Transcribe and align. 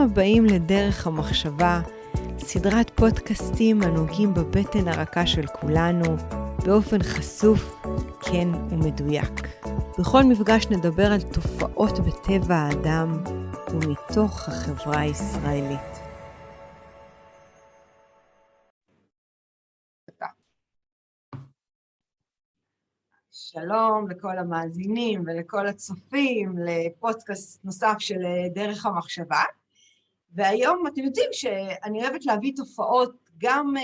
הבאים 0.00 0.44
לדרך 0.44 1.06
המחשבה, 1.06 1.80
סדרת 2.38 2.90
פודקאסטים 2.94 3.82
הנוגעים 3.82 4.34
בבטן 4.34 4.88
הרכה 4.88 5.26
של 5.26 5.46
כולנו, 5.46 6.16
באופן 6.64 7.02
חשוף, 7.02 7.84
כן 8.20 8.48
ומדויק. 8.70 9.48
בכל 9.98 10.22
מפגש 10.22 10.66
נדבר 10.66 11.12
על 11.12 11.20
תופעות 11.22 11.98
בטבע 11.98 12.54
האדם 12.54 13.22
ומתוך 13.70 14.48
החברה 14.48 15.00
הישראלית. 15.00 16.00
שלום 23.30 24.10
לכל 24.10 24.38
המאזינים 24.38 25.22
ולכל 25.26 25.66
הצופים 25.66 26.54
לפודקאסט 26.58 27.64
נוסף 27.64 27.96
של 27.98 28.20
דרך 28.54 28.86
המחשבה. 28.86 29.42
והיום 30.32 30.86
אתם 30.86 31.00
יודעים 31.00 31.28
שאני 31.32 32.02
אוהבת 32.02 32.24
להביא 32.24 32.52
תופעות 32.56 33.12
גם 33.38 33.74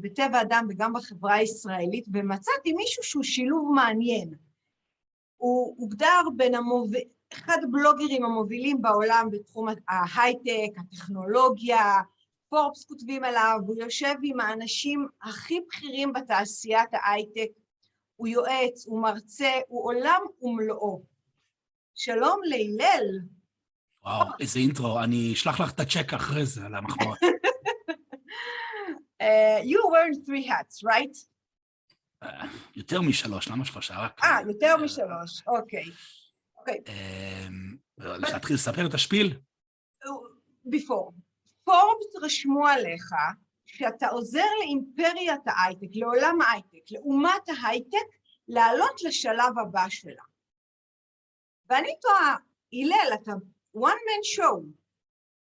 בטבע 0.00 0.42
אדם 0.42 0.66
וגם 0.68 0.92
בחברה 0.92 1.34
הישראלית, 1.34 2.06
ומצאתי 2.12 2.72
מישהו 2.72 3.02
שהוא 3.02 3.22
שילוב 3.22 3.72
מעניין. 3.74 4.34
הוא 5.36 5.74
הוגדר 5.78 6.22
בין 6.36 6.54
המוב... 6.54 6.90
אחד 7.32 7.56
הבלוגרים 7.64 8.24
המובילים 8.24 8.82
בעולם 8.82 9.28
בתחום 9.32 9.68
ההייטק, 9.88 10.78
הטכנולוגיה, 10.78 12.00
פורבס 12.48 12.84
כותבים 12.84 13.24
עליו, 13.24 13.58
הוא 13.66 13.74
יושב 13.78 14.14
עם 14.22 14.40
האנשים 14.40 15.08
הכי 15.22 15.60
בכירים 15.60 16.12
בתעשיית 16.12 16.88
ההייטק, 16.92 17.48
הוא 18.16 18.28
יועץ, 18.28 18.86
הוא 18.86 19.02
מרצה, 19.02 19.50
הוא 19.68 19.84
עולם 19.84 20.20
ומלואו. 20.42 21.02
שלום 21.94 22.40
להלל. 22.44 23.18
וואו, 24.06 24.28
איזה 24.40 24.58
אינטרו, 24.58 25.00
אני 25.00 25.32
אשלח 25.32 25.60
לך 25.60 25.72
את 25.72 25.80
הצ'ק 25.80 26.14
אחרי 26.14 26.46
זה 26.46 26.66
על 26.66 26.74
המחמאות. 26.74 27.18
uh, 29.22 29.62
you 29.70 29.80
wear 29.92 30.14
three 30.26 30.46
hats, 30.46 30.82
right? 30.84 31.16
Uh, 32.24 32.46
יותר 32.76 33.00
משלוש, 33.00 33.48
למה 33.48 33.64
שלושה? 33.64 33.94
רק... 33.98 34.24
אה, 34.24 34.38
יותר 34.48 34.76
משלוש, 34.76 35.42
אוקיי. 35.46 35.84
אוקיי. 36.58 36.80
להתחיל 37.98 38.56
לספר 38.56 38.86
את 38.86 38.94
השפיל? 38.94 39.38
before. 40.66 41.12
פורבס 41.64 42.22
רשמו 42.22 42.66
עליך 42.66 43.10
שאתה 43.66 44.08
עוזר 44.08 44.46
לאימפריית 44.60 45.40
ההייטק, 45.46 45.88
לעולם 45.94 46.40
ההייטק, 46.40 46.90
לאומת 46.90 47.48
ההייטק, 47.48 48.06
לעלות 48.48 49.02
לשלב 49.04 49.58
הבא 49.62 49.88
שלה. 49.88 50.22
ואני 51.70 51.92
תוהה, 52.00 52.36
הלל, 52.72 53.14
אתה 53.14 53.32
one 53.76 54.00
man 54.08 54.36
show, 54.36 54.64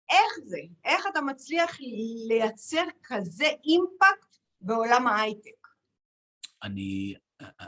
איך 0.10 0.34
זה? 0.46 0.60
איך 0.86 1.06
אתה 1.12 1.22
מצליח 1.22 1.78
לייצר 2.28 2.84
כזה 3.04 3.46
אימפקט 3.46 4.38
בעולם 4.62 5.08
ההייטק? 5.08 5.68
אני, 6.64 7.16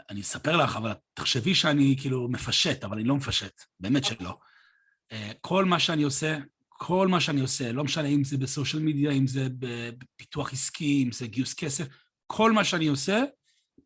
אני 0.09 0.22
אספר 0.22 0.58
לך, 0.58 0.75
אבל 0.75 0.92
תחשבי 1.14 1.55
שאני 1.55 1.95
כאילו 2.02 2.28
מפשט, 2.30 2.83
אבל 2.83 2.97
אני 2.97 3.08
לא 3.08 3.16
מפשט, 3.16 3.61
באמת 3.80 4.03
שלא. 4.03 4.38
כל 5.42 5.66
מה 5.66 5.80
שאני 5.80 6.03
עושה, 6.03 6.38
כל 6.67 7.08
מה 7.08 7.22
שאני 7.22 7.42
עושה, 7.42 7.72
לא 7.72 7.83
משנה 7.83 8.08
אם 8.08 8.23
זה 8.23 8.38
בסושיאל 8.38 8.83
מדיה, 8.83 9.11
אם 9.11 9.27
זה 9.27 9.48
בפיתוח 9.59 10.53
עסקי, 10.53 11.03
אם 11.05 11.11
זה 11.11 11.27
גיוס 11.27 11.53
כסף, 11.53 11.86
כל 12.27 12.52
מה 12.52 12.64
שאני 12.64 12.88
עושה 12.88 13.23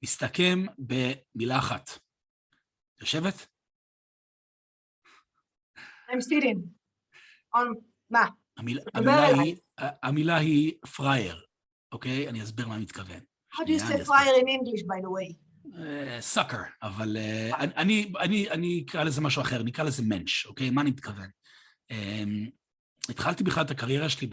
מסתכם 0.04 0.66
במילה 0.78 1.58
אחת. 1.58 1.90
יושבת? 3.02 3.48
I'm 6.10 6.22
sitting. 6.22 6.60
on 7.56 7.76
מה? 8.10 8.26
המילה, 8.58 8.82
המילה, 8.94 9.28
היא, 9.28 9.56
המילה 9.78 10.38
היא 10.38 10.74
פרייר, 10.96 11.42
אוקיי? 11.92 12.30
אני 12.30 12.44
אסביר 12.44 12.68
מה 12.68 12.78
מתכוון. 12.78 13.20
How 13.54 13.60
do 13.60 13.70
you 13.70 13.80
say 13.80 14.06
fire 14.06 14.36
in 14.42 14.48
English, 14.48 14.82
by 14.82 15.02
the 15.02 15.10
way? 15.10 15.36
סאקר, 16.20 16.58
uh, 16.58 16.88
אבל 16.88 17.18
uh, 17.18 17.56
אני, 17.56 18.12
אני, 18.20 18.50
אני 18.50 18.84
אקרא 18.86 19.04
לזה 19.04 19.22
משהו 19.22 19.42
אחר, 19.42 19.62
אני 19.62 19.72
אקרא 19.72 19.84
לזה 19.84 20.04
מנש, 20.04 20.46
אוקיי? 20.46 20.70
מה 20.70 20.82
אני 20.82 20.90
מתכוון? 20.90 21.30
Um, 21.92 22.50
התחלתי 23.10 23.44
בכלל 23.44 23.64
את 23.64 23.72
הקריירה 23.72 24.10
שלי 24.10 24.30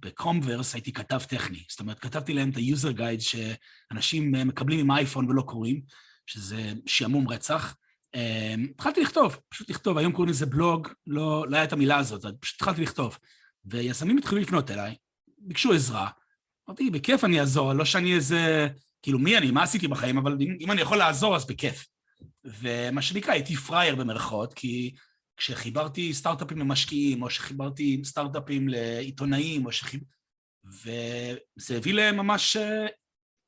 בקומברס, 0.00 0.74
הייתי 0.74 0.92
כתב 0.92 1.18
טכני. 1.28 1.64
זאת 1.70 1.80
אומרת, 1.80 1.98
כתבתי 1.98 2.34
להם 2.34 2.50
את 2.50 2.56
ה-user 2.56 2.98
guide 2.98 3.20
שאנשים 3.20 4.32
מקבלים 4.32 4.80
עם 4.80 4.90
אייפון 4.90 5.30
ולא 5.30 5.42
קוראים, 5.42 5.80
שזה 6.26 6.72
שעמום 6.86 7.28
רצח. 7.28 7.76
התחלתי 8.70 9.00
לכתוב, 9.00 9.38
פשוט 9.48 9.70
לכתוב, 9.70 9.98
היום 9.98 10.12
קוראים 10.12 10.30
לזה 10.30 10.46
בלוג, 10.46 10.88
לא, 11.06 11.46
לא 11.48 11.56
היה 11.56 11.64
את 11.64 11.72
המילה 11.72 11.98
הזאת, 11.98 12.24
פשוט 12.40 12.56
התחלתי 12.56 12.82
לכתוב. 12.82 13.18
ויזמים 13.64 14.18
התחילו 14.18 14.40
לפנות 14.40 14.70
אליי, 14.70 14.94
ביקשו 15.38 15.72
עזרה. 15.72 16.08
אמרתי, 16.68 16.90
בכיף 16.90 17.24
אני 17.24 17.40
אעזור, 17.40 17.72
לא 17.72 17.84
שאני 17.84 18.14
איזה, 18.14 18.68
כאילו, 19.02 19.18
מי 19.18 19.38
אני, 19.38 19.50
מה 19.50 19.62
עשיתי 19.62 19.88
בחיים, 19.88 20.18
אבל 20.18 20.36
אם, 20.40 20.56
אם 20.60 20.70
אני 20.70 20.80
יכול 20.80 20.98
לעזור, 20.98 21.36
אז 21.36 21.46
בכיף. 21.46 21.86
ומה 22.44 23.02
שנקרא, 23.02 23.32
הייתי 23.32 23.56
פראייר 23.56 23.96
במרכאות, 23.96 24.54
כי 24.54 24.94
כשחיברתי 25.36 26.14
סטארט-אפים 26.14 26.58
למשקיעים, 26.58 27.22
או 27.22 27.30
שחיברתי 27.30 28.00
סטארט-אפים 28.04 28.68
לעיתונאים, 28.68 29.66
או 29.66 29.72
שחיב... 29.72 30.00
וזה 30.64 31.76
הביא 31.76 31.94
להם 31.94 32.16
ממש 32.16 32.56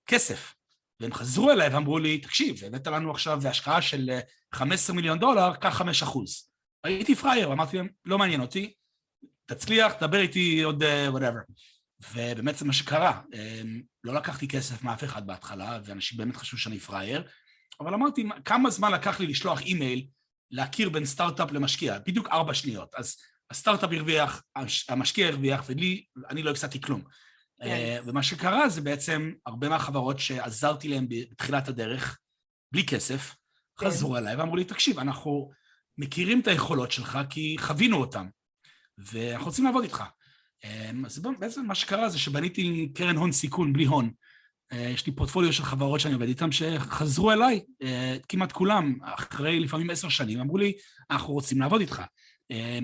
כסף. 0.06 0.54
והם 1.00 1.14
חזרו 1.14 1.50
אליי 1.50 1.68
ואמרו 1.68 1.98
לי, 1.98 2.18
תקשיב, 2.18 2.64
הבאת 2.64 2.86
לנו 2.86 3.10
עכשיו 3.10 3.48
השקעה 3.48 3.82
של 3.82 4.18
15 4.54 4.96
מיליון 4.96 5.18
דולר, 5.18 5.54
קח 5.54 5.74
5 5.74 6.02
אחוז. 6.02 6.50
הייתי 6.84 7.14
פראייר, 7.14 7.52
אמרתי 7.52 7.76
להם, 7.76 7.88
לא 8.04 8.18
מעניין 8.18 8.40
אותי, 8.40 8.72
תצליח, 9.46 9.92
דבר 10.00 10.20
איתי 10.20 10.62
עוד 10.62 10.82
whatever. 11.14 11.52
ובאמת 12.12 12.58
זה 12.58 12.64
מה 12.64 12.72
שקרה. 12.72 13.20
לא 14.04 14.14
לקחתי 14.14 14.48
כסף 14.48 14.82
מאף 14.82 15.04
אחד 15.04 15.26
בהתחלה, 15.26 15.78
ואנשים 15.84 16.18
באמת 16.18 16.36
חשבו 16.36 16.58
שאני 16.58 16.78
פראייר, 16.78 17.22
אבל 17.80 17.94
אמרתי, 17.94 18.24
כמה 18.44 18.70
זמן 18.70 18.92
לקח 18.92 19.20
לי 19.20 19.26
לשלוח 19.26 19.60
אימייל 19.60 20.06
להכיר 20.50 20.88
בין 20.88 21.04
סטארט-אפ 21.04 21.52
למשקיע, 21.52 21.98
בדיוק 22.06 22.28
ארבע 22.28 22.54
שניות. 22.54 22.94
אז 22.96 23.16
הסטארט-אפ 23.50 23.90
הרוויח, 23.92 24.42
המשקיע 24.88 25.28
הרוויח, 25.28 25.64
ולי, 25.66 26.04
אני 26.30 26.42
לא 26.42 26.50
הפסדתי 26.50 26.80
כלום. 26.80 27.02
כן. 27.62 28.00
ומה 28.04 28.22
שקרה 28.22 28.68
זה 28.68 28.80
בעצם 28.80 29.32
הרבה 29.46 29.68
מהחברות 29.68 30.18
שעזרתי 30.18 30.88
להן 30.88 31.06
בתחילת 31.08 31.68
הדרך, 31.68 32.18
בלי 32.72 32.86
כסף, 32.86 33.34
כן. 33.78 33.86
חזרו 33.86 34.16
אליי 34.16 34.36
ואמרו 34.36 34.56
לי, 34.56 34.64
תקשיב, 34.64 34.98
אנחנו 34.98 35.50
מכירים 35.98 36.40
את 36.40 36.46
היכולות 36.46 36.92
שלך 36.92 37.18
כי 37.30 37.56
חווינו 37.60 37.96
אותן, 37.96 38.26
ואנחנו 38.98 39.46
רוצים 39.46 39.64
לעבוד 39.64 39.84
איתך. 39.84 40.04
אז 41.06 41.18
בעצם 41.38 41.66
מה 41.66 41.74
שקרה 41.74 42.08
זה 42.08 42.18
שבניתי 42.18 42.88
קרן 42.94 43.16
הון 43.16 43.32
סיכון 43.32 43.72
בלי 43.72 43.84
הון. 43.84 44.10
יש 44.72 45.06
לי 45.06 45.12
פורטפוליו 45.12 45.52
של 45.52 45.62
חברות 45.62 46.00
שאני 46.00 46.14
עובד 46.14 46.28
איתן 46.28 46.52
שחזרו 46.52 47.32
אליי, 47.32 47.60
כמעט 48.28 48.52
כולם, 48.52 48.98
אחרי 49.02 49.60
לפעמים 49.60 49.90
עשר 49.90 50.08
שנים, 50.08 50.40
אמרו 50.40 50.58
לי, 50.58 50.72
אנחנו 51.10 51.34
רוצים 51.34 51.60
לעבוד 51.60 51.80
איתך. 51.80 52.02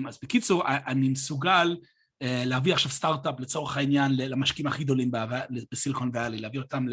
אז 0.07 0.19
בקיצור, 0.23 0.63
אני 0.67 1.09
מסוגל 1.09 1.77
להביא 2.21 2.73
עכשיו 2.73 2.91
סטארט-אפ 2.91 3.39
לצורך 3.39 3.77
העניין 3.77 4.11
למשקיעים 4.15 4.67
הכי 4.67 4.83
גדולים 4.83 5.11
בסיליקון 5.71 6.09
ואלי, 6.13 6.37
להביא 6.37 6.59
אותם 6.59 6.85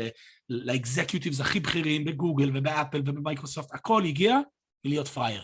ל 0.49 0.57
executives 0.57 1.41
הכי 1.41 1.61
בכירים 1.61 2.05
בגוגל 2.05 2.51
ובאפל 2.55 2.99
ובמייקרוסופט, 2.99 3.75
הכל 3.75 4.05
הגיע 4.05 4.39
מלהיות 4.85 5.09
פראייר. 5.09 5.43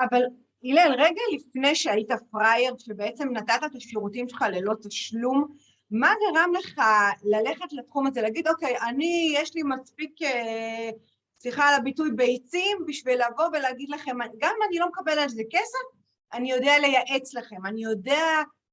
אבל 0.00 0.22
הלל, 0.64 0.92
רגע 0.98 1.20
לפני 1.34 1.74
שהיית 1.74 2.10
פראייר, 2.30 2.74
שבעצם 2.78 3.28
נתת 3.32 3.60
את 3.66 3.74
השירותים 3.76 4.28
שלך 4.28 4.44
ללא 4.52 4.74
תשלום, 4.82 5.46
מה 5.90 6.12
גרם 6.20 6.52
לך 6.58 6.80
ללכת 7.22 7.72
לתחום 7.72 8.06
הזה, 8.06 8.22
להגיד, 8.22 8.48
אוקיי, 8.48 8.74
אני, 8.88 9.34
יש 9.36 9.54
לי 9.54 9.62
מספיק, 9.62 10.10
סליחה 11.42 11.68
על 11.68 11.74
הביטוי, 11.74 12.10
ביצים, 12.16 12.78
בשביל 12.86 13.14
לבוא 13.14 13.44
ולהגיד 13.52 13.90
לכם, 13.90 14.16
גם 14.38 14.54
אם 14.56 14.68
אני 14.68 14.78
לא 14.78 14.88
מקבל 14.88 15.18
על 15.18 15.28
זה 15.28 15.42
כסף, 15.50 15.98
אני 16.32 16.50
יודע 16.50 16.78
לייעץ 16.78 17.34
לכם, 17.34 17.66
אני 17.66 17.82
יודע 17.82 18.22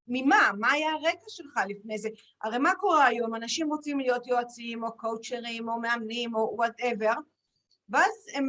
ממה, 0.09 0.51
מה 0.59 0.71
היה 0.71 0.89
הרקע 0.91 1.25
שלך 1.27 1.59
לפני 1.69 1.97
זה. 1.97 2.09
הרי 2.43 2.57
מה 2.57 2.75
קורה 2.75 3.05
היום? 3.05 3.35
אנשים 3.35 3.69
רוצים 3.69 3.99
להיות 3.99 4.27
יועצים, 4.27 4.83
או 4.83 4.97
קואוצ'רים, 4.97 5.69
או 5.69 5.79
מאמנים, 5.79 6.35
או 6.35 6.53
whatever, 6.55 7.13
ואז 7.89 8.11
הם, 8.33 8.45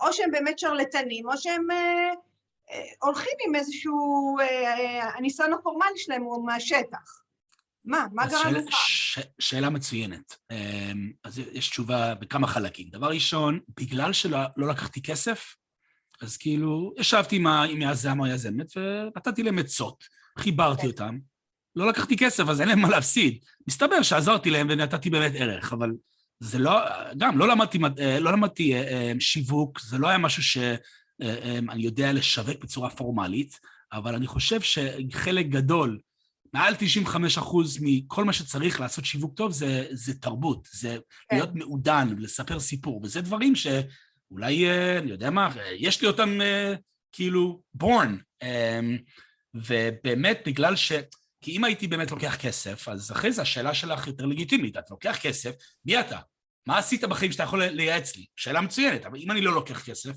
או 0.00 0.12
שהם 0.12 0.30
באמת 0.30 0.58
שרלטנים, 0.58 1.28
או 1.28 1.38
שהם 1.38 1.70
אה, 1.70 2.10
אה, 2.70 2.82
הולכים 3.02 3.32
עם 3.46 3.54
איזשהו, 3.54 4.36
אה, 4.40 5.16
הניסיון 5.16 5.52
הפורמלי 5.52 5.98
שלהם 5.98 6.22
הוא 6.22 6.46
מהשטח. 6.46 7.22
מה? 7.84 8.06
מה 8.12 8.26
גרם 8.26 8.54
לך? 8.54 8.64
ש... 8.70 9.18
שאלה 9.38 9.70
מצוינת. 9.70 10.36
אז 11.24 11.38
יש 11.38 11.68
תשובה 11.70 12.14
בכמה 12.14 12.46
חלקים. 12.46 12.88
דבר 12.90 13.08
ראשון, 13.08 13.60
בגלל 13.80 14.12
שלא 14.12 14.38
לא 14.56 14.68
לקחתי 14.68 15.02
כסף, 15.02 15.56
אז 16.20 16.36
כאילו, 16.36 16.92
ישבתי 16.98 17.36
עם, 17.36 17.46
ה... 17.46 17.64
עם 17.64 17.82
היזם 17.82 18.20
או 18.20 18.24
היזמת 18.24 18.72
ונתתי 18.76 19.42
להם 19.42 19.58
עצות, 19.58 20.04
חיברתי. 20.40 20.82
כן. 20.82 20.86
אותם. 20.86 21.18
לא 21.76 21.88
לקחתי 21.88 22.16
כסף, 22.16 22.48
אז 22.48 22.60
אין 22.60 22.68
להם 22.68 22.80
מה 22.80 22.88
להפסיד. 22.88 23.38
מסתבר 23.68 24.02
שעזרתי 24.02 24.50
להם 24.50 24.66
ונתתי 24.70 25.10
באמת 25.10 25.32
ערך, 25.34 25.72
אבל 25.72 25.90
זה 26.40 26.58
לא, 26.58 26.80
גם 27.18 27.38
לא 27.38 27.48
למדתי, 27.48 27.78
לא 28.20 28.32
למדתי 28.32 28.74
שיווק, 29.20 29.80
זה 29.80 29.98
לא 29.98 30.08
היה 30.08 30.18
משהו 30.18 30.42
שאני 30.42 31.82
יודע 31.82 32.12
לשווק 32.12 32.62
בצורה 32.62 32.90
פורמלית, 32.90 33.58
אבל 33.92 34.14
אני 34.14 34.26
חושב 34.26 34.60
שחלק 34.60 35.46
גדול 35.46 35.98
מעל 36.52 36.74
95 36.78 37.38
אחוז 37.38 37.78
מכל 37.80 38.24
מה 38.24 38.32
שצריך 38.32 38.80
לעשות 38.80 39.04
שיווק 39.04 39.36
טוב 39.36 39.52
זה, 39.52 39.86
זה 39.90 40.14
תרבות, 40.14 40.68
זה 40.72 40.98
כן. 41.28 41.36
להיות 41.36 41.54
מעודן, 41.54 42.08
לספר 42.18 42.60
סיפור, 42.60 43.00
וזה 43.02 43.20
דברים 43.20 43.54
שאולי, 43.54 44.68
אה, 44.68 44.98
אני 44.98 45.10
יודע 45.10 45.30
מה, 45.30 45.48
יש 45.76 46.02
לי 46.02 46.08
אותם 46.08 46.40
אה, 46.40 46.74
כאילו 47.12 47.62
born, 47.82 48.44
ובאמת 49.54 50.42
בגלל 50.46 50.76
ש... 50.76 50.92
כי 51.40 51.56
אם 51.56 51.64
הייתי 51.64 51.86
באמת 51.86 52.10
לוקח 52.10 52.36
כסף, 52.36 52.88
אז 52.88 53.12
אחרי 53.12 53.32
זה 53.32 53.42
השאלה 53.42 53.74
שלך 53.74 54.06
יותר 54.06 54.26
לגיטימית, 54.26 54.76
אתה 54.76 54.86
לוקח 54.90 55.18
כסף, 55.22 55.50
מי 55.84 56.00
אתה? 56.00 56.18
מה 56.66 56.78
עשית 56.78 57.04
בחיים 57.04 57.32
שאתה 57.32 57.42
יכול 57.42 57.64
לייעץ 57.64 58.16
לי? 58.16 58.26
שאלה 58.36 58.60
מצוינת, 58.60 59.06
אבל 59.06 59.18
אם 59.18 59.30
אני 59.30 59.40
לא 59.40 59.54
לוקח 59.54 59.84
כסף, 59.84 60.12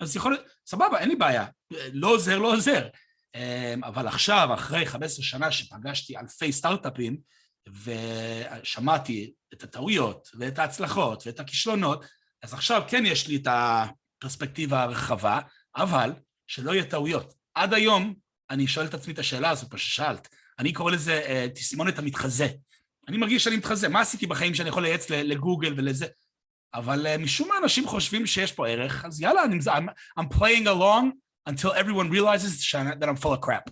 אז 0.00 0.16
יכול 0.16 0.32
להיות, 0.32 0.44
סבבה, 0.66 0.98
אין 0.98 1.08
לי 1.08 1.16
בעיה, 1.16 1.46
לא 1.92 2.08
עוזר, 2.08 2.38
לא 2.38 2.54
עוזר. 2.54 2.88
אמ, 3.34 3.84
אבל 3.84 4.08
עכשיו, 4.08 4.48
אחרי 4.54 4.86
15 4.86 5.24
שנה 5.24 5.52
שפגשתי 5.52 6.16
אלפי 6.18 6.52
סטארט-אפים, 6.52 7.16
ושמעתי 7.84 9.32
את 9.54 9.62
הטעויות, 9.62 10.28
ואת 10.38 10.58
ההצלחות, 10.58 11.26
ואת 11.26 11.40
הכישלונות, 11.40 12.04
אז 12.42 12.54
עכשיו 12.54 12.82
כן 12.88 13.06
יש 13.06 13.28
לי 13.28 13.36
את 13.36 13.46
הפרספקטיבה 13.50 14.82
הרחבה, 14.82 15.40
אבל 15.76 16.12
שלא 16.46 16.72
יהיה 16.72 16.84
טעויות. 16.84 17.34
עד 17.54 17.74
היום 17.74 18.14
אני 18.54 18.66
שואל 18.66 18.86
את 18.86 18.94
עצמי 18.94 19.12
את 19.12 19.18
השאלה 19.18 19.50
הזאת, 19.50 19.72
מה 19.72 19.78
ששאלת. 19.78 20.28
אני 20.58 20.72
קורא 20.72 20.92
לזה 20.92 21.22
uh, 21.26 21.54
תסמונת 21.54 21.98
המתחזה. 21.98 22.48
אני 23.08 23.16
מרגיש 23.16 23.44
שאני 23.44 23.56
מתחזה. 23.56 23.88
מה 23.88 24.00
עשיתי 24.00 24.26
בחיים 24.26 24.54
שאני 24.54 24.68
יכול 24.68 24.82
לייעץ 24.82 25.10
לגוגל 25.10 25.74
ולזה? 25.76 26.06
אבל 26.74 27.06
uh, 27.06 27.18
משום 27.18 27.48
מה 27.48 27.54
אנשים 27.62 27.86
חושבים 27.86 28.26
שיש 28.26 28.52
פה 28.52 28.68
ערך, 28.68 29.04
אז 29.04 29.20
יאללה, 29.20 29.44
אני, 29.44 29.58
I'm, 29.58 30.20
I'm 30.20 30.36
playing 30.36 30.66
along 30.66 31.12
until 31.48 31.72
everyone 31.72 32.10
realizes 32.10 32.72
that 33.00 33.08
I'm 33.08 33.16
full 33.16 33.32
of 33.32 33.40
crap. 33.40 33.70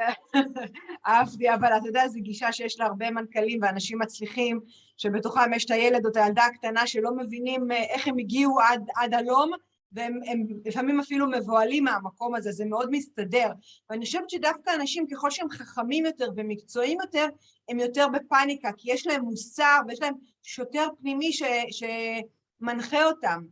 אהבתי, 1.06 1.54
אבל 1.54 1.68
אתה 1.76 1.86
יודע, 1.86 2.08
זו 2.08 2.20
גישה 2.22 2.52
שיש 2.52 2.80
לה 2.80 2.86
הרבה 2.86 3.10
מנכ"לים 3.10 3.58
ואנשים 3.62 3.98
מצליחים, 3.98 4.60
שבתוכם 4.96 5.52
יש 5.54 5.64
את 5.64 5.70
הילד 5.70 6.04
או 6.04 6.10
את 6.10 6.16
הילדה 6.16 6.44
הקטנה 6.44 6.86
שלא 6.86 7.16
מבינים 7.16 7.72
אה, 7.72 7.76
איך 7.76 8.08
הם 8.08 8.18
הגיעו 8.18 8.60
עד, 8.60 8.82
עד 8.96 9.14
הלום, 9.14 9.50
והם 9.92 10.20
לפעמים 10.64 11.00
אפילו 11.00 11.30
מבוהלים 11.30 11.84
מהמקום 11.84 12.34
הזה, 12.34 12.52
זה 12.52 12.64
מאוד 12.64 12.88
מסתדר. 12.90 13.48
ואני 13.90 14.04
חושבת 14.04 14.30
שדווקא 14.30 14.70
אנשים, 14.74 15.06
ככל 15.12 15.30
שהם 15.30 15.50
חכמים 15.50 16.06
יותר 16.06 16.28
ומקצועיים 16.36 16.98
יותר, 17.00 17.26
הם 17.68 17.78
יותר 17.78 18.06
בפאניקה, 18.08 18.70
כי 18.76 18.92
יש 18.92 19.06
להם 19.06 19.22
מוסר 19.22 19.80
ויש 19.88 20.02
להם 20.02 20.14
שוטר 20.42 20.86
פנימי 21.00 21.32
ש, 21.32 21.42
שמנחה 21.70 23.04
אותם. 23.04 23.42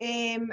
אמ, 0.00 0.46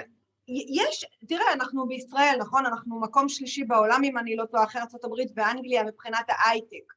יש, 0.48 1.04
תראה, 1.28 1.52
אנחנו 1.52 1.86
בישראל, 1.86 2.36
נכון? 2.40 2.66
אנחנו 2.66 3.00
מקום 3.00 3.28
שלישי 3.28 3.64
בעולם, 3.64 4.00
אם 4.04 4.18
אני 4.18 4.36
לא 4.36 4.44
טועה, 4.44 4.64
אחרי 4.64 4.80
ארה"ב 4.80 5.14
ואנגליה 5.36 5.84
מבחינת 5.84 6.24
ההייטק. 6.28 6.92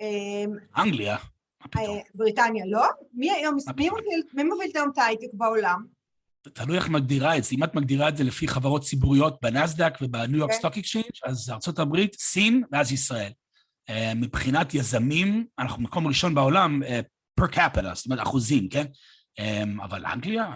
אמ, 0.00 0.50
אנגליה? 0.76 1.16
פתאום? 1.62 1.96
אה, 1.96 2.02
בריטניה, 2.14 2.64
לא? 2.66 2.86
מי 3.12 3.30
היום, 3.30 3.56
מי 4.34 4.44
מוביל 4.44 4.70
היום 4.74 4.90
את 4.90 4.98
ההייטק 4.98 5.28
בעולם? 5.32 5.99
תלוי 6.48 6.76
איך 6.76 6.88
מגדירה 6.88 7.36
את 7.36 7.44
זה. 7.44 7.56
אם 7.56 7.64
את 7.64 7.74
מגדירה 7.74 8.08
את 8.08 8.16
זה 8.16 8.24
לפי 8.24 8.48
חברות 8.48 8.82
ציבוריות 8.82 9.38
ב-Nasdaq 9.42 9.98
וב-New 10.00 10.38
York 10.38 10.52
Stock 10.52 10.78
Exchange, 10.78 11.10
אז 11.24 11.50
ארה"ב, 11.50 11.96
סין 12.18 12.62
ואז 12.72 12.92
ישראל. 12.92 13.32
אה, 13.88 14.12
מבחינת 14.16 14.74
יזמים, 14.74 15.46
אנחנו 15.58 15.82
מקום 15.82 16.06
ראשון 16.06 16.34
בעולם 16.34 16.82
פר 17.34 17.44
uh, 17.44 17.48
קפיטל, 17.48 17.94
זאת 17.94 18.06
אומרת 18.06 18.22
אחוזים, 18.22 18.68
כן? 18.68 18.84
Um, 19.40 19.84
אבל 19.84 20.06
אנגליה, 20.06 20.54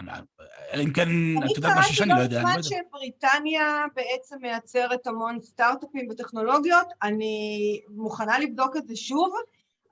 אלא 0.73 0.83
אם 0.83 0.93
כן, 0.93 1.09
את 1.45 1.55
יודעת 1.55 1.77
משהו 1.77 1.95
שאני 1.95 2.09
לא 2.09 2.21
יודע, 2.21 2.41
אני 2.41 2.43
לא 2.43 2.49
יודע. 2.49 2.59
אני 2.59 2.63
קראתי 2.63 2.87
שבריטניה 2.89 3.85
בעצם 3.95 4.35
מייצרת 4.41 5.07
המון 5.07 5.39
סטארט-אפים 5.41 6.07
וטכנולוגיות, 6.11 6.87
אני 7.03 7.79
מוכנה 7.89 8.39
לבדוק 8.39 8.77
את 8.77 8.87
זה 8.87 8.95
שוב, 8.95 9.33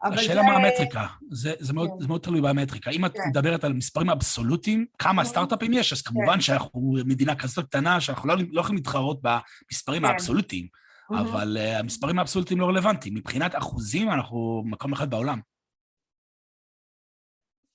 השאלה 0.04 0.42
זה... 0.42 0.48
מה 0.48 0.56
המטריקה, 0.56 1.08
זה, 1.32 1.54
זה, 1.60 1.74
מאוד, 1.74 1.90
כן. 1.90 2.02
זה 2.02 2.08
מאוד 2.08 2.22
תלוי 2.22 2.42
במטריקה. 2.42 2.92
אם 2.92 3.06
את 3.06 3.14
כן. 3.14 3.20
מדברת 3.30 3.64
על 3.64 3.74
מספרים 3.74 4.10
אבסולוטיים, 4.10 4.86
כמה 4.98 5.24
כן. 5.24 5.30
סטארט-אפים 5.30 5.74
יש, 5.74 5.94
אז 5.94 6.02
כמובן 6.02 6.34
כן. 6.34 6.42
שאנחנו 6.42 6.96
מדינה 7.06 7.36
כזאת 7.36 7.66
קטנה, 7.66 8.02
שאנחנו 8.02 8.30
לא, 8.30 8.36
לא 8.52 8.60
יכולים 8.62 8.78
להתחרות 8.78 9.22
במספרים 9.22 10.02
כן. 10.02 10.08
האבסולוטיים. 10.08 10.68
אבל 11.10 11.58
uh, 11.58 11.80
המספרים 11.80 12.20
האבסולוטיים 12.20 12.60
לא 12.60 12.66
רלוונטיים. 12.66 13.16
מבחינת 13.16 13.56
אחוזים, 13.56 14.12
אנחנו 14.12 14.64
מקום 14.66 14.94
אחד 14.94 15.10
בעולם. 15.10 15.40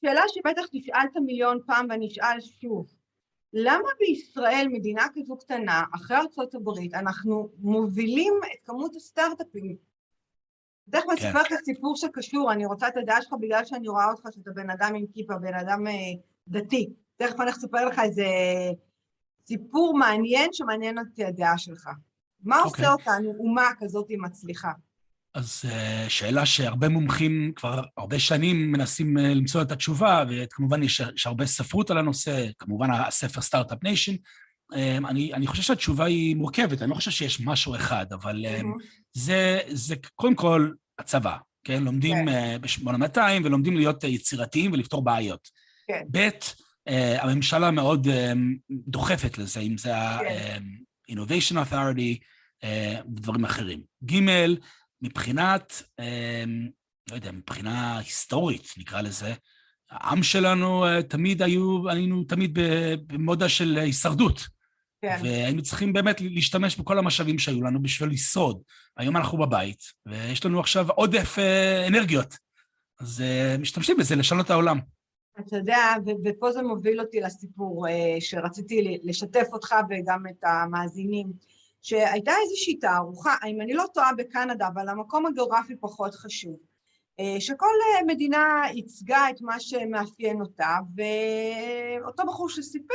שאלה 0.05 0.23
שבטח 0.29 0.63
נשאלת 0.73 1.11
מיליון 1.27 1.59
פעם 1.67 1.87
ואני 1.91 2.07
אשאל 2.07 2.41
שוב, 2.61 2.95
למה 3.53 3.89
בישראל, 4.01 4.67
מדינה 4.73 5.07
כזו 5.15 5.37
קטנה, 5.37 5.83
אחרי 5.95 6.17
ארצות 6.17 6.55
הברית, 6.55 6.95
אנחנו 6.95 7.49
מובילים 7.59 8.35
את 8.53 8.67
כמות 8.67 8.97
הסטארט-אפים 8.97 9.77
תכף 10.91 11.05
כן. 11.17 11.27
אספר 11.27 11.41
לך 11.43 11.61
סיפור 11.65 11.97
שקשור, 11.97 12.53
אני 12.53 12.67
רוצה 12.67 12.89
את 12.89 12.97
הדעה 12.97 13.23
שלך 13.23 13.33
בגלל 13.41 13.65
שאני 13.65 13.89
רואה 13.89 14.11
אותך 14.11 14.29
שאתה 14.35 14.51
בן 14.51 14.71
אדם 14.71 14.95
עם 14.95 15.05
כיפה, 15.15 15.35
בן 15.39 15.55
אדם 15.55 15.87
אה, 15.87 15.93
דתי. 16.49 16.89
תכף 17.17 17.41
אני 17.41 17.57
לספר 17.57 17.85
לך 17.85 17.99
איזה 17.99 18.27
סיפור 19.47 19.99
מעניין 19.99 20.49
שמעניין 20.53 20.99
אותי 20.99 21.25
הדעה 21.25 21.59
שלך. 21.59 21.89
מה 22.43 22.59
עושה 22.59 22.93
אוקיי. 22.93 23.13
אותנו 23.13 23.35
אומה 23.39 23.71
כזאת 23.79 24.07
מצליחה? 24.19 24.73
אז 25.35 25.63
אה, 25.69 26.05
שאלה 26.09 26.47
שהרבה 26.47 26.89
מומחים 26.89 27.53
כבר 27.57 27.83
הרבה 27.97 28.19
שנים 28.19 28.73
מנסים 28.73 29.19
אה, 29.19 29.35
למצוא 29.35 29.63
את 29.63 29.73
התשובה, 29.73 30.25
וכמובן 30.31 30.83
יש, 30.83 31.03
יש 31.15 31.27
הרבה 31.27 31.47
ספרות 31.47 31.91
על 31.91 31.99
הנושא, 31.99 32.47
כמובן 32.59 32.91
הספר 32.91 33.41
Start-Up 33.41 33.79
Nation. 33.83 34.13
אני, 35.09 35.35
אני 35.35 35.47
חושב 35.47 35.63
שהתשובה 35.63 36.05
היא 36.05 36.37
מורכבת, 36.37 36.83
אני 36.83 36.91
לא 36.91 36.95
חושב 36.95 37.11
שיש 37.11 37.41
משהו 37.41 37.75
אחד, 37.75 38.07
אבל 38.13 38.45
mm-hmm. 38.47 38.83
זה, 39.13 39.61
זה 39.69 39.95
קודם 40.15 40.35
כל 40.35 40.71
הצבא, 40.99 41.37
כן? 41.65 41.85
לומדים 41.85 42.17
כן. 42.27 42.57
uh, 42.57 42.83
ב-8200 42.83 43.21
ולומדים 43.45 43.77
להיות 43.77 44.05
uh, 44.05 44.07
יצירתיים 44.07 44.73
ולפתור 44.73 45.05
בעיות. 45.05 45.49
כן. 45.89 46.03
ב', 46.11 46.29
uh, 46.29 46.93
הממשלה 47.21 47.71
מאוד 47.71 48.09
דוחפת 48.71 49.39
לזה, 49.39 49.61
אם 49.61 49.79
זה 49.79 49.97
ה-Innovation 49.97 51.55
כן. 51.55 51.59
Authority 51.59 52.19
ודברים 53.17 53.45
אחרים. 53.45 53.81
ג', 54.05 54.15
מבחינת, 55.03 55.83
לא 57.11 57.15
יודע, 57.15 57.33
מבחינה 57.33 57.99
היסטורית, 57.99 58.75
נקרא 58.79 59.01
לזה, 59.01 59.35
העם 59.91 60.23
שלנו 60.23 60.85
תמיד 61.09 61.43
היו, 61.43 61.91
היינו 61.91 62.25
תמיד 62.25 62.59
במודה 63.07 63.49
של 63.49 63.79
הישרדות. 63.79 64.49
כן. 65.03 65.19
והיינו 65.23 65.63
צריכים 65.63 65.93
באמת 65.93 66.21
להשתמש 66.21 66.77
בכל 66.77 66.99
המשאבים 66.99 67.39
שהיו 67.39 67.63
לנו 67.63 67.83
בשביל 67.83 68.11
לשרוד. 68.11 68.63
היום 68.97 69.17
אנחנו 69.17 69.39
בבית, 69.39 69.83
ויש 70.07 70.45
לנו 70.45 70.61
עכשיו 70.61 70.91
עודף 70.91 71.39
אה, 71.39 71.87
אנרגיות. 71.87 72.37
אז 73.01 73.21
אה, 73.21 73.57
משתמשים 73.59 73.97
בזה 73.97 74.17
לשנות 74.17 74.47
את 74.47 74.51
העולם. 74.51 74.79
אתה 75.41 75.57
יודע, 75.57 75.95
ופה 76.25 76.53
זה 76.53 76.63
מוביל 76.63 77.01
אותי 77.01 77.21
לסיפור 77.21 77.89
אה, 77.89 78.17
שרציתי 78.21 78.99
לשתף 79.03 79.47
אותך 79.53 79.75
וגם 79.91 80.27
את 80.31 80.45
המאזינים, 80.45 81.33
שהייתה 81.83 82.33
איזושהי 82.45 82.77
תערוכה, 82.77 83.35
אם 83.47 83.61
אני 83.61 83.75
לא 83.75 83.85
טועה 83.95 84.11
בקנדה, 84.19 84.69
אבל 84.69 84.89
המקום 84.89 85.27
הגיאוגרפי 85.27 85.77
פחות 85.81 86.15
חשוב, 86.15 86.57
שכל 87.39 87.67
מדינה 88.07 88.63
ייצגה 88.75 89.31
את 89.31 89.41
מה 89.41 89.61
שמאפיין 89.61 90.41
אותה, 90.41 90.77
ואותו 90.97 92.23
בחור 92.27 92.49
שסיפר 92.49 92.95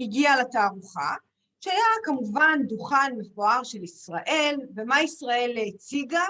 הגיע 0.00 0.30
לתערוכה, 0.40 1.14
שהיה 1.60 1.84
כמובן 2.04 2.58
דוכן 2.66 3.12
מפואר 3.18 3.64
של 3.64 3.84
ישראל, 3.84 4.56
ומה 4.76 5.02
ישראל 5.02 5.58
הציגה? 5.68 6.24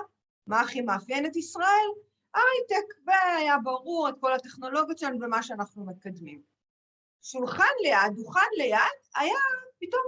מה 0.46 0.60
הכי 0.60 0.80
מאפיין 0.80 1.26
את 1.26 1.36
ישראל? 1.36 1.88
הייטק, 2.34 2.94
והיה 3.06 3.58
ברור 3.58 4.08
את 4.08 4.14
כל 4.20 4.32
הטכנולוגיות 4.32 4.98
שלנו 4.98 5.20
ומה 5.20 5.42
שאנחנו 5.42 5.86
מקדמים. 5.86 6.42
שולחן 7.22 7.74
ליד, 7.82 8.16
דוכן 8.16 8.50
ליד, 8.56 8.98
היה 9.16 9.38
פתאום 9.78 10.02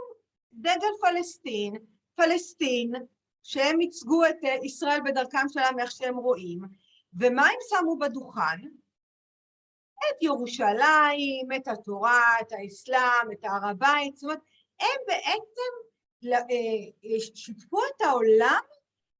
דגל 0.52 0.92
פלסטין, 1.00 1.74
פלסטין, 2.14 2.92
שהם 3.42 3.80
ייצגו 3.80 4.26
את 4.26 4.44
אה, 4.44 4.56
ישראל 4.62 5.00
בדרכם 5.04 5.48
שלהם 5.48 5.78
איך 5.78 5.90
שהם 5.90 6.16
רואים, 6.16 6.60
ומה 7.14 7.46
הם 7.46 7.58
שמו 7.68 7.98
בדוכן? 7.98 8.58
את 9.98 10.22
ירושלים, 10.22 11.52
את 11.56 11.68
התורה, 11.68 12.40
את 12.40 12.52
האסלאם, 12.52 13.32
את 13.32 13.44
הר 13.44 13.70
הבית, 13.70 14.16
זאת 14.16 14.22
אומרת, 14.22 14.40
הם 14.80 15.00
בעצם 15.06 15.72
אה, 16.24 17.20
שיתפו 17.34 17.78
את 17.96 18.00
העולם 18.00 18.60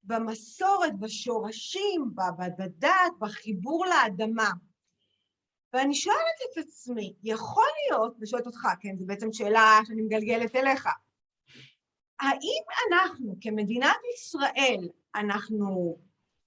במסורת, 0.03 0.99
בשורשים, 0.99 2.11
בדת, 2.57 3.11
בחיבור 3.19 3.85
לאדמה. 3.85 4.49
ואני 5.73 5.95
שואלת 5.95 6.39
את 6.51 6.57
עצמי, 6.57 7.13
יכול 7.23 7.67
להיות, 7.89 8.15
ושואלת 8.21 8.45
אותך, 8.45 8.67
כן, 8.79 8.97
זו 8.97 9.05
בעצם 9.05 9.33
שאלה 9.33 9.79
שאני 9.87 10.01
מגלגלת 10.01 10.55
אליך, 10.55 10.87
האם 12.19 12.63
אנחנו 12.89 13.35
כמדינת 13.41 13.97
ישראל, 14.15 14.89
אנחנו 15.15 15.97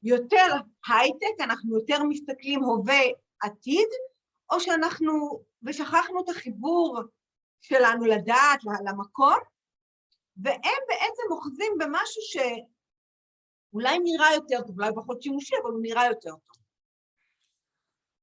יותר 0.03 0.47
הייטק, 0.89 1.41
אנחנו 1.41 1.79
יותר 1.79 2.03
מסתכלים 2.03 2.62
הווה 2.62 3.03
עתיד, 3.43 3.89
או 4.52 4.61
שאנחנו, 4.61 5.42
ושכחנו 5.62 6.21
את 6.25 6.28
החיבור 6.28 7.00
שלנו 7.61 8.04
לדעת, 8.04 8.61
למקום, 8.88 9.38
והם 10.37 10.82
בעצם 10.88 11.23
אוחזים 11.30 11.73
במשהו 11.78 12.23
אולי 13.75 13.99
נראה 13.99 14.35
יותר 14.35 14.61
טוב, 14.66 14.80
אולי 14.80 14.90
פחות 14.97 15.23
שימושי, 15.23 15.54
אבל 15.62 15.71
הוא 15.71 15.82
נראה 15.82 16.06
יותר 16.06 16.30
טוב. 16.30 16.56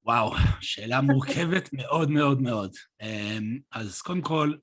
וואו, 0.03 0.31
שאלה 0.61 1.01
מורכבת 1.01 1.69
מאוד 1.73 2.09
מאוד 2.09 2.41
מאוד. 2.41 2.75
אמ, 3.01 3.59
אז 3.71 4.01
קודם 4.01 4.21
כל, 4.21 4.53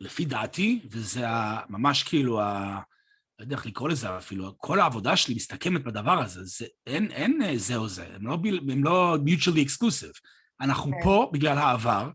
לפי 0.00 0.24
דעתי, 0.24 0.88
וזה 0.90 1.24
ממש 1.68 2.02
כאילו, 2.02 2.40
ה... 2.40 2.80
לא 3.38 3.44
יודע 3.44 3.56
איך 3.56 3.66
לקרוא 3.66 3.88
לזה 3.88 4.18
אפילו, 4.18 4.58
כל 4.58 4.80
העבודה 4.80 5.16
שלי 5.16 5.34
מסתכמת 5.34 5.84
בדבר 5.84 6.18
הזה, 6.22 6.44
זה, 6.44 6.66
אין, 6.86 7.10
אין 7.10 7.58
זה 7.58 7.76
או 7.76 7.88
זה, 7.88 8.06
הם 8.14 8.26
לא, 8.26 8.38
הם 8.72 8.84
לא 8.84 9.16
mutually 9.26 9.66
exclusive. 9.68 10.18
אנחנו 10.60 10.90
okay. 10.90 10.94
כן. 10.94 11.02
פה 11.02 11.30
בגלל 11.32 11.58
העבר, 11.58 12.10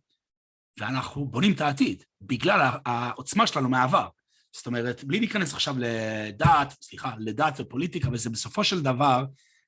ואנחנו 0.79 1.27
בונים 1.27 1.53
את 1.53 1.61
העתיד, 1.61 2.03
בגלל 2.21 2.69
העוצמה 2.85 3.47
שלנו 3.47 3.69
מהעבר. 3.69 4.07
זאת 4.55 4.67
אומרת, 4.67 5.03
בלי 5.03 5.19
להיכנס 5.19 5.53
עכשיו 5.53 5.75
לדת, 5.77 6.73
סליחה, 6.81 7.13
לדת 7.17 7.53
ופוליטיקה, 7.59 8.09
וזה 8.11 8.29
בסופו 8.29 8.63
של 8.63 8.81
דבר, 8.81 9.25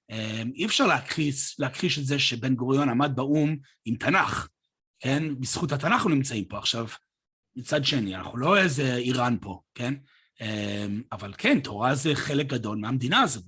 אמ, 0.09 0.51
אי 0.55 0.65
אפשר 0.65 0.87
להכחיש, 0.87 1.59
להכחיש 1.59 1.99
את 1.99 2.05
זה 2.05 2.19
שבן 2.19 2.55
גוריון 2.55 2.89
עמד 2.89 3.11
באו"ם 3.15 3.57
עם 3.85 3.95
תנ"ך, 3.95 4.47
כן? 4.99 5.39
בזכות 5.39 5.71
התנ"ך 5.71 5.91
אנחנו 5.91 6.09
נמצאים 6.09 6.45
פה. 6.45 6.57
עכשיו, 6.57 6.87
מצד 7.55 7.85
שני, 7.85 8.15
אנחנו 8.15 8.37
לא 8.37 8.57
איזה 8.57 8.95
איראן 8.95 9.37
פה, 9.41 9.61
כן? 9.73 9.93
אמ, 10.41 11.01
אבל 11.11 11.33
כן, 11.37 11.59
תורה 11.59 11.95
זה 11.95 12.15
חלק 12.15 12.45
גדול 12.47 12.77
מהמדינה 12.77 13.21
הזאת, 13.21 13.43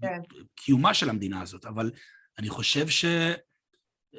כן. 0.00 0.20
קיומה 0.54 0.94
של 0.94 1.10
המדינה 1.10 1.40
הזאת, 1.40 1.64
אבל 1.64 1.90
אני 2.38 2.48
חושב 2.48 2.88
ש... 2.88 3.04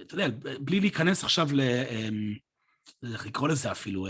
אתה 0.02 0.14
יודע, 0.14 0.28
בלי 0.60 0.80
להיכנס 0.80 1.24
עכשיו 1.24 1.48
ל... 1.54 1.62
אמ, 1.62 2.36
איך 3.14 3.26
לקרוא 3.26 3.50
לזה 3.50 3.72
אפילו, 3.72 4.08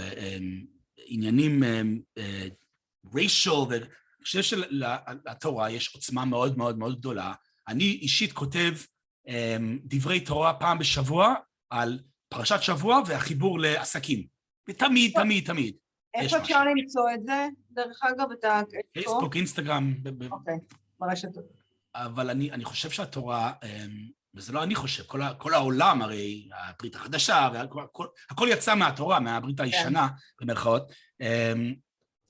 עניינים 1.07 1.63
racial, 3.05 3.67
ואני 3.69 3.85
חושב 4.23 4.41
שלתורה 4.41 5.71
יש 5.71 5.95
עוצמה 5.95 6.25
מאוד 6.25 6.57
מאוד 6.57 6.77
מאוד 6.77 6.99
גדולה, 6.99 7.33
אני 7.67 7.83
אישית 7.83 8.33
כותב 8.33 8.73
um, 9.27 9.31
דברי 9.83 10.19
תורה 10.19 10.53
פעם 10.53 10.79
בשבוע 10.79 11.35
על 11.69 11.99
פרשת 12.29 12.61
שבוע 12.61 13.01
והחיבור 13.07 13.59
לעסקים. 13.59 14.25
ותמיד, 14.69 15.11
תמיד, 15.15 15.45
תמיד. 15.45 15.75
איפה 16.13 16.37
אפשר 16.37 16.63
למצוא 16.63 17.03
את 17.13 17.23
זה, 17.25 17.47
דרך 17.71 17.99
אגב, 18.03 18.31
את 18.31 18.43
ה... 18.43 18.61
פייסבוק, 18.91 19.35
אינסטגרם. 19.35 19.93
אוקיי, 20.31 20.55
ברשתות. 20.99 21.45
אבל 21.95 22.29
אני, 22.29 22.51
אני 22.51 22.65
חושב 22.65 22.89
שהתורה, 22.89 23.53
אמ, 23.63 24.09
וזה 24.35 24.53
לא 24.53 24.63
אני 24.63 24.75
חושב, 24.75 25.03
כל, 25.03 25.21
כל 25.37 25.53
העולם 25.53 26.01
הרי, 26.01 26.49
הברית 26.53 26.95
החדשה, 26.95 27.49
והכל, 27.53 28.07
הכל 28.29 28.47
יצא 28.51 28.75
מהתורה, 28.75 29.19
מהברית 29.19 29.57
כן. 29.57 29.63
הישנה. 29.63 30.07
במרכאות. 30.41 30.91
אמ, 31.21 31.73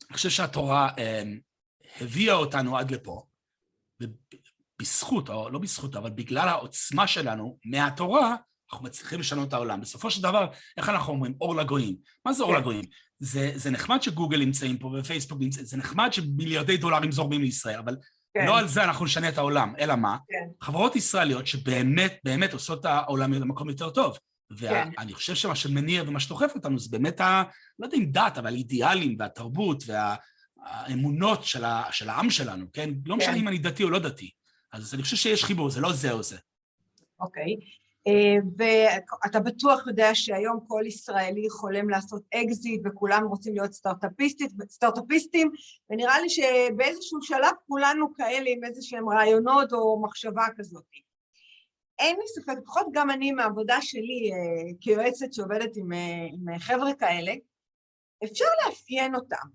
אני 0.10 0.18
חושב 0.18 0.30
שהתורה 0.30 0.90
הביאה 2.02 2.34
אותנו 2.34 2.78
עד 2.78 2.92
לפה, 2.92 3.24
בזכות, 4.80 5.30
או 5.30 5.50
לא 5.50 5.60
בזכות, 5.60 5.96
אבל 5.96 6.10
בגלל 6.10 6.48
העוצמה 6.50 7.08
שלנו 7.08 7.58
מהתורה, 7.66 8.36
אנחנו 8.72 8.86
מצליחים 8.86 9.20
לשנות 9.20 9.48
את 9.48 9.54
העולם. 9.54 9.82
בסופו 9.82 10.12
של 10.12 10.24
דבר, 10.24 10.48
איך 10.78 10.90
אנחנו 10.90 11.14
אומרים? 11.14 11.36
אור 11.42 11.56
לגויים. 11.56 11.96
מה 12.26 12.34
זה 12.34 12.44
אור 12.44 12.54
כן. 12.54 12.60
לגויים? 12.60 12.86
זה, 13.20 13.52
זה 13.56 13.72
נחמד 13.72 14.02
שגוגל 14.02 14.40
נמצאים 14.40 14.78
פה 14.78 14.96
ופייסבוק 15.00 15.40
נמצאים, 15.42 15.66
זה 15.66 15.78
נחמד 15.78 16.14
שמיליארדי 16.14 16.78
דולרים 16.78 17.12
זורמים 17.12 17.42
לישראל, 17.42 17.80
אבל 17.80 17.98
כן. 18.36 18.46
לא 18.46 18.60
על 18.60 18.68
זה 18.68 18.84
אנחנו 18.84 19.06
נשנה 19.06 19.30
את 19.30 19.38
העולם, 19.38 19.74
אלא 19.80 19.96
מה? 19.96 20.18
כן. 20.28 20.66
חברות 20.66 20.96
ישראליות 20.96 21.48
שבאמת, 21.48 22.20
באמת 22.24 22.54
עושות 22.54 22.80
את 22.80 22.86
העולם 22.86 23.34
למקום 23.34 23.70
יותר 23.70 23.90
טוב. 23.90 24.18
ואני 24.52 24.92
כן. 24.96 25.14
חושב 25.14 25.36
שמה 25.36 25.56
שמניע 25.56 26.04
ומה 26.08 26.20
שדוחף 26.20 26.52
אותנו 26.56 26.80
זה 26.80 26.90
באמת, 26.92 27.22
ה, 27.22 27.44
לא 27.80 27.86
יודע 27.86 27.98
אם 27.98 28.06
דת, 28.06 28.38
אבל 28.38 28.54
האידיאלים 28.54 29.16
והתרבות 29.20 29.84
והאמונות 29.88 31.44
של, 31.44 31.66
ה, 31.66 31.84
של 31.92 32.10
העם 32.10 32.30
שלנו, 32.30 32.66
כן? 32.74 32.90
לא 33.06 33.18
משנה 33.18 33.34
כן. 33.34 33.40
אם 33.40 33.48
אני 33.48 33.58
דתי 33.58 33.84
או 33.84 33.90
לא 33.90 34.00
דתי. 34.00 34.32
אז 34.74 34.94
אני 34.94 35.04
חושב 35.04 35.16
שיש 35.16 35.44
חיבור, 35.44 35.70
זה 35.70 35.82
לא 35.82 35.94
זה 35.94 36.12
או 36.12 36.24
זה. 36.24 36.38
אוקיי. 37.20 37.44
אה, 37.44 37.85
ואתה 38.58 39.40
בטוח 39.40 39.88
יודע 39.88 40.10
שהיום 40.14 40.60
כל 40.68 40.84
ישראלי 40.86 41.50
חולם 41.50 41.90
לעשות 41.90 42.24
אקזיט 42.34 42.82
וכולם 42.86 43.28
רוצים 43.28 43.54
להיות 43.54 43.74
סטארט-אפיסטים, 44.70 45.52
ונראה 45.90 46.22
לי 46.22 46.30
שבאיזשהו 46.30 47.22
שלב 47.22 47.54
כולנו 47.68 48.14
כאלה 48.14 48.50
עם 48.50 48.64
איזה 48.64 48.82
שהם 48.82 49.10
רעיונות 49.10 49.74
או 49.74 50.02
מחשבה 50.02 50.44
כזאת. 50.58 50.84
אין 52.00 52.16
לי 52.16 52.28
ספק, 52.28 52.54
לפחות 52.64 52.88
גם 52.92 53.10
אני 53.10 53.32
מהעבודה 53.32 53.78
שלי 53.82 54.32
אה, 54.34 54.74
כיועצת 54.82 55.34
שעובדת 55.34 55.72
עם, 55.76 55.94
אה, 55.94 56.28
עם 56.34 56.60
חבר'ה 56.60 56.94
כאלה, 56.94 57.34
אפשר 58.24 58.46
לאפיין 58.66 59.16
אותם. 59.16 59.48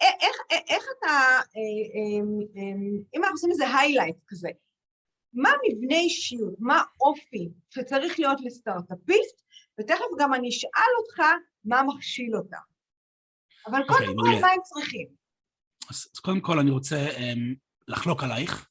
איך, 0.00 0.36
איך 0.68 0.84
אתה, 0.98 1.08
אה, 1.56 2.22
אם 3.14 3.22
אנחנו 3.22 3.34
עושים 3.34 3.50
איזה 3.50 3.64
highlight 3.76 4.16
כזה, 4.28 4.48
מה 5.32 5.50
מבנה 5.68 5.96
אישיות, 5.96 6.54
מה 6.58 6.82
אופי 7.00 7.48
שצריך 7.70 8.18
להיות 8.18 8.38
לסטארט-אפיסט, 8.44 9.42
ותכף 9.80 10.04
גם 10.18 10.34
אני 10.34 10.48
אשאל 10.48 10.92
אותך 10.98 11.22
מה 11.64 11.82
מכשיל 11.82 12.36
אותם. 12.36 12.56
אבל 13.66 13.80
קודם 13.88 14.04
okay, 14.04 14.18
אוקיי, 14.18 14.34
כל, 14.34 14.40
מה 14.40 14.48
הם 14.52 14.60
צריכים? 14.62 15.06
אז, 15.90 16.08
אז 16.14 16.20
קודם 16.20 16.40
כל 16.40 16.58
אני 16.58 16.70
רוצה 16.70 17.08
um, 17.10 17.56
לחלוק 17.88 18.22
עלייך. 18.22 18.68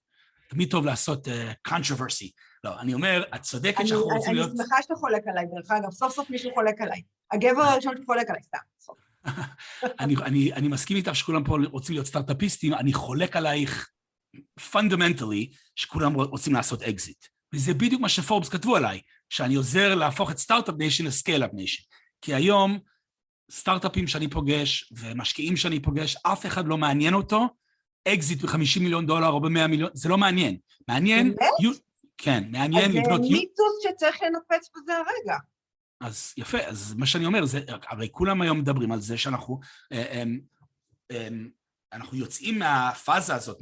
תמיד 0.49 0.71
טוב 0.71 0.85
לעשות 0.85 1.27
uh, 1.27 1.31
controversy. 1.69 2.31
לא, 2.63 2.79
אני 2.79 2.93
אומר, 2.93 3.23
את 3.35 3.41
צודקת 3.41 3.87
שאנחנו 3.87 4.05
רוצים 4.05 4.29
אני 4.31 4.39
להיות... 4.39 4.49
אני 4.49 4.57
שמחה 4.57 4.81
שאתה 4.81 4.95
חולק 4.95 5.27
עליי, 5.27 5.45
דרך 5.45 5.71
אגב, 5.71 5.91
סוף 5.91 6.13
סוף 6.13 6.29
מישהו 6.29 6.51
חולק 6.53 6.81
עליי. 6.81 7.01
הגבר 7.31 7.61
הראשון 7.61 7.93
שחולק 8.03 8.29
עליי, 8.29 8.43
סתם, 8.43 8.57
סוף. 8.79 8.97
אני, 9.99 10.15
אני, 10.15 10.53
אני 10.53 10.67
מסכים 10.67 10.97
איתך 10.97 11.15
שכולם 11.15 11.43
פה 11.43 11.57
רוצים 11.71 11.95
להיות 11.95 12.07
סטארט-אפיסטים, 12.07 12.73
אני 12.73 12.93
חולק 12.93 13.35
עלייך 13.35 13.89
fundamental־י 14.71 15.51
שכולם 15.75 16.13
רוצים 16.13 16.53
לעשות 16.53 16.81
אקזיט. 16.81 17.25
וזה 17.53 17.73
בדיוק 17.73 18.01
מה 18.01 18.09
שפורבס 18.09 18.49
כתבו 18.49 18.75
עליי, 18.75 19.01
שאני 19.29 19.55
עוזר 19.55 19.95
להפוך 19.95 20.31
את 20.31 20.37
Start-Up 20.37 20.75
Nation 20.77 21.05
ל 21.05 21.11
Scale-Up 21.11 21.53
Nation. 21.53 21.83
כי 22.21 22.33
היום 22.33 22.79
סטארט-אפים 23.51 24.07
שאני 24.07 24.29
פוגש 24.29 24.93
ומשקיעים 24.97 25.57
שאני 25.57 25.81
פוגש, 25.81 26.15
אף 26.23 26.45
אחד 26.45 26.67
לא 26.67 26.77
מעניין 26.77 27.13
אותו 27.13 27.47
אקזיט 28.07 28.41
ב-50 28.41 28.79
מיליון 28.79 29.05
דולר 29.05 29.27
או 29.27 29.41
ב-100 29.41 29.67
מיליון, 29.67 29.89
זה 29.93 30.09
לא 30.09 30.17
מעניין. 30.17 30.57
מעניין... 30.87 31.35
באמת? 31.35 31.77
כן, 32.17 32.43
מעניין 32.51 32.91
לבנות... 32.91 33.19
אז 33.19 33.27
זה 33.27 33.33
מיתוס 33.33 33.73
שצריך 33.83 34.17
לנפץ 34.21 34.69
בזה 34.75 34.93
הרגע. 34.93 35.37
אז 36.01 36.33
יפה, 36.37 36.57
אז 36.57 36.93
מה 36.93 37.05
שאני 37.05 37.25
אומר, 37.25 37.45
זה, 37.45 37.59
הרי 37.67 38.09
כולם 38.11 38.41
היום 38.41 38.59
מדברים 38.59 38.91
על 38.91 39.01
זה 39.01 39.17
שאנחנו 39.17 39.59
אה, 39.91 40.21
הם, 40.21 40.39
הם, 41.09 41.49
אנחנו 41.93 42.17
יוצאים 42.17 42.59
מהפאזה 42.59 43.35
הזאת, 43.35 43.57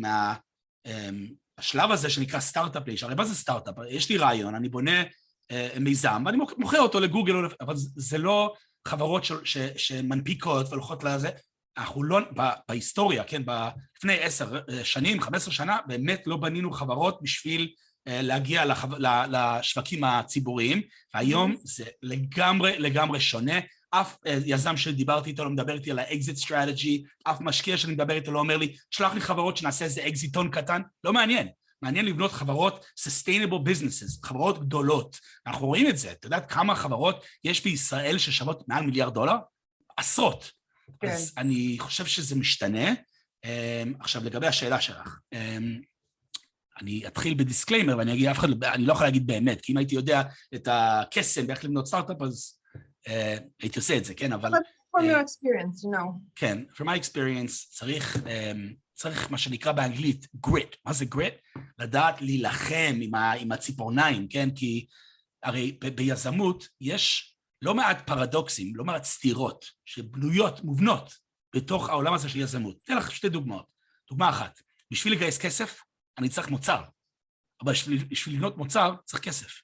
מהשלב 0.85 1.91
הזה 1.91 2.09
שנקרא 2.09 2.39
Start-Up 2.39 2.87
Nation, 2.87 3.05
הרי 3.05 3.15
מה 3.15 3.25
זה 3.25 3.35
סטארט-אפ? 3.35 3.75
יש 3.89 4.09
לי 4.09 4.17
רעיון, 4.17 4.55
אני 4.55 4.69
בונה 4.69 5.03
אה, 5.51 5.69
מיזם 5.79 6.23
ואני 6.25 6.37
מוכר 6.57 6.79
אותו 6.79 6.99
לגוגל, 6.99 7.35
אבל 7.61 7.73
זה 7.77 8.17
לא 8.17 8.53
חברות 8.87 9.25
ש, 9.25 9.31
ש, 9.43 9.57
שמנפיקות 9.57 10.67
והולכות 10.69 11.03
לזה, 11.03 11.29
אנחנו 11.77 12.03
לא, 12.03 12.19
בהיסטוריה, 12.69 13.23
כן, 13.23 13.41
לפני 13.97 14.19
עשר 14.19 14.59
אה, 14.69 14.85
שנים, 14.85 15.21
חמש 15.21 15.35
עשרה 15.35 15.53
שנה, 15.53 15.77
באמת 15.87 16.23
לא 16.25 16.37
בנינו 16.37 16.71
חברות 16.71 17.19
בשביל 17.21 17.73
אה, 18.07 18.21
להגיע 18.21 18.65
לחו... 18.65 18.87
לשווקים 19.29 20.03
הציבוריים, 20.03 20.81
והיום 21.13 21.51
mm-hmm. 21.51 21.57
זה 21.63 21.85
לגמרי 22.03 22.79
לגמרי 22.79 23.19
שונה. 23.19 23.59
אף 24.01 24.17
אה, 24.27 24.37
יזם 24.45 24.77
שדיברתי 24.77 25.29
איתו 25.29 25.43
לא 25.43 25.49
מדבר 25.49 25.73
איתי 25.73 25.91
על 25.91 25.99
ה 25.99 26.07
exit 26.07 26.37
strategy, 26.37 27.03
אף 27.23 27.41
משקיע 27.41 27.77
שאני 27.77 27.93
מדבר 27.93 28.13
איתו 28.13 28.31
לא 28.31 28.39
אומר 28.39 28.57
לי, 28.57 28.75
שלח 28.91 29.13
לי 29.13 29.21
חברות 29.21 29.57
שנעשה 29.57 29.85
איזה 29.85 30.07
אקזיטון 30.07 30.51
קטן, 30.51 30.81
לא 31.03 31.13
מעניין. 31.13 31.47
מעניין 31.81 32.05
לבנות 32.05 32.31
חברות 32.31 32.85
sustainable 32.99 33.69
businesses, 33.69 34.27
חברות 34.27 34.59
גדולות. 34.59 35.19
אנחנו 35.47 35.67
רואים 35.67 35.87
את 35.87 35.97
זה, 35.97 36.11
את 36.11 36.23
יודעת 36.23 36.51
כמה 36.51 36.75
חברות 36.75 37.25
יש 37.43 37.63
בישראל 37.63 38.17
ששוות 38.17 38.63
מעל 38.67 38.85
מיליארד 38.85 39.13
דולר? 39.13 39.35
עשרות. 39.97 40.51
כן. 40.99 41.07
אז 41.07 41.33
אני 41.37 41.75
חושב 41.79 42.05
שזה 42.05 42.35
משתנה. 42.35 42.93
אה, 43.45 43.83
עכשיו, 43.99 44.23
לגבי 44.23 44.47
השאלה 44.47 44.81
שלך, 44.81 45.19
אני 46.81 47.07
אתחיל 47.07 47.33
ב 47.33 47.39
disclaimer 47.39 47.97
ואני 47.97 48.13
אגיד, 48.13 48.27
אף 48.27 48.39
אחד, 48.39 48.49
לא, 48.49 48.55
אני 48.67 48.85
לא 48.85 48.93
יכול 48.93 49.05
להגיד 49.05 49.27
באמת, 49.27 49.61
כי 49.61 49.71
אם 49.71 49.77
הייתי 49.77 49.95
יודע 49.95 50.21
את 50.55 50.67
הקסם 50.71 51.45
ואיך 51.47 51.65
לבנות 51.65 51.87
סטארט-אפ, 51.87 52.21
אז 52.21 52.59
הייתי 53.61 53.79
עושה 53.79 53.97
את 53.97 54.05
זה, 54.05 54.13
כן, 54.13 54.33
אבל... 54.33 54.51
From 54.97 55.01
your 55.01 55.21
experience, 55.25 55.83
you 55.83 55.97
know. 55.97 56.11
כן, 56.35 56.63
from 56.73 56.83
my 56.83 56.99
experience 56.99 57.69
צריך, 57.69 58.15
um, 58.15 58.75
צריך 58.93 59.31
מה 59.31 59.37
שנקרא 59.37 59.71
באנגלית 59.71 60.27
grit. 60.47 60.75
מה 60.85 60.93
זה 60.93 61.05
grit? 61.15 61.59
לדעת 61.79 62.21
להילחם 62.21 62.95
עם, 63.01 63.15
ה, 63.15 63.31
עם 63.31 63.51
הציפורניים, 63.51 64.27
כן? 64.27 64.49
כי 64.55 64.87
הרי 65.43 65.77
ב, 65.81 65.87
ביזמות 65.87 66.67
יש 66.81 67.35
לא 67.61 67.75
מעט 67.75 68.07
פרדוקסים, 68.07 68.75
לא 68.75 68.83
מעט 68.83 69.03
סתירות 69.03 69.65
שבנויות, 69.85 70.63
מובנות, 70.63 71.13
בתוך 71.55 71.89
העולם 71.89 72.13
הזה 72.13 72.29
של 72.29 72.39
יזמות. 72.39 72.77
אתן 72.83 72.97
לך 72.97 73.11
שתי 73.11 73.29
דוגמאות. 73.29 73.65
דוגמה 74.09 74.29
אחת, 74.29 74.59
בשביל 74.91 75.13
לגייס 75.13 75.37
כסף, 75.37 75.81
אני 76.17 76.29
צריך 76.29 76.49
מוצר, 76.49 76.83
אבל 77.63 77.71
בשביל, 77.71 78.03
בשביל 78.03 78.35
לבנות 78.35 78.57
מוצר 78.57 78.95
צריך 79.05 79.23
כסף. 79.23 79.61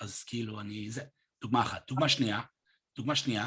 אז 0.00 0.24
כאילו, 0.24 0.60
אני... 0.60 0.90
זה 0.90 1.02
דוגמה 1.42 1.62
אחת. 1.62 1.88
דוגמה 1.88 2.08
שנייה, 2.08 2.40
דוגמה 2.98 3.16
שנייה, 3.16 3.46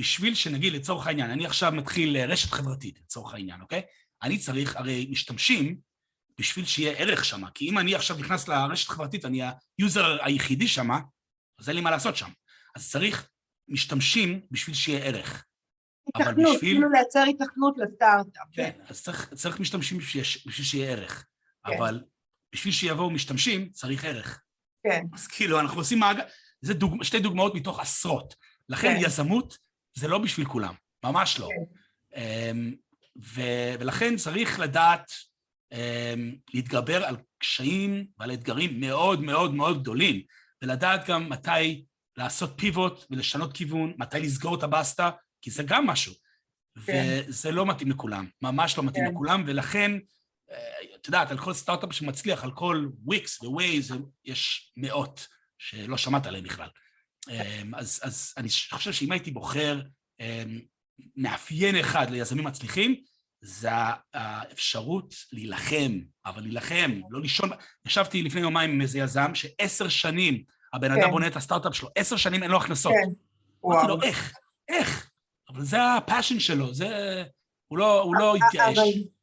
בשביל 0.00 0.34
שנגיד 0.34 0.72
לצורך 0.72 1.06
העניין, 1.06 1.30
אני 1.30 1.46
עכשיו 1.46 1.72
מתחיל 1.72 2.16
רשת 2.16 2.50
חברתית, 2.50 3.00
לצורך 3.00 3.34
העניין, 3.34 3.60
אוקיי? 3.60 3.82
אני 4.22 4.38
צריך, 4.38 4.76
הרי 4.76 5.06
משתמשים 5.10 5.80
בשביל 6.38 6.64
שיהיה 6.64 6.98
ערך 6.98 7.24
שם. 7.24 7.50
כי 7.50 7.68
אם 7.68 7.78
אני 7.78 7.94
עכשיו 7.94 8.16
נכנס 8.16 8.48
לרשת 8.48 8.88
חברתית, 8.88 9.24
אני 9.24 9.42
ה 9.78 9.87
user 9.87 10.24
היחידי 10.24 10.68
שם, 10.68 10.88
אז 11.58 11.68
אין 11.68 11.76
לי 11.76 11.82
מה 11.82 11.90
לעשות 11.90 12.16
שם. 12.16 12.30
אז 12.74 12.90
צריך 12.90 13.28
משתמשים 13.68 14.40
בשביל 14.50 14.76
שיהיה 14.76 15.04
ערך. 15.04 15.44
היתכנות, 16.08 16.54
בשביל... 16.54 16.76
כאילו 16.76 16.90
לייצר 16.92 17.22
היתכנות 17.22 17.74
לסטארט-אפ. 17.78 18.46
כן, 18.52 18.70
אז 18.88 19.02
צריך, 19.02 19.34
צריך 19.34 19.60
משתמשים 19.60 19.98
בשביל, 19.98 20.22
בשביל 20.46 20.66
שיהיה 20.66 20.90
ערך. 20.90 21.26
כן. 21.66 21.72
אבל 21.76 22.02
בשביל 22.54 22.72
שיבואו 22.72 23.10
משתמשים, 23.10 23.70
צריך 23.70 24.04
ערך. 24.04 24.42
כן. 24.82 25.02
אז 25.12 25.26
כאילו, 25.26 25.60
אנחנו 25.60 25.80
עושים 25.80 25.98
מעגל... 25.98 26.22
זה 26.60 26.74
דוג... 26.74 27.02
שתי 27.02 27.20
דוגמאות 27.20 27.54
מתוך 27.54 27.80
עשרות. 27.80 28.34
לכן 28.70 28.94
כן. 28.98 29.04
יזמות 29.04 29.58
זה 29.94 30.08
לא 30.08 30.18
בשביל 30.18 30.46
כולם, 30.46 30.74
ממש 31.04 31.38
לא. 31.40 31.48
כן. 31.48 32.20
אמ, 32.20 32.74
ו... 33.22 33.40
ולכן 33.80 34.16
צריך 34.16 34.60
לדעת 34.60 35.12
אמ, 35.72 36.34
להתגבר 36.54 37.04
על 37.04 37.16
קשיים 37.38 38.06
ועל 38.18 38.32
אתגרים 38.32 38.80
מאוד 38.80 39.22
מאוד 39.22 39.54
מאוד 39.54 39.80
גדולים, 39.82 40.22
ולדעת 40.62 41.06
גם 41.08 41.28
מתי 41.28 41.84
לעשות 42.16 42.52
פיבוט 42.56 43.04
ולשנות 43.10 43.52
כיוון, 43.52 43.94
מתי 43.98 44.20
לסגור 44.20 44.54
את 44.54 44.62
הבסטה, 44.62 45.10
כי 45.42 45.50
זה 45.50 45.62
גם 45.62 45.86
משהו. 45.86 46.14
כן. 46.86 47.22
וזה 47.28 47.50
לא 47.50 47.66
מתאים 47.66 47.90
לכולם, 47.90 48.26
ממש 48.42 48.78
לא 48.78 48.84
מתאים 48.84 49.04
כן. 49.04 49.10
לכולם, 49.10 49.44
ולכן, 49.46 49.92
אה, 50.50 50.56
את 50.94 51.06
יודעת, 51.06 51.30
על 51.30 51.38
כל 51.38 51.52
סטארט-אפ 51.52 51.92
שמצליח, 51.92 52.44
על 52.44 52.50
כל 52.52 52.88
וויקס 53.04 53.42
ווייז, 53.42 53.94
יש 54.24 54.72
מאות 54.76 55.26
שלא 55.58 55.96
שמעת 55.96 56.26
עליהם 56.26 56.44
בכלל. 56.44 56.68
אמ, 57.28 57.74
אז, 57.74 58.00
אז 58.02 58.34
אני 58.36 58.48
חושב 58.70 58.92
שאם 58.92 59.12
הייתי 59.12 59.30
בוחר 59.30 59.80
אמ, 60.20 60.60
מאפיין 61.16 61.76
אחד 61.76 62.10
ליזמים 62.10 62.44
מצליחים, 62.44 62.94
זה 63.42 63.68
האפשרות 64.14 65.14
להילחם, 65.32 66.00
אבל 66.26 66.42
להילחם, 66.42 67.00
לא 67.10 67.20
לישון. 67.20 67.50
ישבתי 67.86 68.22
לפני 68.22 68.40
יומיים 68.40 68.70
עם 68.70 68.80
איזה 68.80 68.98
יזם 68.98 69.34
שעשר 69.34 69.88
שנים 69.88 70.42
הבן 70.72 70.92
אדם 70.92 71.02
כן. 71.02 71.10
בונה 71.10 71.26
את 71.26 71.36
הסטארט-אפ 71.36 71.74
שלו, 71.74 71.88
עשר 71.94 72.16
שנים 72.16 72.42
אין 72.42 72.50
לו 72.50 72.56
הכנסות. 72.56 72.92
כן, 72.92 73.08
וואו. 73.62 73.88
לו, 73.88 74.02
איך? 74.02 74.34
איך? 74.68 75.10
אבל 75.48 75.64
זה 75.64 75.94
ה 75.96 76.01
passion 76.01 76.40
שלו, 76.40 76.74
זה... 76.74 77.22
הוא 77.68 77.78
לא, 77.78 78.02
הוא 78.02 78.16
לא 78.16 78.34
התייאש. 78.36 78.78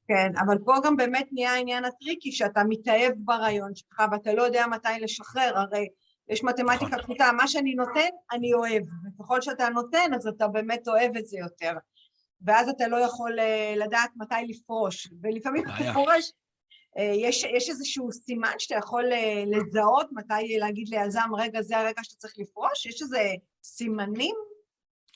כן, 0.08 0.32
אבל 0.46 0.58
פה 0.66 0.74
גם 0.84 0.98
באמת 0.98 1.28
נהיה 1.32 1.54
העניין 1.54 1.86
ה 1.86 1.91
tricky, 1.91 2.32
שאתה 2.32 2.62
מתאהב 2.70 3.14
ברעיון 3.18 3.76
שלך 3.76 4.02
ואתה 4.12 4.34
לא 4.34 4.42
יודע 4.44 4.66
מתי 4.68 4.90
לשחרר, 5.02 5.54
הרי 5.56 5.88
יש 6.30 6.44
מתמטיקה 6.44 6.86
נכון. 6.86 7.04
פשוטה, 7.04 7.32
מה 7.38 7.48
שאני 7.48 7.76
נותן, 7.76 8.10
אני 8.32 8.54
אוהב, 8.54 8.84
וככל 9.08 9.42
שאתה 9.42 9.70
נותן, 9.70 10.14
אז 10.16 10.28
אתה 10.28 10.48
באמת 10.48 10.88
אוהב 10.88 11.18
את 11.18 11.28
זה 11.28 11.38
יותר. 11.40 11.74
ואז 12.42 12.70
אתה 12.70 12.88
לא 12.88 12.98
יכול 12.98 13.40
אה, 13.40 13.74
לדעת 13.78 14.12
מתי 14.16 14.36
לפרוש, 14.48 15.08
ולפעמים 15.22 15.64
כשאתה 15.66 15.94
פורש, 15.94 16.32
אה, 16.98 17.14
יש, 17.16 17.44
יש 17.44 17.70
איזשהו 17.70 18.12
סימן 18.12 18.54
שאתה 18.60 18.76
יכול 18.76 19.04
אה, 19.14 19.44
לזהות 19.48 20.08
מתי 20.12 20.58
להגיד 20.60 20.88
ליזם, 20.90 21.30
רגע, 21.38 21.62
זה 21.62 21.78
הרגע 21.78 22.04
שאתה 22.04 22.16
צריך 22.16 22.34
לפרוש? 22.38 22.86
יש 22.86 23.02
איזה 23.02 23.34
סימנים? 23.64 24.36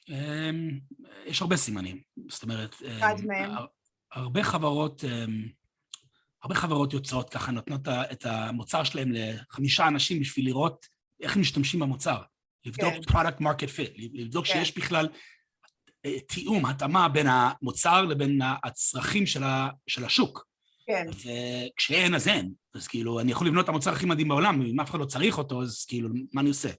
אמ, 0.10 0.80
יש 1.26 1.42
הרבה 1.42 1.58
סימנים. 1.58 2.02
זאת 2.30 2.44
אומרת... 2.44 2.76
אחד 2.98 3.16
מהם. 3.28 3.52
הרבה 4.12 4.44
חברות, 4.44 5.04
אמ, 5.04 5.48
הרבה 6.44 6.56
חברות 6.56 6.94
יוצאות 6.94 7.30
ככה, 7.30 7.52
נותנות 7.52 7.88
את 7.88 8.26
המוצר 8.26 8.84
שלהם 8.84 9.12
לחמישה 9.12 9.88
אנשים 9.88 10.20
בשביל 10.20 10.46
לראות 10.46 10.86
איך 11.22 11.38
משתמשים 11.38 11.80
במוצר. 11.80 12.22
לבדוק 12.66 12.94
כן. 12.94 13.14
product 13.14 13.42
market 13.42 13.70
fit, 13.78 13.92
לבדוק 14.14 14.46
כן. 14.46 14.54
שיש 14.54 14.78
בכלל 14.78 15.08
תיאום, 16.28 16.66
התאמה 16.66 17.10
בין 17.10 17.28
המוצר 17.30 18.02
לבין 18.02 18.40
הצרכים 18.64 19.26
של, 19.26 19.44
ה, 19.44 19.70
של 19.88 20.06
השוק. 20.06 20.46
כן. 20.86 21.08
וכשאין 21.10 22.16
אז 22.16 22.28
אין. 22.28 22.54
אז 22.76 22.88
כאילו, 22.88 23.20
אני 23.20 23.32
יכול 23.32 23.48
לבנות 23.48 23.64
את 23.64 23.70
המוצר 23.70 23.92
הכי 23.92 24.06
מדהים 24.06 24.28
בעולם, 24.28 24.62
אם 24.62 24.80
אף 24.80 24.90
אחד 24.90 25.00
לא 25.00 25.06
צריך 25.06 25.38
אותו, 25.38 25.62
אז 25.62 25.86
כאילו, 25.86 26.10
מה 26.34 26.42
אני 26.42 26.50
עושה? 26.50 26.70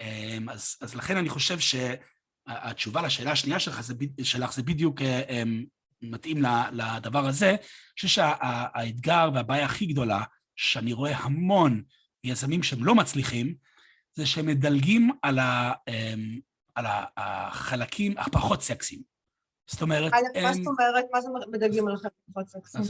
אמ, 0.00 0.48
אז, 0.48 0.76
אז 0.80 0.94
לכן 0.94 1.16
אני 1.16 1.28
חושב 1.28 1.58
שהתשובה 1.58 3.02
לשאלה 3.02 3.30
השנייה 3.32 3.60
שלך 3.60 3.80
זה, 3.80 3.94
שלך 4.22 4.52
זה 4.52 4.62
בדיוק 4.62 5.02
אמ, 5.02 5.64
מתאים 6.02 6.42
לדבר 6.72 7.26
הזה. 7.26 7.50
אני 7.50 7.58
חושב 7.94 8.08
שהאתגר 8.08 9.30
והבעיה 9.34 9.64
הכי 9.64 9.86
גדולה, 9.86 10.22
שאני 10.56 10.92
רואה 10.92 11.16
המון 11.16 11.82
יזמים 12.24 12.62
שהם 12.62 12.84
לא 12.84 12.94
מצליחים, 12.94 13.54
זה 14.16 14.26
שהם 14.26 14.46
מדלגים 14.46 15.10
על, 15.22 15.38
ה, 15.38 15.72
אמ, 15.88 16.38
על 16.74 16.84
החלקים 17.16 18.14
הפחות 18.18 18.62
סקסיים. 18.62 19.02
זאת 19.70 19.82
אומרת... 19.82 20.12
מה 20.42 20.52
זאת 20.52 20.66
אומרת? 20.66 21.04
מה 21.12 21.20
זה 21.20 21.28
מדלגים 21.52 21.88
על 21.88 21.94
החלקים 21.94 22.18
הפחות 22.28 22.48
סקסיים? 22.48 22.84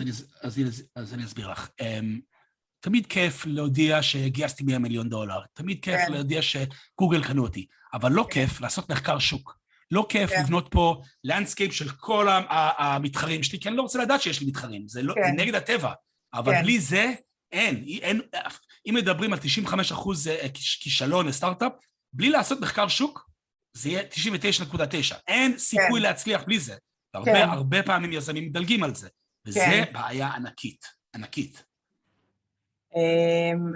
אז 0.94 1.14
אני 1.14 1.24
אסביר 1.24 1.50
לך. 1.50 1.68
אמ, 1.80 2.20
תמיד 2.80 3.06
כיף 3.06 3.46
להודיע 3.46 4.02
שגייסתי 4.02 4.64
100 4.64 4.78
מיליון 4.78 5.08
דולר, 5.08 5.40
תמיד 5.52 5.78
כיף 5.82 6.00
כן. 6.06 6.12
להודיע 6.12 6.40
שגוגל 6.42 7.24
קנו 7.24 7.42
אותי, 7.42 7.66
אבל 7.94 8.12
לא 8.12 8.22
כן. 8.22 8.30
כיף 8.30 8.60
לעשות 8.60 8.90
מחקר 8.90 9.18
שוק. 9.18 9.58
לא 9.90 10.06
כיף 10.08 10.30
כן. 10.30 10.42
לבנות 10.42 10.68
פה 10.70 11.02
landscape 11.24 11.72
של 11.72 11.88
כל 11.88 12.28
המתחרים 12.78 13.42
שלי, 13.42 13.60
כי 13.60 13.68
אני 13.68 13.76
לא 13.76 13.82
רוצה 13.82 14.02
לדעת 14.02 14.22
שיש 14.22 14.40
לי 14.40 14.46
מתחרים, 14.46 14.88
זה, 14.88 15.02
לא, 15.02 15.14
כן. 15.14 15.40
נגד 15.40 15.54
הטבע. 15.54 15.92
אבל 16.34 16.52
כן. 16.52 16.62
בלי 16.62 16.80
זה, 16.80 17.12
אין, 17.52 17.84
אין. 18.02 18.20
אם 18.86 18.94
מדברים 18.94 19.32
על 19.32 19.38
95 19.38 19.92
אחוז 19.92 20.28
אה, 20.28 20.48
כישלון 20.80 21.26
לסטארט-אפ, 21.26 21.72
בלי 22.12 22.30
לעשות 22.30 22.60
מחקר 22.60 22.88
שוק, 22.88 23.30
זה 23.72 23.88
יהיה 23.88 24.02
99.9. 24.10 25.14
אין 25.28 25.58
סיכוי 25.58 26.00
כן. 26.00 26.02
להצליח 26.02 26.44
בלי 26.44 26.60
זה. 26.60 26.76
והרבה 27.14 27.32
כן. 27.32 27.48
הרבה 27.48 27.82
פעמים 27.82 28.12
יזמים 28.12 28.44
מדלגים 28.44 28.82
על 28.82 28.94
זה. 28.94 29.08
וזה 29.46 29.60
כן. 29.60 29.92
בעיה 29.92 30.28
ענקית, 30.28 30.84
ענקית. 31.14 31.64
אמ, 32.96 33.72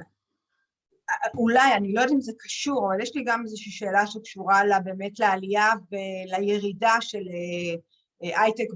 אולי, 1.35 1.75
אני 1.77 1.93
לא 1.93 2.01
יודעת 2.01 2.15
אם 2.15 2.21
זה 2.21 2.33
קשור, 2.39 2.87
אבל 2.87 3.03
יש 3.03 3.17
לי 3.17 3.25
גם 3.25 3.43
איזושהי 3.45 3.73
שאלה 3.73 4.07
שקשורה 4.07 4.65
לה, 4.65 4.81
באמת 4.81 5.19
לעלייה 5.19 5.69
ולירידה 5.93 6.95
של 7.01 7.19
אה, 7.19 7.75
אה, 8.23 8.43
הייטק 8.43 8.67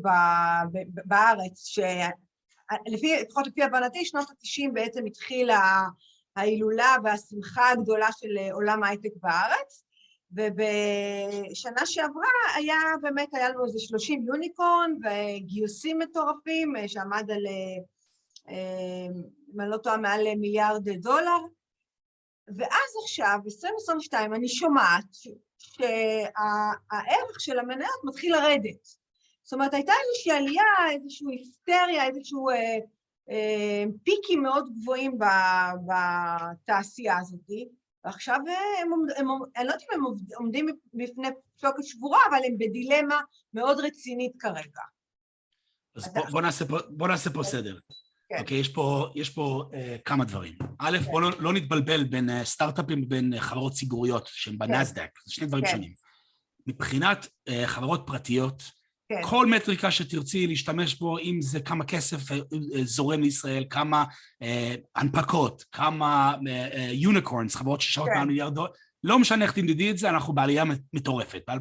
בארץ, 1.04 1.66
שלפי, 1.66 3.16
לפחות 3.22 3.46
לפי 3.46 3.62
הבנתי, 3.62 4.04
שנות 4.04 4.30
ה-90 4.30 4.72
בעצם 4.72 5.06
התחילה 5.06 5.82
ההילולה 6.36 6.96
והשמחה 7.04 7.70
הגדולה 7.70 8.08
של 8.12 8.38
אה, 8.38 8.52
עולם 8.52 8.82
ההייטק 8.82 9.12
בארץ, 9.22 9.84
ובשנה 10.32 11.86
שעברה 11.86 12.28
היה 12.56 12.78
באמת, 13.02 13.34
היה 13.34 13.48
לנו 13.48 13.64
איזה 13.64 13.78
30 13.78 14.22
יוניקורן 14.22 14.90
וגיוסים 15.02 15.98
מטורפים 15.98 16.72
שעמד 16.86 17.30
על, 17.30 17.42
אם 19.54 19.60
אני 19.60 19.70
לא 19.70 19.76
טועה, 19.76 19.96
מעל 19.96 20.34
מיליארד 20.36 20.88
דולר, 20.88 21.38
ואז 22.48 22.90
עכשיו, 23.02 23.38
ב-2022, 23.44 24.14
אני 24.34 24.48
שומעת 24.48 25.04
שהערך 25.58 27.40
של 27.40 27.58
המניות 27.58 28.00
מתחיל 28.04 28.36
לרדת. 28.36 28.84
זאת 29.42 29.52
אומרת, 29.52 29.74
הייתה 29.74 29.92
איזושהי 29.92 30.32
עלייה, 30.32 30.90
איזושהי 30.90 31.26
היסטריה, 31.30 32.06
איזשהו 32.06 32.48
אה, 32.48 32.54
אה, 32.54 32.78
פיקים 34.04 34.42
מאוד 34.42 34.68
גבוהים 34.74 35.18
בתעשייה 35.86 37.18
הזאת, 37.18 37.50
ועכשיו 38.04 38.36
הם, 38.36 38.92
הם, 38.92 39.06
הם, 39.16 39.28
אני 39.56 39.66
לא 39.66 39.72
יודעת 39.72 39.82
אם 39.82 40.00
הם 40.00 40.04
עומדים 40.34 40.66
בפני 40.94 41.28
שוקת 41.60 41.84
שבורה, 41.84 42.18
אבל 42.30 42.38
הם 42.46 42.58
בדילמה 42.58 43.20
מאוד 43.54 43.80
רצינית 43.80 44.32
כרגע. 44.38 44.82
אז 45.96 46.08
בוא, 46.14 46.22
בוא, 46.30 46.40
נעשה 46.40 46.64
פה, 46.64 46.78
בוא 46.88 47.08
נעשה 47.08 47.30
פה 47.30 47.42
סדר. 47.42 47.78
כן. 48.28 48.38
אוקיי, 48.38 48.58
יש 48.58 48.68
פה, 48.68 49.08
יש 49.14 49.30
פה 49.30 49.64
uh, 49.70 49.74
כמה 50.04 50.24
דברים. 50.24 50.54
א', 50.78 50.98
כן. 50.98 51.10
בואו 51.10 51.20
לא, 51.20 51.30
לא 51.38 51.52
נתבלבל 51.52 52.04
בין 52.04 52.30
uh, 52.30 52.44
סטארט-אפים 52.44 53.02
לבין 53.02 53.34
uh, 53.34 53.40
חברות 53.40 53.72
ציבוריות 53.72 54.26
שהן 54.26 54.52
כן. 54.52 54.58
בנסדק, 54.58 55.10
זה 55.24 55.34
שני 55.34 55.46
דברים 55.46 55.64
כן. 55.64 55.70
שונים. 55.70 55.92
מבחינת 56.66 57.26
uh, 57.26 57.52
חברות 57.66 58.02
פרטיות, 58.06 58.62
כן. 58.62 58.83
כל 59.22 59.46
מטריקה 59.46 59.90
שתרצי 59.90 60.46
להשתמש 60.46 60.94
בו, 60.94 61.18
אם 61.18 61.38
זה 61.42 61.60
כמה 61.60 61.84
כסף 61.84 62.30
uh, 62.30 62.34
uh, 62.34 62.56
זורם 62.82 63.20
לישראל, 63.20 63.64
כמה 63.70 64.04
uh, 64.42 64.46
הנפקות, 64.96 65.64
כמה 65.72 66.34
יוניקורנס, 66.92 67.52
uh, 67.52 67.56
uh, 67.56 67.58
חברות 67.58 67.80
ששעות 67.80 68.08
כן. 68.08 68.14
מעל 68.16 68.26
מיליארד 68.26 68.54
דולר, 68.54 68.70
לא 69.04 69.18
משנה 69.18 69.44
איך 69.44 69.52
תמדדי 69.52 69.90
את 69.90 69.98
זה, 69.98 70.08
אנחנו 70.08 70.32
בעלייה 70.32 70.64
מטורפת. 70.92 71.42
כן. 71.46 71.52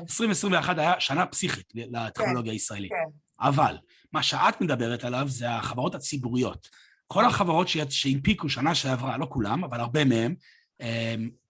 2021 0.00 0.78
היה 0.78 0.92
שנה 0.98 1.26
פסיכית 1.26 1.72
לטכנולוגיה 1.74 2.50
כן. 2.50 2.54
הישראלית. 2.54 2.90
כן. 2.90 3.18
אבל 3.40 3.76
מה 4.12 4.22
שאת 4.22 4.60
מדברת 4.60 5.04
עליו 5.04 5.24
זה 5.28 5.50
החברות 5.50 5.94
הציבוריות. 5.94 6.68
כל 7.06 7.24
החברות 7.24 7.68
שהנפיקו 7.88 8.48
שנה 8.48 8.74
שעברה, 8.74 9.18
לא 9.18 9.26
כולם, 9.30 9.64
אבל 9.64 9.80
הרבה 9.80 10.04
מהם, 10.04 10.34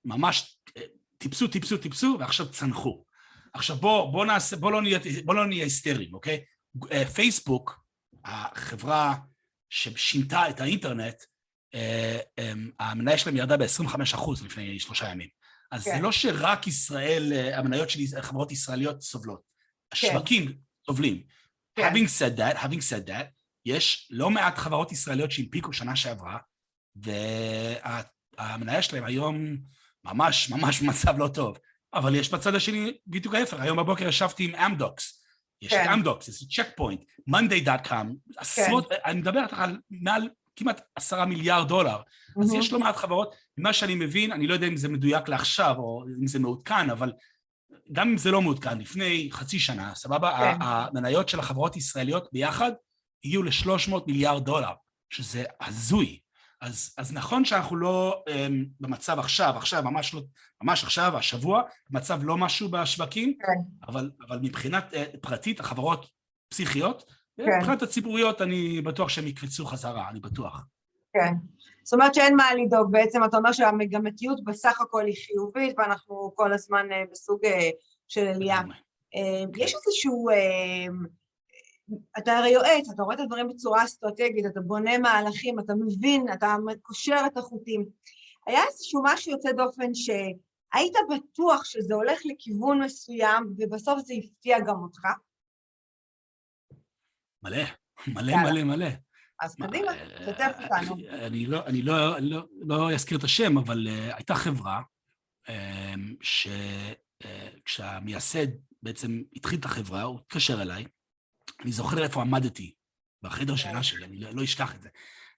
ממש 0.04 0.58
אה, 0.76 0.82
טיפסו, 1.18 1.48
טיפסו, 1.48 1.76
טיפסו, 1.76 2.16
ועכשיו 2.20 2.52
צנחו. 2.52 3.04
עכשיו 3.56 3.76
בוא, 3.76 4.12
בוא, 4.12 4.26
נעשה, 4.26 4.56
בוא, 4.56 4.72
לא, 4.72 4.82
נהיה, 4.82 4.98
בוא 5.24 5.34
לא 5.34 5.46
נהיה 5.46 5.64
היסטריים, 5.64 6.14
אוקיי? 6.14 6.44
אה, 6.92 7.06
פייסבוק, 7.06 7.80
החברה 8.24 9.14
ששינתה 9.70 10.50
את 10.50 10.60
האינטרנט, 10.60 11.22
אה, 11.74 12.18
המניה 12.78 13.18
שלהם 13.18 13.36
ירדה 13.36 13.56
ב-25% 13.56 14.44
לפני 14.44 14.78
שלושה 14.78 15.08
ימים. 15.08 15.28
אז 15.72 15.84
כן. 15.84 15.96
זה 15.96 16.02
לא 16.02 16.12
שרק 16.12 16.66
ישראל, 16.66 17.32
המניות 17.54 17.90
של 17.90 18.00
חברות 18.20 18.52
ישראליות 18.52 19.02
סובלות. 19.02 19.40
כן. 19.90 20.06
השווקים 20.06 20.58
סובלים. 20.86 21.22
כן. 21.74 21.92
having 21.92 22.06
said 22.06 22.38
that, 22.38 22.56
having 22.56 22.80
said 22.80 23.08
that, 23.08 23.24
יש 23.64 24.08
לא 24.10 24.30
מעט 24.30 24.58
חברות 24.58 24.92
ישראליות 24.92 25.30
שהנפיקו 25.30 25.72
שנה 25.72 25.96
שעברה, 25.96 26.38
והמניה 26.96 28.82
שלהם 28.82 29.04
היום 29.04 29.56
ממש 30.04 30.50
ממש 30.50 30.80
במצב 30.82 31.18
לא 31.18 31.28
טוב. 31.28 31.58
אבל 31.94 32.14
יש 32.14 32.32
בצד 32.32 32.54
השני 32.54 32.92
בדיוק 33.06 33.34
ההפך, 33.34 33.60
היום 33.60 33.78
בבוקר 33.78 34.08
ישבתי 34.08 34.44
עם 34.44 34.54
אמדוקס, 34.54 35.22
יש 35.62 35.72
את 35.72 35.88
אמדוקס, 35.94 36.28
יש 36.28 36.42
את 36.42 36.48
צ'ק 36.48 36.68
פוינט, 36.76 37.00
monday.com, 37.30 38.06
עשרות, 38.36 38.92
אני 39.04 39.20
מדבר 39.20 39.42
איתך 39.42 39.58
על 39.58 39.78
מעל 39.90 40.28
כמעט 40.56 40.80
עשרה 40.94 41.26
מיליארד 41.26 41.68
דולר. 41.68 42.00
אז 42.42 42.52
יש 42.52 42.72
לא 42.72 42.78
מעט 42.78 42.96
חברות, 42.96 43.34
ממה 43.58 43.72
שאני 43.72 43.94
מבין, 43.94 44.32
אני 44.32 44.46
לא 44.46 44.54
יודע 44.54 44.66
אם 44.66 44.76
זה 44.76 44.88
מדויק 44.88 45.28
לעכשיו 45.28 45.74
או 45.78 46.04
אם 46.22 46.26
זה 46.26 46.38
מעודכן, 46.38 46.90
אבל 46.90 47.12
גם 47.92 48.08
אם 48.08 48.18
זה 48.18 48.30
לא 48.30 48.42
מעודכן, 48.42 48.78
לפני 48.78 49.28
חצי 49.32 49.58
שנה, 49.58 49.94
סבבה? 49.94 50.36
כן. 50.38 50.56
המניות 50.60 51.28
של 51.28 51.38
החברות 51.38 51.74
הישראליות 51.74 52.28
ביחד 52.32 52.72
הגיעו 53.24 53.42
ל-300 53.42 53.94
מיליארד 54.06 54.44
דולר, 54.44 54.72
שזה 55.10 55.44
הזוי. 55.60 56.18
אז, 56.66 56.94
אז 56.98 57.12
נכון 57.12 57.44
שאנחנו 57.44 57.76
לא 57.76 58.24
um, 58.28 58.32
במצב 58.80 59.18
עכשיו, 59.18 59.54
עכשיו, 59.56 59.82
ממש 59.82 60.14
לא, 60.14 60.20
ממש 60.62 60.84
עכשיו, 60.84 61.16
השבוע, 61.16 61.62
במצב 61.90 62.20
לא 62.22 62.36
משהו 62.36 62.68
בשווקים, 62.68 63.38
כן. 63.40 63.86
אבל, 63.88 64.10
אבל 64.28 64.38
מבחינת 64.42 64.92
uh, 64.92 65.18
פרטית, 65.20 65.60
החברות 65.60 66.06
פסיכיות, 66.48 67.12
כן. 67.36 67.44
מבחינת 67.58 67.82
הציבוריות 67.82 68.42
אני 68.42 68.82
בטוח 68.82 69.08
שהם 69.08 69.26
יקפצו 69.26 69.66
חזרה, 69.66 70.08
אני 70.10 70.20
בטוח. 70.20 70.66
כן. 71.12 71.34
זאת 71.84 71.92
אומרת 71.92 72.14
שאין 72.14 72.36
מה 72.36 72.54
לדאוג, 72.54 72.92
בעצם 72.92 73.24
אתה 73.24 73.36
אומר 73.36 73.52
שהמגמתיות 73.52 74.44
בסך 74.44 74.80
הכל 74.80 75.06
היא 75.06 75.16
חיובית, 75.26 75.78
ואנחנו 75.78 76.32
כל 76.34 76.52
הזמן 76.52 76.86
uh, 76.90 77.10
בסוג 77.12 77.44
uh, 77.44 77.48
של 78.08 78.26
עלייה. 78.26 78.60
Uh, 78.60 79.18
יש 79.56 79.74
איזשהו... 79.74 80.28
אתה 82.18 82.38
הרי 82.38 82.48
יועץ, 82.48 82.90
אתה 82.94 83.02
רואה 83.02 83.14
את 83.14 83.20
הדברים 83.20 83.48
בצורה 83.48 83.84
אסטרטגית, 83.84 84.46
אתה 84.46 84.60
בונה 84.60 84.98
מהלכים, 84.98 85.58
אתה 85.58 85.72
מבין, 85.74 86.26
אתה 86.32 86.56
קושר 86.82 87.20
את 87.26 87.36
החוטים. 87.36 87.86
היה 88.46 88.60
איזשהו 88.70 89.02
משהו 89.04 89.32
יוצא 89.32 89.52
דופן 89.52 89.94
שהיית 89.94 90.94
בטוח 91.10 91.64
שזה 91.64 91.94
הולך 91.94 92.20
לכיוון 92.24 92.82
מסוים, 92.82 93.54
ובסוף 93.58 93.98
זה 93.98 94.14
הפתיע 94.14 94.60
גם 94.60 94.82
אותך? 94.82 95.00
מלא, 97.42 97.62
מלא, 98.06 98.36
מלא, 98.42 98.62
מלא. 98.62 98.88
אז 99.40 99.54
קדימה, 99.54 99.92
תשתף 100.18 100.52
אותנו. 100.62 100.94
אני 101.26 101.46
לא, 101.46 101.60
לא, 101.82 102.18
לא, 102.18 102.46
לא 102.52 102.92
אזכיר 102.92 103.18
את 103.18 103.24
השם, 103.24 103.58
אבל 103.58 103.86
uh, 103.86 104.14
הייתה 104.14 104.34
חברה 104.34 104.82
um, 105.48 105.50
שכשהמייסד 107.62 108.46
בעצם 108.82 109.22
התחיל 109.36 109.58
את 109.58 109.64
החברה, 109.64 110.02
הוא 110.02 110.18
התקשר 110.18 110.62
אליי, 110.62 110.84
אני 111.62 111.72
זוכר 111.72 112.02
איפה 112.04 112.20
עמדתי, 112.20 112.74
בחדר 113.22 113.56
שינה 113.56 113.82
שלי, 113.82 114.04
אני 114.04 114.20
לא, 114.20 114.30
לא 114.30 114.44
אשכח 114.44 114.74
את 114.74 114.82
זה. 114.82 114.88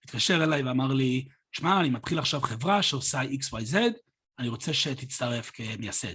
התקשר 0.05 0.45
אליי 0.45 0.63
ואמר 0.63 0.93
לי, 0.93 1.29
שמע, 1.53 1.81
אני 1.81 1.91
מתחיל 1.91 2.19
עכשיו 2.19 2.41
חברה 2.41 2.83
שעושה 2.83 3.23
XYZ, 3.23 3.77
אני 4.39 4.49
רוצה 4.49 4.73
שתצטרף 4.73 5.51
כמייסד. 5.51 6.15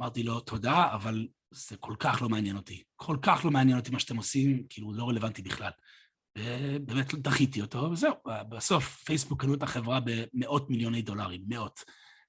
אמרתי 0.00 0.22
לו, 0.22 0.40
תודה, 0.40 0.88
אבל 0.94 1.28
זה 1.50 1.76
כל 1.76 1.94
כך 1.98 2.22
לא 2.22 2.28
מעניין 2.28 2.56
אותי. 2.56 2.82
כל 2.96 3.16
כך 3.22 3.44
לא 3.44 3.50
מעניין 3.50 3.78
אותי 3.78 3.90
מה 3.90 4.00
שאתם 4.00 4.16
עושים, 4.16 4.66
כאילו, 4.68 4.92
לא 4.92 5.08
רלוונטי 5.08 5.42
בכלל. 5.42 5.70
ובאמת 6.38 7.14
דחיתי 7.14 7.60
אותו, 7.60 7.78
וזהו. 7.78 8.14
בסוף 8.48 9.02
פייסבוק 9.04 9.40
קנו 9.40 9.54
את 9.54 9.62
החברה 9.62 10.00
במאות 10.04 10.70
מיליוני 10.70 11.02
דולרים, 11.02 11.42
מאות. 11.46 11.84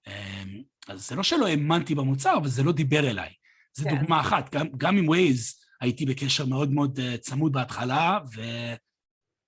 אמ, 0.08 0.62
אז 0.88 1.08
זה 1.08 1.16
לא 1.16 1.24
שלא 1.24 1.48
האמנתי 1.48 1.96
במוצר, 1.96 2.38
אבל 2.38 2.48
זה 2.48 2.64
לא 2.64 2.72
דיבר 2.72 3.10
אליי. 3.10 3.34
זו 3.74 3.90
כן. 3.90 4.00
דוגמה 4.00 4.22
אחת. 4.22 4.56
גם, 4.56 4.68
גם 4.78 4.98
עם 4.98 5.08
ווייז, 5.08 5.56
הייתי 5.82 6.06
בקשר 6.06 6.46
מאוד 6.46 6.72
מאוד 6.72 7.00
אה, 7.00 7.18
צמוד 7.18 7.52
בהתחלה, 7.52 8.20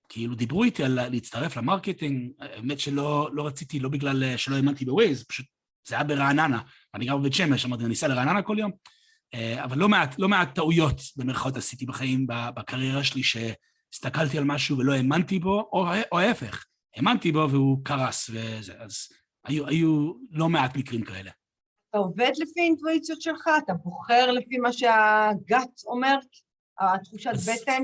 וכאילו 0.06 0.34
דיברו 0.34 0.64
איתי 0.64 0.84
על 0.84 1.08
להצטרף 1.08 1.56
ל 1.56 1.63
marketing, 1.63 2.30
האמת 2.40 2.80
שלא 2.80 3.28
לא 3.32 3.46
רציתי, 3.46 3.80
לא 3.80 3.88
בגלל 3.88 4.24
אה, 4.24 4.38
שלא 4.38 4.56
האמנתי 4.56 4.84
בווייז, 4.84 5.24
פשוט 5.24 5.46
זה 5.88 5.94
היה 5.94 6.04
ברעננה, 6.04 6.60
אני 6.94 7.06
גר 7.06 7.16
בבית 7.16 7.34
שמש, 7.34 7.64
אמרתי, 7.64 7.84
אני 7.84 7.94
אסע 7.94 8.08
לרעננה 8.08 8.42
כל 8.42 8.56
יום, 8.58 8.70
אה, 9.34 9.64
אבל 9.64 9.78
לא 9.78 9.88
מעט, 9.88 10.18
לא 10.18 10.28
מעט 10.28 10.54
טעויות 10.54 11.00
במרכאות 11.16 11.56
עשיתי 11.56 11.86
בחיים, 11.86 12.26
בקריירה 12.26 13.04
שלי, 13.04 13.22
שהסתכלתי 13.22 14.38
על 14.38 14.44
משהו 14.44 14.78
ולא 14.78 14.92
האמנתי 14.92 15.38
בו, 15.38 15.68
או, 15.72 15.86
או 16.12 16.18
ההפך, 16.18 16.64
האמנתי 16.96 17.32
בו 17.32 17.46
והוא 17.50 17.84
קרס, 17.84 18.30
וזה, 18.32 18.72
אז 18.78 19.08
היו, 19.44 19.66
היו 19.66 20.12
לא 20.30 20.48
מעט 20.48 20.76
מקרים 20.76 21.04
כאלה. 21.04 21.30
אתה 21.94 22.02
עובד 22.02 22.30
לפי 22.38 22.60
האינטואיציות 22.60 23.22
שלך? 23.22 23.48
אתה 23.64 23.74
בוחר 23.74 24.30
לפי 24.30 24.58
מה 24.58 24.72
שהגת 24.72 25.82
אומר? 25.86 26.16
התחושת 26.80 27.30
אז, 27.32 27.48
בטן? 27.48 27.82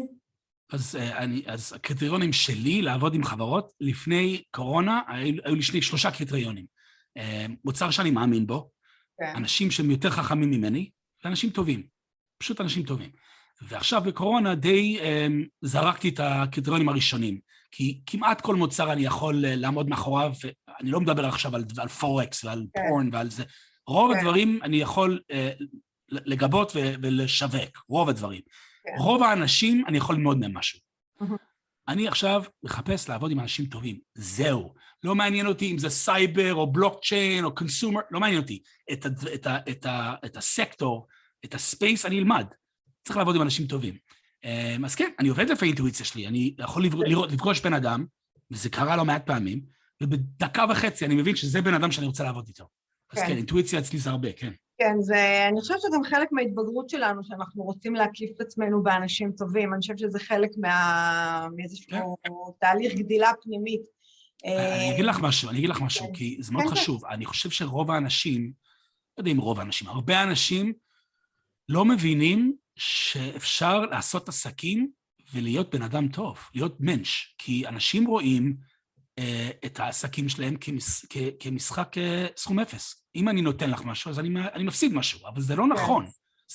אז, 0.73 0.97
אה, 0.97 1.19
אני, 1.19 1.43
אז 1.47 1.73
הקריטריונים 1.73 2.33
שלי 2.33 2.83
לעבוד 2.83 3.15
עם 3.15 3.25
חברות, 3.25 3.73
לפני 3.81 4.43
קורונה 4.51 5.01
היו, 5.09 5.43
היו 5.45 5.55
לי 5.55 5.63
שני, 5.63 5.83
שלושה 5.83 6.11
קריטריונים. 6.11 6.67
אה, 7.17 7.47
מוצר 7.65 7.91
שאני 7.91 8.11
מאמין 8.11 8.47
בו, 8.47 8.71
כן. 9.19 9.33
אנשים 9.37 9.71
שהם 9.71 9.91
יותר 9.91 10.11
חכמים 10.11 10.51
ממני, 10.51 10.91
ואנשים 11.25 11.51
טובים, 11.51 11.83
פשוט 12.39 12.61
אנשים 12.61 12.83
טובים. 12.83 13.11
ועכשיו 13.63 14.01
בקורונה 14.01 14.55
די 14.55 14.99
um, 15.01 15.49
זרקתי 15.61 16.09
את 16.09 16.21
הקריטריונים 16.23 16.89
הראשונים, 16.89 17.39
כי 17.71 18.01
כמעט 18.07 18.41
כל 18.41 18.55
מוצר 18.55 18.93
אני 18.93 19.05
יכול 19.05 19.35
לעמוד 19.47 19.89
מאחוריו, 19.89 20.33
ואני 20.45 20.91
לא 20.91 21.01
מדבר 21.01 21.27
עכשיו 21.27 21.57
על, 21.57 21.65
על 21.79 21.89
פורקס 21.89 22.45
ועל 22.45 22.67
כן. 22.75 22.83
porn 22.89 23.09
ועל 23.13 23.31
זה, 23.31 23.45
רוב 23.91 24.13
כן. 24.13 24.19
הדברים 24.19 24.61
אני 24.63 24.77
יכול 24.77 25.21
uh, 25.33 25.65
לגבות 26.11 26.73
ולשווק, 26.75 27.85
רוב 27.89 28.09
הדברים. 28.09 28.41
כן. 28.85 29.03
רוב 29.03 29.23
האנשים, 29.23 29.85
אני 29.89 29.99
יכול 29.99 30.15
ללמוד 30.15 30.39
מהם 30.39 30.57
משהו. 30.57 30.81
אני 31.89 32.09
עכשיו 32.09 32.43
מחפש 32.63 33.09
לעבוד 33.09 33.31
עם 33.31 33.41
אנשים 33.41 33.67
טובים, 33.67 33.99
זהו. 34.15 34.75
לא 35.05 35.15
מעניין 35.15 35.47
אותי 35.47 35.71
אם 35.71 35.79
זה 35.79 35.91
סייבר 35.91 36.55
או 36.55 36.73
בלוקצ'יין 36.73 37.45
או 37.45 37.55
consumer, 37.55 38.01
לא 38.11 38.21
מעניין 38.21 38.41
אותי. 38.41 38.63
את, 38.93 39.07
את, 39.07 39.47
את, 39.71 39.87
ה- 39.87 40.15
את 40.25 40.37
הסקטור, 40.37 41.07
את 41.45 41.55
הספייס, 41.55 42.07
אני 42.07 42.19
אלמד. 42.19 42.47
צריך 43.05 43.17
לעבוד 43.17 43.37
עם 43.37 43.43
אנשים 43.43 43.67
טובים. 43.67 43.95
Um, 44.47 44.85
אז 44.85 44.95
כן, 44.95 45.11
אני 45.19 45.29
עובד 45.29 45.51
לפי 45.51 45.65
האינטואיציה 45.65 46.07
שלי, 46.07 46.27
אני 46.27 46.55
יכול 46.59 46.85
לפגוש 47.31 47.61
בן 47.61 47.75
אדם, 47.75 48.05
וזה 48.51 48.71
קרה 48.71 48.97
לא 48.97 49.05
מעט 49.05 49.27
פעמים, 49.27 49.61
ובדקה 50.03 50.65
וחצי 50.71 51.07
אני 51.07 51.15
מבין 51.15 51.37
שזה 51.37 51.63
בן 51.63 51.75
אדם 51.75 51.93
שאני 51.93 52.07
רוצה 52.07 52.25
לעבוד 52.25 52.45
איתו. 52.49 52.80
אז 53.13 53.19
כן, 53.19 53.27
כן 53.27 53.37
אינטואיציה 53.37 53.79
אצלי 53.79 53.99
זה 53.99 54.11
הרבה, 54.11 54.33
כן. 54.33 54.53
כן, 54.79 55.01
זה, 55.01 55.49
אני 55.49 55.61
חושבת 55.61 55.81
שגם 55.81 56.05
חלק 56.05 56.29
מההתבגרות 56.33 56.89
שלנו, 56.89 57.25
שאנחנו 57.25 57.63
רוצים 57.63 57.95
להקיף 57.95 58.31
את 58.37 58.41
עצמנו 58.41 58.83
באנשים 58.83 59.33
טובים, 59.33 59.73
אני 59.73 59.81
חושבת 59.81 59.99
שזה 59.99 60.19
חלק 60.19 60.51
מה... 60.57 61.47
מאיזשהו 61.57 62.17
כן. 62.23 62.31
תהליך 62.61 62.95
גדילה 62.95 63.31
פנימית. 63.43 63.83
אני 64.45 64.95
אגיד 64.95 65.05
לך 65.05 65.21
משהו, 65.21 65.51
אני 65.51 65.59
אגיד 65.59 65.71
לך 65.71 65.81
משהו, 65.81 66.07
כן. 66.07 66.13
כי 66.13 66.37
זה 66.41 66.53
מאוד 66.53 66.65
כן, 66.65 66.71
חשוב. 66.71 67.05
כן. 67.05 67.11
אני 67.11 67.27
חושב 67.27 67.51
שרוב 67.51 67.91
האנשים, 67.91 68.53
לא 69.17 69.21
יודע 69.21 69.31
אם 69.31 69.39
רוב 69.39 69.61
האנשים, 69.61 69.89
הרבה 69.89 70.23
אנשים 70.23 70.73
לא 71.69 71.85
מבינים 71.85 72.57
שאפשר 72.77 73.81
לעשות 73.81 74.29
עסקים 74.29 74.91
ולהיות 75.35 75.75
בן 75.75 75.83
אדם 75.83 76.09
טוב, 76.09 76.39
להיות 76.55 76.77
מנש. 76.81 77.35
כי 77.39 77.67
אנשים 77.67 78.07
רואים 78.07 78.57
אה, 78.57 78.70
את 79.65 79.81
העסקים 79.81 80.29
שלהם 80.29 80.57
כמש, 80.57 81.07
כמשחק 81.41 81.99
אה, 81.99 82.27
סכום 82.37 82.59
אפס. 82.59 83.05
אם 83.17 83.29
אני 83.29 83.43
נותן 83.43 83.71
לך 83.71 83.85
משהו, 83.85 84.11
אז 84.11 84.19
אני, 84.19 84.41
אני 84.55 84.65
מפסיד 84.65 84.95
משהו, 84.95 85.29
אבל 85.29 85.41
זה 85.41 85.57
לא 85.57 85.63
כן. 85.63 85.73
נכון. 85.73 86.07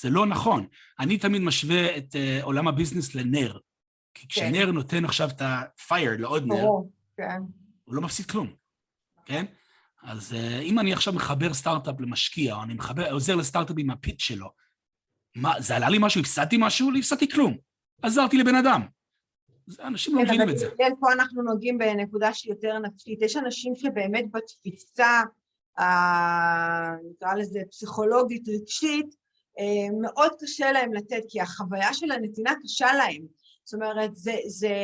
זה 0.02 0.10
לא 0.10 0.26
נכון. 0.26 0.68
אני 1.00 1.18
תמיד 1.18 1.42
משווה 1.42 1.98
את 1.98 2.16
uh, 2.16 2.44
עולם 2.44 2.68
הביזנס 2.68 3.16
לנר. 3.16 3.58
כי 4.14 4.28
כשנר 4.28 4.66
כן. 4.66 4.72
נותן 4.72 5.06
עכשיו 5.06 5.30
את 5.30 5.42
ה-fire 5.42 6.18
לעוד 6.20 6.44
נר, 6.48 6.66
כן. 7.18 7.42
הוא 7.84 7.96
לא 7.96 8.02
מפסיד 8.02 8.32
כלום, 8.32 8.54
כן? 9.26 9.46
אז 10.04 10.34
uh, 10.34 10.62
אם 10.62 10.80
אני 10.80 10.94
עכשיו 10.94 11.14
מחבר 11.14 11.54
סטארט-אפ 11.54 12.00
למשקיע, 12.00 12.56
או 12.56 12.64
אני 12.64 12.74
מחבר, 12.74 13.12
עוזר 13.12 13.36
לסטארט-אפ 13.36 13.76
עם 13.80 13.90
הפיץ 13.90 14.22
שלו, 14.22 14.50
מה, 15.36 15.62
זה 15.62 15.76
עלה 15.76 15.90
לי 15.90 15.98
משהו, 16.02 16.22
הפסדתי 16.22 16.58
משהו? 16.60 16.92
לא 16.92 16.98
הפסדתי 16.98 17.30
כלום. 17.30 17.58
עזרתי 18.02 18.38
לבן 18.38 18.56
אדם. 18.56 18.82
אנשים 19.80 20.16
לא 20.16 20.20
כן, 20.20 20.28
מבינים 20.28 20.50
את 20.50 20.58
זה. 20.58 20.68
כן, 20.78 20.92
פה 21.00 21.14
אנחנו 21.14 21.44
נוגעים 21.44 21.78
בנקודה 21.78 22.34
שהיא 22.34 22.54
יותר 22.54 22.80
נפשית. 22.80 23.22
יש 23.22 23.38
אנשים 23.38 23.76
שבאמת 23.76 24.26
בתפיסה, 24.32 25.22
נקרא 27.12 27.34
לזה 27.38 27.60
פסיכולוגית, 27.72 28.50
רגשית, 28.50 29.16
אה, 29.60 29.98
מאוד 30.02 30.32
קשה 30.40 30.72
להם 30.72 30.94
לתת, 30.94 31.24
כי 31.30 31.42
החוויה 31.42 31.94
של 31.94 32.12
הנתינה 32.12 32.52
קשה 32.64 32.94
להם. 32.94 33.26
זאת 33.66 33.74
אומרת, 33.74 34.16
זה, 34.16 34.36
זה, 34.48 34.76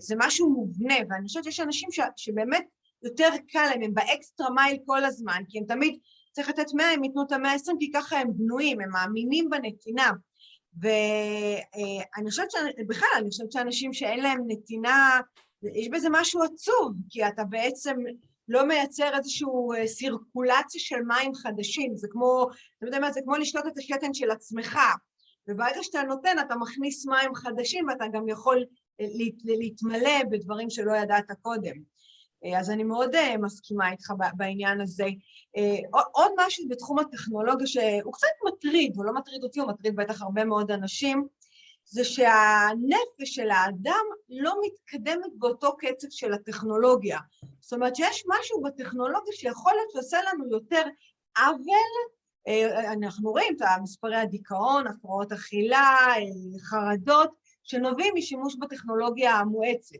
זה 0.00 0.14
משהו 0.18 0.50
מובנה, 0.50 0.94
ואני 1.10 1.26
חושבת 1.26 1.44
שיש 1.44 1.60
אנשים 1.60 1.92
ש, 1.92 2.00
שבאמת 2.16 2.64
יותר 3.02 3.28
קל 3.48 3.66
להם, 3.70 3.82
הם 3.82 3.94
באקסטרה 3.94 4.50
מייל 4.50 4.78
כל 4.86 5.04
הזמן, 5.04 5.42
כי 5.48 5.58
הם 5.58 5.64
תמיד, 5.64 5.98
צריך 6.32 6.48
לתת 6.48 6.66
100, 6.74 6.86
הם 6.86 7.04
ייתנו 7.04 7.22
את 7.26 7.32
המאה 7.32 7.54
עשרים, 7.54 7.78
כי 7.78 7.90
ככה 7.94 8.18
הם 8.18 8.28
בנויים, 8.34 8.80
הם 8.80 8.90
מאמינים 8.90 9.50
בנתינה. 9.50 10.10
ואני 10.78 12.30
חושבת 12.30 12.50
שבכלל, 12.50 13.08
אני 13.18 13.30
חושבת 13.30 13.52
שאנשים 13.52 13.92
שאין 13.92 14.20
להם 14.20 14.40
נתינה, 14.46 15.20
יש 15.62 15.88
בזה 15.88 16.08
משהו 16.10 16.42
עצוב, 16.42 16.92
כי 17.10 17.28
אתה 17.28 17.44
בעצם 17.44 17.96
לא 18.48 18.66
מייצר 18.66 19.16
איזושהי 19.16 19.46
אה, 19.76 19.86
סירקולציה 19.86 20.80
של 20.80 21.02
מים 21.06 21.34
חדשים, 21.34 21.96
זה 21.96 22.08
כמו, 22.10 22.46
אתה 22.78 22.86
יודע 22.86 22.98
מה, 22.98 23.12
זה 23.12 23.20
כמו 23.24 23.36
לשתות 23.36 23.66
את 23.66 23.78
השתן 23.78 24.14
של 24.14 24.30
עצמך, 24.30 24.78
וברגע 25.48 25.82
שאתה 25.82 26.02
נותן 26.02 26.36
אתה 26.46 26.56
מכניס 26.56 27.06
מים 27.06 27.34
חדשים 27.34 27.88
ואתה 27.88 28.04
גם 28.12 28.28
יכול 28.28 28.64
להתמלא 29.44 30.24
בדברים 30.30 30.70
שלא 30.70 30.92
ידעת 30.92 31.30
קודם. 31.42 31.74
אז 32.58 32.70
אני 32.70 32.84
מאוד 32.84 33.10
מסכימה 33.38 33.92
איתך 33.92 34.12
בעניין 34.36 34.80
הזה. 34.80 35.06
עוד 36.12 36.32
משהו 36.38 36.68
בתחום 36.68 36.98
הטכנולוגיה 36.98 37.66
שהוא 37.66 38.12
קצת 38.12 38.28
מטריד, 38.48 38.96
הוא 38.96 39.04
לא 39.04 39.12
מטריד 39.14 39.44
אותי, 39.44 39.60
הוא 39.60 39.68
מטריד 39.68 39.96
בטח 39.96 40.22
הרבה 40.22 40.44
מאוד 40.44 40.70
אנשים, 40.70 41.26
זה 41.84 42.04
שהנפש 42.04 43.34
של 43.34 43.50
האדם 43.50 44.04
לא 44.28 44.54
מתקדמת 44.64 45.32
באותו 45.38 45.76
קצב 45.76 46.06
של 46.10 46.32
הטכנולוגיה. 46.32 47.18
זאת 47.60 47.72
אומרת 47.72 47.96
שיש 47.96 48.24
משהו 48.28 48.62
בטכנולוגיה 48.62 49.32
שיכול 49.32 49.72
להיות 49.72 49.90
שעושה 49.92 50.18
לנו 50.32 50.50
יותר 50.50 50.82
עוול, 51.36 51.74
אנחנו 52.92 53.30
רואים 53.30 53.56
את 53.56 53.62
מספרי 53.82 54.16
הדיכאון, 54.16 54.86
הפרעות 54.86 55.32
אכילה, 55.32 55.96
חרדות, 56.60 57.30
שנובעים 57.62 58.14
משימוש 58.16 58.56
בטכנולוגיה 58.56 59.34
המואצת. 59.34 59.96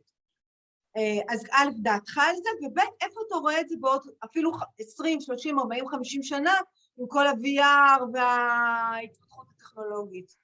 אז 1.29 1.47
א', 1.51 1.69
דעתך 1.83 2.19
על 2.19 2.35
זה, 2.37 2.67
וב', 2.67 2.79
איפה 2.79 3.21
אתה 3.29 3.35
רואה 3.35 3.61
את 3.61 3.69
זה 3.69 3.75
בעוד 3.81 4.03
אפילו 4.25 4.53
20, 4.79 5.21
30, 5.21 5.59
40, 5.59 5.89
50 5.89 6.23
שנה, 6.23 6.55
עם 6.99 7.07
כל 7.09 7.27
ה-VR 7.27 8.03
וההתפתחות 8.13 9.47
הטכנולוגית? 9.51 10.37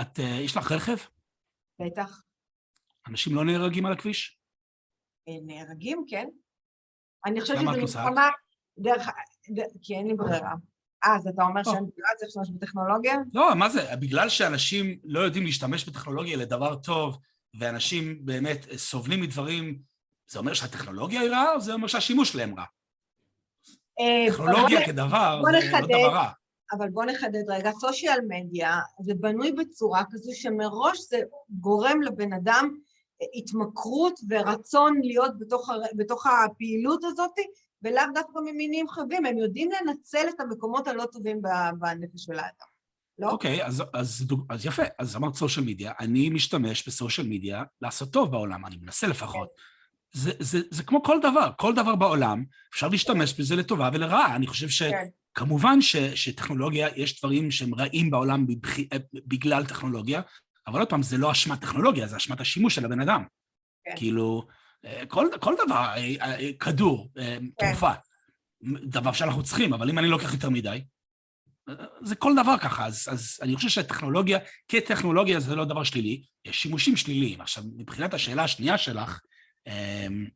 את, 0.00 0.18
יש 0.18 0.56
לך 0.56 0.72
רכב? 0.72 0.96
בטח. 1.80 2.22
אנשים 3.08 3.34
לא 3.34 3.44
נהרגים 3.44 3.86
על 3.86 3.92
הכביש? 3.92 4.38
נהרגים, 5.28 6.04
כן. 6.08 6.28
אני 7.26 7.40
חושבת 7.40 7.56
שזה 7.56 7.70
מלחמה 7.70 8.28
דרך... 8.78 9.08
כי 9.82 9.94
אין 9.94 10.06
לי 10.06 10.14
ברירה. 10.14 10.54
אה, 11.04 11.16
אז 11.16 11.26
אתה 11.26 11.42
אומר 11.42 11.62
שאין 11.62 11.74
ברירה, 11.74 12.10
צריך 12.16 12.36
להשתמש 12.36 12.50
בטכנולוגיה? 12.50 13.16
לא, 13.34 13.54
מה 13.56 13.68
זה? 13.68 13.96
בגלל 14.00 14.28
שאנשים 14.28 14.98
לא 15.04 15.20
יודעים 15.20 15.44
להשתמש 15.44 15.88
בטכנולוגיה 15.88 16.36
לדבר 16.36 16.74
טוב, 16.74 17.18
ואנשים 17.54 18.26
באמת 18.26 18.66
סובלים 18.76 19.20
מדברים, 19.20 19.82
זה 20.30 20.38
אומר 20.38 20.54
שהטכנולוגיה 20.54 21.20
היא 21.20 21.30
רעה, 21.30 21.54
או 21.54 21.60
זה 21.60 21.72
אומר 21.72 21.86
שהשימוש 21.86 22.32
שלהם 22.32 22.58
רע? 22.58 22.64
טכנולוגיה 24.28 24.86
כדבר 24.86 25.42
זה 25.44 25.70
לא 25.72 25.80
דבר 25.80 26.14
רע. 26.14 26.30
אבל 26.72 26.90
בוא 26.90 27.04
נחדד 27.04 27.50
רגע, 27.50 27.70
סושיאל 27.72 28.20
מדיה 28.28 28.78
זה 29.00 29.14
בנוי 29.14 29.52
בצורה 29.52 30.02
כזו 30.10 30.30
שמראש 30.34 30.98
זה 30.98 31.20
גורם 31.50 32.02
לבן 32.02 32.32
אדם 32.32 32.76
התמכרות 33.34 34.20
ורצון 34.28 35.00
להיות 35.02 35.38
בתוך, 35.38 35.70
בתוך 35.96 36.26
הפעילות 36.26 37.04
הזאת, 37.04 37.34
ולאו 37.82 38.04
דווקא 38.14 38.38
ממינים 38.44 38.88
חבים, 38.88 39.26
הם 39.26 39.38
יודעים 39.38 39.70
לנצל 39.70 40.28
את 40.28 40.40
המקומות 40.40 40.88
הלא 40.88 41.04
טובים 41.12 41.42
בנפש 41.78 42.24
של 42.24 42.38
האדם. 42.38 42.70
לא? 43.20 43.30
אוקיי, 43.30 43.62
okay, 43.62 43.66
אז, 43.66 43.82
אז, 43.92 44.26
אז 44.50 44.66
יפה, 44.66 44.82
אז 44.98 45.16
אמרת 45.16 45.34
סושיאל 45.34 45.66
מדיה, 45.66 45.92
אני 46.00 46.30
משתמש 46.30 46.88
בסושיאל 46.88 47.26
מדיה 47.26 47.64
לעשות 47.82 48.12
טוב 48.12 48.30
בעולם, 48.30 48.66
אני 48.66 48.76
מנסה 48.76 49.06
לפחות. 49.06 49.48
זה, 50.12 50.32
זה, 50.38 50.60
זה 50.70 50.82
כמו 50.82 51.02
כל 51.02 51.18
דבר, 51.22 51.50
כל 51.56 51.74
דבר 51.74 51.96
בעולם, 51.96 52.44
אפשר 52.74 52.88
להשתמש 52.88 53.40
בזה 53.40 53.56
לטובה 53.56 53.90
ולרעה. 53.92 54.36
אני 54.36 54.46
חושב 54.46 54.68
שכמובן 54.68 55.80
ש, 55.80 55.96
שטכנולוגיה, 55.96 56.88
יש 56.96 57.18
דברים 57.20 57.50
שהם 57.50 57.74
רעים 57.74 58.10
בעולם 58.10 58.46
בבח, 58.46 58.76
בגלל 59.26 59.66
טכנולוגיה, 59.66 60.20
אבל 60.66 60.78
עוד 60.78 60.88
פעם, 60.88 61.02
זה 61.02 61.18
לא 61.18 61.32
אשמת 61.32 61.60
טכנולוגיה, 61.60 62.06
זה 62.06 62.16
אשמת 62.16 62.40
השימוש 62.40 62.74
של 62.74 62.84
הבן 62.84 63.00
אדם. 63.00 63.24
כן. 63.84 63.96
כאילו, 63.96 64.46
כל, 65.08 65.26
כל 65.40 65.54
דבר, 65.64 65.94
כדור, 66.60 67.08
כן. 67.14 67.44
תרופה, 67.58 67.90
דבר 68.82 69.12
שאנחנו 69.12 69.42
צריכים, 69.42 69.72
אבל 69.72 69.90
אם 69.90 69.98
אני 69.98 70.08
לוקח 70.08 70.32
יותר 70.32 70.50
מדי, 70.50 70.84
זה 72.02 72.14
כל 72.14 72.32
דבר 72.42 72.58
ככה, 72.58 72.86
אז, 72.86 73.08
אז 73.10 73.38
אני 73.42 73.56
חושב 73.56 73.68
שטכנולוגיה, 73.68 74.38
כטכנולוגיה 74.68 75.40
זה 75.40 75.54
לא 75.54 75.64
דבר 75.64 75.84
שלילי, 75.84 76.22
יש 76.44 76.62
שימושים 76.62 76.96
שליליים. 76.96 77.40
עכשיו, 77.40 77.64
מבחינת 77.76 78.14
השאלה 78.14 78.44
השנייה 78.44 78.78
שלך, 78.78 79.20
אמ, 79.66 80.26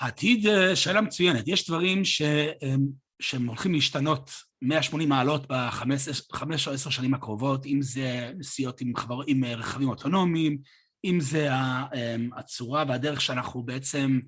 העתיד, 0.00 0.46
אה, 0.46 0.76
שאלה 0.76 1.00
מצוינת, 1.00 1.48
יש 1.48 1.68
דברים 1.68 2.04
ש, 2.04 2.22
אמ, 2.22 2.86
שהם 3.20 3.46
הולכים 3.46 3.74
להשתנות 3.74 4.30
180 4.62 5.08
מעלות 5.08 5.46
בחמש 5.48 6.68
או 6.68 6.72
עשר 6.72 6.90
שנים 6.90 7.14
הקרובות, 7.14 7.66
אם 7.66 7.82
זה 7.82 8.32
נסיעות 8.38 8.80
עם, 8.80 8.96
חבר, 8.96 9.20
עם 9.26 9.44
רכבים 9.44 9.88
אוטונומיים, 9.88 10.58
אם 11.04 11.20
זה 11.20 11.48
אמ, 11.54 12.30
הצורה 12.36 12.84
והדרך 12.88 13.20
שאנחנו 13.20 13.62
בעצם 13.62 14.18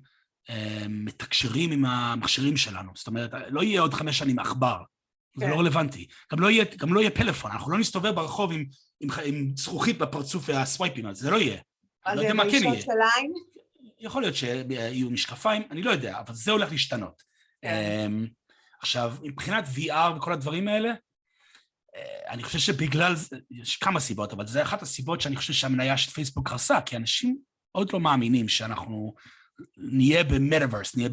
מתקשרים 0.89 1.71
עם 1.71 1.85
המכשירים 1.85 2.57
שלנו. 2.57 2.91
זאת 2.95 3.07
אומרת, 3.07 3.31
לא 3.49 3.63
יהיה 3.63 3.81
עוד 3.81 3.93
חמש 3.93 4.17
שנים 4.17 4.39
עכבר, 4.39 4.77
זה 5.39 5.47
לא 5.47 5.53
כן. 5.53 5.59
רלוונטי. 5.59 6.07
גם 6.31 6.39
לא, 6.39 6.51
יהיה, 6.51 6.65
גם 6.77 6.93
לא 6.93 6.99
יהיה 6.99 7.11
פלאפון, 7.11 7.51
אנחנו 7.51 7.71
לא 7.71 7.77
נסתובב 7.77 8.15
ברחוב 8.15 8.51
עם, 8.51 8.65
עם, 8.99 9.09
עם 9.25 9.51
זכוכית 9.55 9.97
בפרצוף 9.97 10.43
והסווייפים, 10.47 11.05
אז 11.05 11.17
זה 11.17 11.31
לא 11.31 11.37
יהיה. 11.37 11.57
אני 12.07 12.15
לא 12.15 12.21
יודע 12.21 12.33
מה 12.33 12.43
כן 12.43 12.63
יהיה. 12.63 12.81
יכול 13.99 14.21
להיות 14.21 14.35
שיהיו 14.35 15.09
משקפיים, 15.09 15.63
אני 15.71 15.81
לא 15.81 15.91
יודע, 15.91 16.19
אבל 16.19 16.33
זה 16.33 16.51
הולך 16.51 16.71
להשתנות. 16.71 17.23
כן. 17.61 18.05
אמ, 18.05 18.27
עכשיו, 18.81 19.15
מבחינת 19.23 19.65
VR 19.75 20.17
וכל 20.17 20.33
הדברים 20.33 20.67
האלה, 20.67 20.89
אה, 21.95 22.31
אני 22.33 22.43
חושב 22.43 22.59
שבגלל, 22.59 23.15
יש 23.51 23.77
כמה 23.77 23.99
סיבות, 23.99 24.33
אבל 24.33 24.47
זה 24.47 24.61
אחת 24.61 24.81
הסיבות 24.81 25.21
שאני 25.21 25.35
חושב 25.35 25.53
שהמניה 25.53 25.97
של 25.97 26.11
פייסבוק 26.11 26.49
קרסה, 26.49 26.81
כי 26.81 26.95
אנשים 26.95 27.37
עוד 27.71 27.93
לא 27.93 27.99
מאמינים 27.99 28.47
שאנחנו 28.47 29.13
נהיה 29.77 30.23
במטאוורס, 30.23 30.95
נהיה 30.95 31.09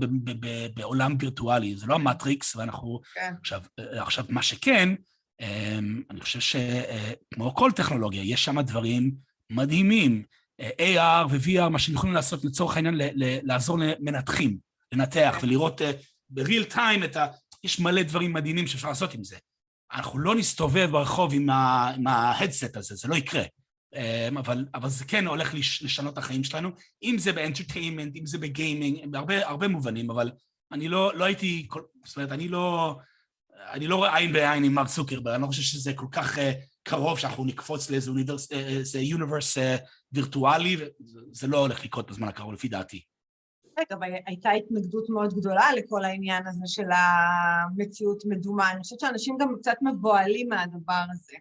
בעולם 0.75 1.17
וירטואלי, 1.21 1.77
זה 1.77 1.87
לא 1.87 1.95
המטריקס, 1.95 2.57
ואנחנו... 2.57 3.01
כן. 3.15 3.35
עכשיו, 3.41 3.63
עכשיו, 3.79 4.25
מה 4.29 4.43
שכן, 4.43 4.95
אמ, 5.41 6.03
אני 6.11 6.21
חושב 6.21 6.41
שכמו 6.41 7.55
כל 7.55 7.71
טכנולוגיה, 7.77 8.23
יש 8.23 8.45
שם 8.45 8.61
דברים 8.61 9.15
מדהימים, 9.51 10.23
AR 10.61 11.27
ו-VR, 11.31 11.69
מה 11.69 11.79
שהם 11.79 11.95
יכולים 11.95 12.15
לעשות 12.15 12.45
לצורך 12.45 12.77
העניין, 12.77 12.95
לעזור 13.43 13.79
למנתחים, 13.79 14.59
לנתח 14.93 15.37
כן. 15.41 15.47
ולראות 15.47 15.81
ב 16.31 16.37
real 16.37 16.63
uh, 16.63 16.75
time 16.75 17.05
את 17.05 17.17
ה... 17.17 17.27
יש 17.65 17.81
מלא 17.81 18.03
דברים 18.03 18.33
מדהימים 18.33 18.67
שאפשר 18.67 18.89
לעשות 18.89 19.15
עם 19.15 19.25
זה. 19.25 19.37
אנחנו 19.93 20.19
לא 20.19 20.35
נסתובב 20.35 20.89
ברחוב 20.93 21.33
עם 21.35 22.07
ה 22.09 22.17
headset 22.17 22.77
הזה, 22.77 22.95
זה 22.95 23.09
לא 23.09 23.15
יקרה. 23.15 23.43
אמ, 23.97 24.39
אבל, 24.39 24.67
אבל 24.75 24.89
זה 24.89 25.05
כן 25.05 25.27
הולך 25.27 25.55
לשנות 25.55 26.13
את 26.13 26.19
החיים 26.19 26.45
שלנו, 26.45 26.69
אם 27.03 27.17
זה 27.19 27.33
ב 27.33 27.39
entertainment, 27.39 28.17
אם 28.17 28.27
זה 28.27 28.39
ב 28.39 28.47
gaming, 28.47 29.07
בהרבה 29.11 29.49
הרבה 29.49 29.69
מובנים, 29.69 30.11
אבל 30.11 30.31
אני 30.73 30.89
לא, 30.89 31.15
לא 31.15 31.25
הייתי, 31.25 31.69
זאת 32.05 32.17
אומרת, 32.17 32.33
אני 32.33 32.49
לא, 32.49 32.97
אני 33.73 33.87
לא 33.87 33.97
רואה 33.97 34.17
עין 34.17 34.33
בעין 34.33 34.65
עם 34.65 34.75
מרק 34.75 34.89
צוקרברג, 34.89 35.35
אני 35.35 35.43
לא 35.43 35.47
חושב 35.47 35.63
שזה 35.63 35.93
כל 35.95 36.07
כך 36.11 36.39
uh, 36.39 36.41
קרוב 36.83 37.19
שאנחנו 37.19 37.45
נקפוץ 37.45 37.91
לאיזה 37.91 38.11
אוניברס, 38.11 38.53
איזה 38.53 39.01
יוניברס 39.01 39.59
uh, 39.59 39.61
וירטואלי, 40.13 40.77
וזה 40.77 41.47
לא 41.47 41.59
הולך 41.59 41.85
לקרות 41.85 42.11
בזמן 42.11 42.29
הקרוב 42.29 42.53
לפי 42.53 42.69
דעתי. 42.69 43.03
רגע, 43.79 43.97
אבל 43.99 44.09
הייתה 44.27 44.51
התנגדות 44.51 45.11
מאוד 45.11 45.35
גדולה 45.35 45.73
לכל 45.77 46.05
העניין 46.05 46.47
הזה 46.47 46.65
של 46.67 46.87
המציאות 46.93 48.23
מדומה. 48.29 48.73
אני 48.73 48.81
חושבת 48.81 49.01
שאנשים 49.01 49.37
גם 49.41 49.55
קצת 49.59 49.77
מבוהלים 49.83 50.49
מהדבר 50.49 51.03
הזה. 51.13 51.37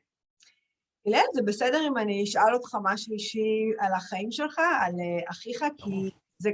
הלל, 1.06 1.26
זה 1.34 1.42
בסדר 1.42 1.88
אם 1.88 1.98
אני 1.98 2.24
אשאל 2.24 2.54
אותך 2.54 2.78
משהו 2.84 3.14
אישי 3.14 3.72
על 3.80 3.94
החיים 3.94 4.32
שלך, 4.32 4.60
על 4.60 4.94
uh, 4.94 5.32
אחיך, 5.32 5.64
כי 5.78 6.10
זה... 6.38 6.50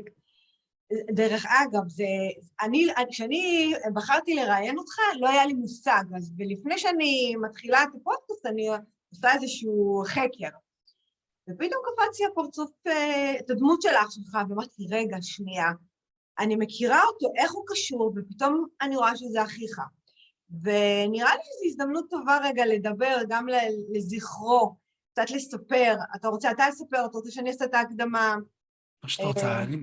דרך 1.12 1.46
אגב, 1.46 1.90
זה... 1.90 2.04
אני, 2.62 2.88
כשאני 3.10 3.74
בחרתי 3.94 4.34
לראיין 4.34 4.78
אותך, 4.78 4.94
לא 5.20 5.30
היה 5.30 5.46
לי 5.46 5.54
מושג, 5.54 6.04
אז 6.16 6.32
ולפני 6.38 6.78
שאני 6.78 7.36
מתחילה 7.42 7.84
את 7.84 7.90
הפודקאסט, 7.96 8.46
אני 8.46 8.68
עושה 9.10 9.34
איזשהו 9.34 10.04
חקר. 10.06 10.58
ופתאום 11.50 11.82
קפץ 11.86 12.20
לי 12.20 12.26
הפרצוף, 12.32 12.72
אה, 12.88 13.40
את 13.40 13.50
הדמות 13.50 13.82
של 13.82 13.90
אח 13.90 14.12
שלך, 14.12 14.38
ואמרתי, 14.50 14.88
רגע, 14.92 15.18
שנייה, 15.22 15.72
אני 16.40 16.56
מכירה 16.56 17.04
אותו, 17.04 17.28
איך 17.38 17.52
הוא 17.52 17.64
קשור, 17.68 18.14
ופתאום 18.16 18.66
אני 18.82 18.96
רואה 18.96 19.16
שזה 19.16 19.44
אחיך. 19.44 19.80
ונראה 20.64 21.36
לי 21.36 21.42
שזו 21.44 21.66
הזדמנות 21.66 22.10
טובה 22.10 22.38
רגע 22.44 22.66
לדבר 22.66 23.18
גם 23.30 23.48
לזכרו, 23.94 24.76
קצת 25.12 25.32
לספר. 25.32 25.96
אתה 26.16 26.28
רוצה 26.28 26.52
אתה 26.52 26.70
לספר, 26.70 27.06
אתה 27.06 27.18
רוצה 27.18 27.32
שאני 27.32 27.50
אעשה 27.50 27.66
את 27.66 27.74
ההקדמה? 27.74 28.36
מה 29.04 29.10
שאתה 29.10 29.28
רוצה, 29.28 29.48
אה, 29.48 29.64
אני, 29.64 29.78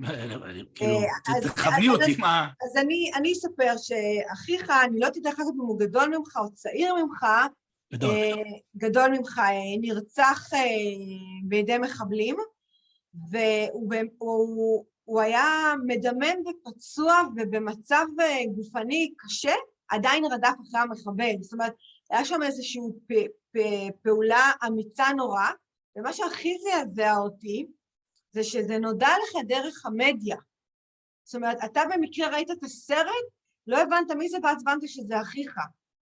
כאילו, 0.75 0.99
אה, 0.99 1.41
תכווני 1.41 1.89
אותי, 1.89 2.15
מה... 2.17 2.47
אז 2.63 2.77
אני 3.15 3.31
אספר 3.33 3.73
שאחיך, 3.77 4.69
אני 4.69 4.99
לא 4.99 5.05
יודעת 5.05 5.25
איך 5.25 5.39
אם 5.39 5.59
הוא 5.59 5.79
גדול 5.79 6.17
ממך 6.17 6.37
או 6.37 6.53
צעיר 6.53 6.95
ממך, 6.95 7.25
גדול. 7.93 8.09
אה, 8.09 8.33
גדול 8.77 9.09
ממך, 9.09 9.41
נרצח 9.81 10.49
בידי 11.43 11.77
מחבלים, 11.77 12.35
והוא 13.29 15.21
היה 15.21 15.73
מדמם 15.85 16.35
ופצוע 16.47 17.21
ובמצב 17.35 18.05
גופני 18.55 19.13
קשה, 19.17 19.53
עדיין 19.89 20.25
רדף 20.25 20.53
אחרי 20.69 20.81
המחבל. 20.81 21.35
זאת 21.41 21.53
אומרת, 21.53 21.73
היה 22.09 22.25
שם 22.25 22.43
איזושהי 22.43 22.81
פעולה 24.03 24.51
אמיצה 24.67 25.05
נורא, 25.17 25.47
ומה 25.95 26.13
שהכי 26.13 26.53
זעזע 26.59 27.17
אותי, 27.17 27.65
זה 28.31 28.43
שזה 28.43 28.77
נודע 28.77 29.07
לך 29.07 29.45
דרך 29.47 29.85
המדיה. 29.85 30.37
זאת 31.23 31.35
אומרת, 31.35 31.57
אתה 31.65 31.81
במקרה 31.93 32.27
ראית 32.27 32.51
את 32.51 32.63
הסרט, 32.63 33.25
לא 33.67 33.81
הבנת 33.81 34.11
מי 34.11 34.29
זה, 34.29 34.37
ואז 34.43 34.61
הבנת 34.61 34.81
שזה 34.87 35.21
אחיך. 35.21 35.55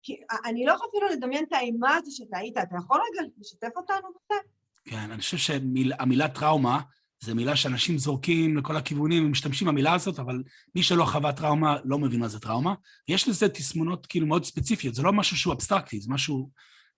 כי 0.03 0.21
אני 0.45 0.64
לא 0.64 0.73
יכולה 0.73 0.90
אפילו 0.90 1.09
לדמיין 1.09 1.45
את 1.45 1.53
האימה 1.53 1.97
הזו 1.97 2.16
שאתה 2.16 2.38
היית. 2.38 2.59
אתה 2.59 2.77
יכול 2.79 3.01
רגע 3.12 3.29
לשתף 3.38 3.77
אותנו 3.77 4.09
בזה? 4.09 4.40
כן, 4.85 5.11
אני 5.11 5.21
חושב 5.21 5.37
שהמילה 5.37 6.29
טראומה 6.29 6.81
זו 7.23 7.35
מילה 7.35 7.57
שאנשים 7.57 7.99
זורקים 7.99 8.57
לכל 8.57 8.77
הכיוונים, 8.77 9.31
משתמשים 9.31 9.69
במילה 9.69 9.95
הזאת, 9.95 10.19
אבל 10.19 10.43
מי 10.75 10.83
שלא 10.83 11.05
חווה 11.05 11.33
טראומה 11.33 11.77
לא 11.85 11.99
מבין 11.99 12.21
מה 12.21 12.29
זה 12.29 12.41
טראומה. 12.41 12.75
יש 13.09 13.29
לזה 13.29 13.49
תסמונות 13.49 14.07
כאילו 14.07 14.27
מאוד 14.27 14.45
ספציפיות, 14.45 14.95
זה 14.95 15.03
לא 15.03 15.13
משהו 15.13 15.37
שהוא 15.37 15.55
אבסטרקטי, 15.55 16.01
זה 16.01 16.13
משהו... 16.13 16.51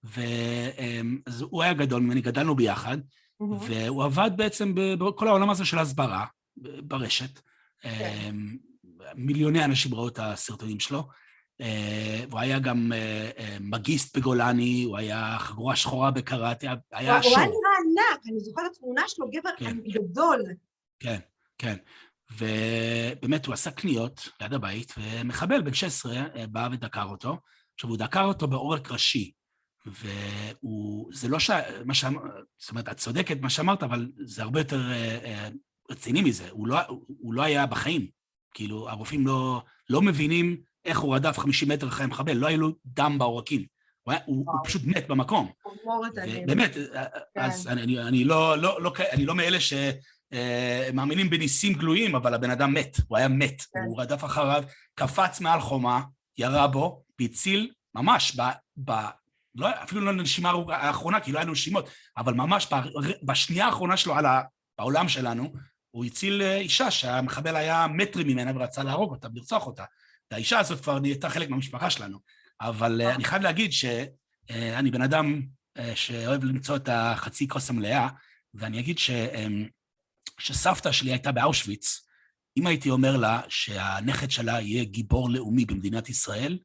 ואז 0.04 1.42
הוא 1.42 1.62
היה 1.62 1.72
גדול 1.72 2.02
ממני, 2.02 2.20
גדלנו 2.20 2.54
ביחד, 2.54 2.98
והוא 3.40 4.04
עבד 4.04 4.30
בעצם 4.36 4.72
בכל 4.74 5.28
העולם 5.28 5.50
הזה 5.50 5.64
של 5.64 5.78
הסברה 5.78 6.24
ברשת. 6.82 7.40
כן. 7.80 8.30
אמ, 8.30 8.56
מיליוני 9.14 9.64
אנשים 9.64 9.94
ראו 9.94 10.08
את 10.08 10.18
הסרטונים 10.18 10.80
שלו. 10.80 11.08
אה, 11.60 12.24
הוא 12.30 12.40
היה 12.40 12.58
גם 12.58 12.92
אה, 12.92 13.30
אה, 13.38 13.56
מגיסט 13.60 14.16
בגולני, 14.16 14.82
הוא 14.82 14.96
היה 14.96 15.36
חגורה 15.38 15.76
שחורה 15.76 16.10
בקראטה, 16.10 16.74
היה 16.92 17.22
שור. 17.22 17.32
הוא 17.32 17.38
היה 17.38 17.46
נראה 17.46 17.73
ענק, 17.98 18.20
אני 18.30 18.40
זוכרת 18.40 18.72
תמונה 18.78 19.02
שלו, 19.08 19.30
גבר 19.30 19.50
כן. 19.58 19.78
גדול. 19.80 20.42
כן, 21.00 21.18
כן. 21.58 21.76
ובאמת 22.30 23.46
הוא 23.46 23.52
עשה 23.52 23.70
קניות 23.70 24.28
ליד 24.40 24.54
הבית, 24.54 24.94
ומחבל 24.98 25.62
בן 25.62 25.74
16 25.74 26.22
בא 26.50 26.68
ודקר 26.72 27.04
אותו. 27.04 27.38
עכשיו, 27.74 27.90
הוא 27.90 27.98
דקר 27.98 28.24
אותו 28.24 28.48
בעורק 28.48 28.90
ראשי, 28.90 29.32
והוא, 29.86 31.10
זה 31.12 31.28
לא 31.28 31.38
ש... 31.38 31.50
מה 31.84 31.94
שאמרת, 31.94 32.22
זאת 32.58 32.70
אומרת, 32.70 32.88
את 32.88 32.96
צודקת 32.96 33.40
מה 33.40 33.50
שאמרת, 33.50 33.82
אבל 33.82 34.12
זה 34.24 34.42
הרבה 34.42 34.60
יותר 34.60 34.80
רציני 35.90 36.22
מזה. 36.22 36.50
הוא 36.50 36.68
לא, 36.68 36.78
הוא 37.06 37.34
לא 37.34 37.42
היה 37.42 37.66
בחיים. 37.66 38.06
כאילו, 38.54 38.90
הרופאים 38.90 39.26
לא, 39.26 39.62
לא 39.90 40.02
מבינים 40.02 40.56
איך 40.84 40.98
הוא 40.98 41.14
רדף 41.14 41.38
50 41.38 41.68
מטר 41.68 41.88
אחרי 41.88 42.04
המחבל, 42.04 42.36
לא 42.36 42.46
היה 42.46 42.56
לו 42.56 42.72
דם 42.84 43.16
בעורקים. 43.18 43.73
הוא, 44.04 44.12
היה, 44.12 44.20
הוא, 44.26 44.44
הוא 44.46 44.60
פשוט 44.64 44.82
מת 44.84 45.08
במקום. 45.08 45.50
באמת, 46.46 46.74
כן. 46.74 47.40
אז 47.40 47.66
אני, 47.66 48.00
אני, 48.00 48.24
לא, 48.24 48.58
לא, 48.58 48.82
לא, 48.82 48.92
אני 49.12 49.26
לא 49.26 49.34
מאלה 49.34 49.58
שמאמינים 49.60 51.30
בניסים 51.30 51.72
גלויים, 51.72 52.14
אבל 52.14 52.34
הבן 52.34 52.50
אדם 52.50 52.74
מת, 52.74 52.96
הוא 53.08 53.18
היה 53.18 53.28
מת. 53.28 53.62
כן. 53.62 53.80
הוא 53.86 54.00
רדף 54.00 54.24
אחריו, 54.24 54.64
קפץ 54.94 55.40
מעל 55.40 55.60
חומה, 55.60 56.02
ירה 56.38 56.66
בו, 56.66 57.02
והציל 57.20 57.70
ממש, 57.94 58.40
ב, 58.40 58.42
ב, 58.84 58.92
לא, 59.54 59.68
אפילו 59.82 60.00
לא 60.00 60.12
לנשימה 60.12 60.52
האחרונה, 60.68 61.20
כי 61.20 61.32
לא 61.32 61.38
היה 61.38 61.48
נשימות, 61.50 61.88
אבל 62.16 62.34
ממש 62.34 62.68
בשנייה 63.22 63.66
האחרונה 63.66 63.96
שלו 63.96 64.14
על 64.14 64.26
ה, 64.26 64.42
בעולם 64.78 65.08
שלנו, 65.08 65.52
הוא 65.90 66.04
הציל 66.04 66.42
אישה 66.42 66.90
שהמחבל 66.90 67.56
היה 67.56 67.86
מטרים 67.86 68.26
ממנה 68.26 68.52
ורצה 68.54 68.82
להרוג 68.82 69.10
אותה, 69.10 69.28
לרצוח 69.34 69.66
אותה. 69.66 69.84
והאישה 70.30 70.58
הזאת 70.58 70.80
כבר 70.80 70.98
נהייתה 70.98 71.28
חלק 71.28 71.50
מהמשפחה 71.50 71.90
שלנו. 71.90 72.18
אבל 72.60 73.00
uh, 73.00 73.14
אני 73.14 73.24
חייב 73.24 73.42
להגיד 73.42 73.72
שאני 73.72 74.88
uh, 74.88 74.92
בן 74.92 75.02
אדם 75.02 75.42
uh, 75.78 75.82
שאוהב 75.94 76.44
למצוא 76.44 76.76
את 76.76 76.88
החצי 76.92 77.48
כוס 77.48 77.70
המלאה, 77.70 78.08
ואני 78.54 78.80
אגיד 78.80 78.98
ש, 78.98 79.10
um, 79.10 79.68
שסבתא 80.38 80.92
שלי 80.92 81.10
הייתה 81.10 81.32
באושוויץ, 81.32 82.00
אם 82.56 82.66
הייתי 82.66 82.90
אומר 82.90 83.16
לה 83.16 83.40
שהנכד 83.48 84.30
שלה 84.30 84.60
יהיה 84.60 84.84
גיבור 84.84 85.30
לאומי 85.30 85.64
במדינת 85.64 86.08
ישראל, 86.08 86.58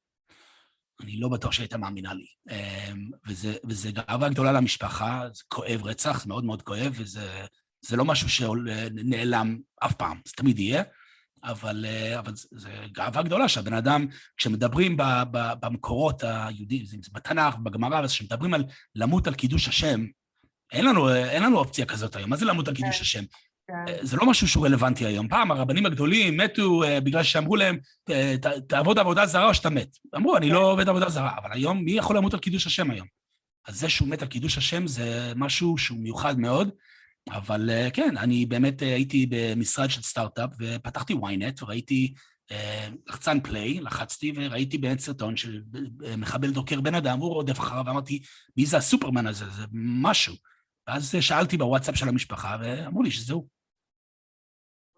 אני 1.01 1.19
לא 1.19 1.29
בטוח 1.29 1.51
שהייתה 1.51 1.77
מאמינה 1.77 2.13
לי. 2.13 2.25
Um, 2.49 3.17
וזה, 3.27 3.55
וזה 3.63 3.91
גאווה 3.91 4.29
גדולה 4.29 4.51
למשפחה, 4.51 5.23
זה 5.33 5.43
כואב 5.47 5.81
רצח, 5.83 6.21
זה 6.21 6.27
מאוד 6.27 6.43
מאוד 6.43 6.61
כואב, 6.61 6.93
וזה 6.95 7.97
לא 7.97 8.05
משהו 8.05 8.29
שנעלם 8.29 9.57
אף 9.85 9.95
פעם, 9.95 10.21
זה 10.27 10.33
תמיד 10.35 10.59
יהיה. 10.59 10.83
אבל, 11.43 11.85
אה, 11.85 12.19
אבל 12.19 12.33
זה 12.35 12.69
גאווה 12.91 13.23
גדולה 13.23 13.47
שהבן 13.47 13.73
אדם, 13.73 14.05
כשמדברים 14.37 14.97
ב, 14.97 15.03
ב, 15.31 15.51
במקורות 15.61 16.23
היהודיים, 16.23 16.85
בתנ"ך, 17.11 17.55
בגמרא, 17.55 18.07
כשמדברים 18.07 18.53
על 18.53 18.63
למות 18.95 19.27
על 19.27 19.33
קידוש 19.33 19.67
השם, 19.67 20.05
אין 20.71 20.85
לנו, 20.85 21.15
אין 21.15 21.43
לנו 21.43 21.57
אופציה 21.57 21.85
כזאת 21.85 22.15
היום. 22.15 22.29
מה 22.29 22.35
זה 22.35 22.45
למות 22.45 22.67
על 22.67 22.75
קידוש 22.75 22.95
כן, 22.95 23.01
השם? 23.01 23.23
כן. 23.67 23.93
זה 24.01 24.17
לא 24.17 24.25
משהו 24.25 24.47
שהוא 24.47 24.65
רלוונטי 24.65 25.05
היום. 25.05 25.27
פעם 25.27 25.51
הרבנים 25.51 25.85
הגדולים 25.85 26.37
מתו 26.37 26.83
uh, 26.83 27.01
בגלל 27.03 27.23
שאמרו 27.23 27.55
להם, 27.55 27.77
תעבוד 28.67 28.99
עבודה 28.99 29.25
זרה 29.25 29.47
או 29.47 29.53
שאתה 29.53 29.69
מת. 29.69 29.97
אמרו, 30.15 30.37
אני 30.37 30.49
לא 30.49 30.71
עובד 30.71 30.89
עבודה 30.89 31.09
זרה, 31.09 31.31
אבל 31.37 31.49
היום, 31.53 31.83
מי 31.83 31.91
יכול 31.91 32.17
למות 32.17 32.33
על 32.33 32.39
קידוש 32.39 32.67
השם 32.67 32.91
היום? 32.91 33.07
אז 33.67 33.79
זה 33.79 33.89
שהוא 33.89 34.07
מת 34.07 34.21
על 34.21 34.27
קידוש 34.27 34.57
השם 34.57 34.87
זה 34.87 35.33
משהו 35.35 35.77
שהוא 35.77 35.99
מיוחד 35.99 36.39
מאוד. 36.39 36.69
אבל 37.31 37.69
אה, 37.69 37.89
כן, 37.93 38.17
אני 38.17 38.45
באמת 38.45 38.83
אה, 38.83 38.93
הייתי 38.93 39.27
במשרד 39.29 39.89
של 39.89 40.01
סטארט-אפ 40.01 40.49
ופתחתי 40.59 41.13
ynet 41.13 41.63
וראיתי 41.63 42.13
אה, 42.51 42.87
לחצן 43.07 43.39
פליי, 43.39 43.79
לחצתי 43.79 44.33
וראיתי 44.35 44.77
באמת 44.77 44.99
סרטון 44.99 45.37
של 45.37 45.61
מחבל 46.17 46.51
דוקר 46.51 46.81
בן 46.81 46.95
אדם, 46.95 47.19
הוא 47.19 47.33
רודף 47.33 47.59
אחריו, 47.59 47.83
ואמרתי, 47.85 48.21
מי 48.57 48.65
זה 48.65 48.77
הסופרמן 48.77 49.27
הזה? 49.27 49.45
זה 49.49 49.63
משהו. 49.73 50.33
ואז 50.87 51.15
שאלתי 51.19 51.57
בוואטסאפ 51.57 51.95
של 51.95 52.09
המשפחה, 52.09 52.57
ואמרו 52.61 53.03
לי 53.03 53.11
שזהו. 53.11 53.47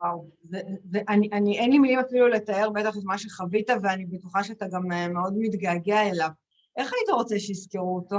וואו, 0.02 0.30
ואני, 0.92 1.60
אין 1.60 1.72
לי 1.72 1.80
מילים 1.80 2.00
אפילו 2.00 2.28
לתאר 2.28 2.70
בטח 2.70 2.98
את 2.98 3.04
מה 3.04 3.18
שחווית, 3.18 3.70
ואני 3.84 4.06
בטוחה 4.06 4.44
שאתה 4.44 4.66
גם 4.68 5.14
מאוד 5.14 5.34
מתגעגע 5.38 6.10
אליו. 6.10 6.30
איך 6.78 6.92
היית 6.94 7.10
רוצה 7.10 7.40
שיזכרו 7.40 7.96
אותו? 7.96 8.18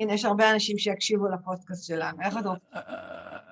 הנה, 0.00 0.14
יש 0.14 0.24
הרבה 0.24 0.52
אנשים 0.52 0.78
שיקשיבו 0.78 1.28
לפודקאסט 1.28 1.86
שלנו, 1.86 2.18
איך 2.22 2.36
אתה 2.36 2.48
רוצה? 2.48 2.66
אה, 2.74 2.80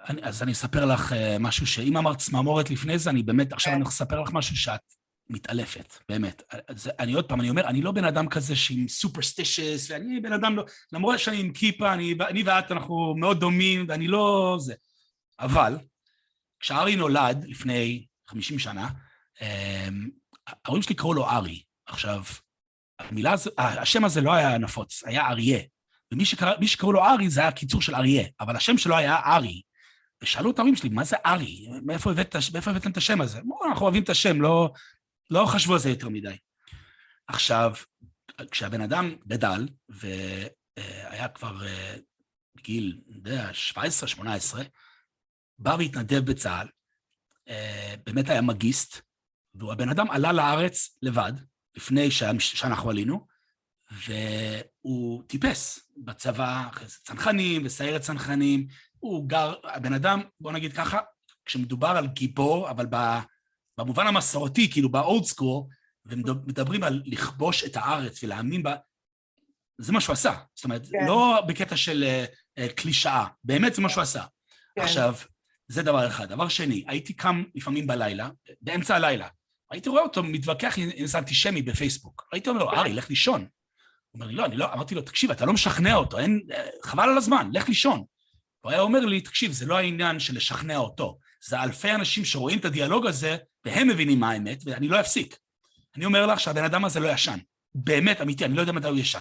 אה, 0.09 0.29
אז 0.29 0.43
אני 0.43 0.53
אספר 0.53 0.85
לך 0.85 1.13
אה, 1.13 1.37
משהו 1.41 1.67
שאם 1.67 1.97
אמרת 1.97 2.19
צמרמורת 2.19 2.71
לפני 2.71 2.99
זה, 2.99 3.11
אני 3.11 3.23
באמת, 3.23 3.53
עכשיו 3.53 3.73
כן. 3.73 3.81
אני 3.81 3.89
אספר 3.89 4.21
לך 4.21 4.31
משהו 4.33 4.57
שאת 4.57 4.81
מתעלפת, 5.31 5.95
באמת. 6.09 6.43
זה, 6.71 6.91
אני 6.99 7.13
עוד 7.13 7.29
פעם, 7.29 7.41
אני 7.41 7.51
אומר, 7.51 7.67
אני 7.67 7.83
לא 7.83 7.93
בן 7.93 8.05
אדם 8.05 8.29
כזה 8.29 8.57
שעם 8.57 8.89
סופרסטישס, 8.89 9.91
ואני 9.91 10.21
בן 10.21 10.33
אדם 10.33 10.57
לא, 10.57 10.65
למרות 10.93 11.19
שאני 11.19 11.41
עם 11.41 11.53
כיפה, 11.53 11.93
אני, 11.93 12.15
אני 12.29 12.43
ואת, 12.43 12.73
אנחנו 12.73 13.15
מאוד 13.17 13.41
דומים, 13.41 13.87
ואני 13.89 14.09
לא 14.09 14.57
זה. 14.61 14.75
אבל, 15.41 15.79
כשארי 16.61 16.97
נולד 16.97 17.45
לפני 17.49 18.07
50 18.29 18.59
שנה, 18.59 18.89
ההורים 20.47 20.83
שלי 20.83 20.95
קראו 20.95 21.15
לו 21.15 21.29
ארי. 21.29 21.63
עכשיו, 21.87 22.23
המילה, 22.99 23.35
השם 23.59 24.05
הזה 24.05 24.21
לא 24.21 24.33
היה 24.33 24.59
נפוץ, 24.59 25.05
היה 25.05 25.29
אריה. 25.29 25.59
ומי 26.13 26.25
שקרא, 26.25 26.55
שקראו 26.67 26.93
לו 26.93 27.05
ארי 27.05 27.31
זה 27.31 27.41
היה 27.41 27.53
קיצור 27.53 27.83
של 27.83 27.95
אריה, 27.95 28.27
אבל 28.41 28.57
השם 28.57 28.79
שלו 28.79 28.97
היה 28.97 29.17
ארי. 29.37 29.63
ושאלו 30.23 30.51
את 30.51 30.59
ההורים 30.59 30.77
שלי, 30.77 30.89
מה 30.89 31.05
זה 31.05 31.17
ארי? 31.27 31.69
מאיפה 31.83 32.11
הבאתם 32.11 32.91
את 32.91 32.97
השם 32.97 33.21
הזה? 33.21 33.39
אמרו, 33.39 33.65
אנחנו 33.65 33.83
אוהבים 33.83 34.03
את 34.03 34.09
השם, 34.09 34.41
לא, 34.41 34.73
לא 35.31 35.47
חשבו 35.47 35.73
על 35.73 35.79
זה 35.79 35.91
יותר 35.91 36.09
מדי. 36.09 36.37
עכשיו, 37.29 37.75
כשהבן 38.51 38.81
אדם 38.81 39.17
גדל, 39.27 39.69
והיה 39.89 41.29
כבר 41.29 41.59
בגיל, 42.57 43.01
אני 43.09 43.17
יודע, 43.17 43.51
17-18, 43.75 44.23
בא 45.59 45.77
והתנדב 45.79 46.31
בצה"ל, 46.31 46.69
באמת 48.07 48.29
היה 48.29 48.41
מגיסט, 48.41 49.01
והבן 49.55 49.89
אדם 49.89 50.11
עלה 50.11 50.33
לארץ 50.33 50.99
לבד, 51.03 51.33
לפני 51.77 52.11
שאנחנו 52.39 52.91
עלינו, 52.91 53.27
והוא 54.87 55.23
טיפס 55.27 55.91
בצבא, 55.97 56.69
אחרי 56.73 56.89
זה 56.89 56.97
צנחנים 57.05 57.63
וסיירת 57.65 58.01
צנחנים, 58.01 58.67
הוא 58.99 59.29
גר, 59.29 59.55
הבן 59.65 59.93
אדם, 59.93 60.23
בוא 60.41 60.53
נגיד 60.53 60.73
ככה, 60.73 60.99
כשמדובר 61.45 61.89
על 61.89 62.07
גיבור, 62.07 62.71
אבל 62.71 62.87
במובן 63.79 64.07
המסורתי, 64.07 64.71
כאילו 64.71 64.89
באולד 64.89 65.25
סקול, 65.25 65.63
ומדברים 66.07 66.83
על 66.83 67.03
לכבוש 67.07 67.65
את 67.65 67.77
הארץ 67.77 68.25
ולהאמין 68.25 68.63
בה, 68.63 68.77
זה 69.79 69.93
מה 69.93 70.01
שהוא 70.01 70.13
עשה. 70.13 70.35
זאת 70.55 70.65
אומרת, 70.65 70.87
כן. 70.91 71.07
לא 71.07 71.43
בקטע 71.49 71.77
של 71.77 72.05
uh, 72.05 72.61
uh, 72.61 72.73
קלישאה, 72.73 73.27
באמת 73.45 73.75
זה 73.75 73.83
מה 73.83 73.89
שהוא 73.89 74.03
עשה. 74.03 74.25
כן. 74.75 74.83
עכשיו, 74.83 75.15
זה 75.69 75.83
דבר 75.83 76.09
אחד. 76.09 76.29
דבר 76.29 76.49
שני, 76.49 76.85
הייתי 76.87 77.13
קם 77.13 77.45
לפעמים 77.55 77.87
בלילה, 77.87 78.31
באמצע 78.61 78.97
הלילה, 78.97 79.29
הייתי 79.71 79.89
רואה 79.89 80.03
אותו 80.03 80.23
מתווכח 80.23 80.79
עם 80.79 80.91
איזה 80.91 81.19
אנטישמי 81.19 81.63
בפייסבוק. 81.63 82.29
הייתי 82.33 82.51
אומר 82.51 82.65
לו, 82.65 82.71
ארי, 82.71 82.93
לך 82.93 83.11
לישון. 83.11 83.47
הוא 84.17 84.23
אומר 84.23 84.27
לי, 84.27 84.35
לא, 84.35 84.45
אני 84.45 84.57
לא, 84.57 84.73
אמרתי 84.73 84.95
לו, 84.95 85.03
תקשיב, 85.03 85.31
אתה 85.31 85.45
לא 85.45 85.53
משכנע 85.53 85.95
אותו, 85.95 86.19
אין, 86.19 86.41
חבל 86.85 87.09
על 87.09 87.19
הזמן, 87.19 87.51
לך 87.53 87.69
לישון. 87.69 88.05
הוא 88.61 88.73
היה 88.73 88.81
אומר 88.81 89.01
לי, 89.01 89.21
תקשיב, 89.21 89.53
זה 89.53 89.67
לא 89.67 89.77
העניין 89.77 90.21
של 90.21 90.37
לשכנע 90.37 90.77
אותו, 90.77 91.19
זה 91.47 91.63
אלפי 91.63 91.95
אנשים 91.95 92.25
שרואים 92.25 92.59
את 92.59 92.65
הדיאלוג 92.65 93.07
הזה, 93.07 93.37
והם 93.65 93.89
מבינים 93.89 94.21
מה 94.21 94.31
האמת, 94.31 94.63
ואני 94.67 94.89
לא 94.89 95.01
אפסיק. 95.01 95.37
אני 95.97 96.05
אומר 96.05 96.27
לך 96.27 96.41
שהבן 96.41 96.65
אדם 96.65 96.85
הזה 96.85 97.01
לא 97.01 97.09
ישן. 97.09 97.39
באמת, 97.75 98.21
אמיתי, 98.21 98.45
אני 98.45 98.55
לא 98.55 98.61
יודע 98.61 98.73
מתי 98.73 98.89
הוא 98.89 98.99
ישן. 98.99 99.21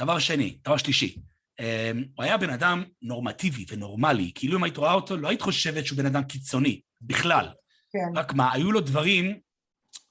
דבר 0.00 0.18
שני, 0.18 0.58
דבר 0.64 0.76
שלישי, 0.76 1.16
אמ, 1.60 2.04
הוא 2.16 2.24
היה 2.24 2.36
בן 2.36 2.50
אדם 2.50 2.84
נורמטיבי 3.02 3.64
ונורמלי, 3.68 4.32
כאילו 4.34 4.58
אם 4.58 4.64
היית 4.64 4.76
רואה 4.76 4.92
אותו, 4.92 5.16
לא 5.16 5.28
היית 5.28 5.42
חושבת 5.42 5.86
שהוא 5.86 5.98
בן 5.98 6.06
אדם 6.06 6.22
קיצוני, 6.22 6.80
בכלל. 7.00 7.48
כן. 7.92 8.18
רק 8.18 8.32
מה, 8.32 8.52
היו 8.52 8.72
לו 8.72 8.80
דברים 8.80 9.38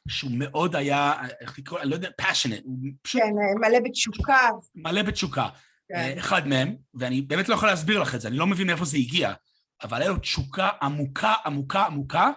שהוא 0.08 0.32
מאוד 0.34 0.76
היה, 0.76 1.14
איך 1.41 1.60
לקרוא, 1.60 1.80
אני 1.80 1.89
לא 1.89 1.95
יודע, 1.95 2.10
passionate, 2.22 2.68
פשוט... 3.01 3.22
כן, 3.22 3.34
מלא 3.62 3.80
בתשוקה. 3.80 4.49
מלא 4.76 5.01
בתשוקה. 5.01 5.49
כן. 5.89 6.16
אחד 6.18 6.47
מהם, 6.47 6.76
ואני 6.93 7.22
באמת 7.22 7.49
לא 7.49 7.55
יכול 7.55 7.70
להסביר 7.70 7.99
לך 7.99 8.16
את 8.16 8.22
זה, 8.22 8.28
אני 8.28 8.38
לא 8.38 8.47
מבין 8.47 8.68
מאיפה 8.68 8.86
זה 8.86 8.97
הגיע, 8.97 9.34
אבל 9.84 10.01
היה 10.01 10.10
לו 10.10 10.18
תשוקה 10.18 10.70
עמוקה, 10.82 11.34
עמוקה, 11.45 11.86
עמוקה 11.86 12.32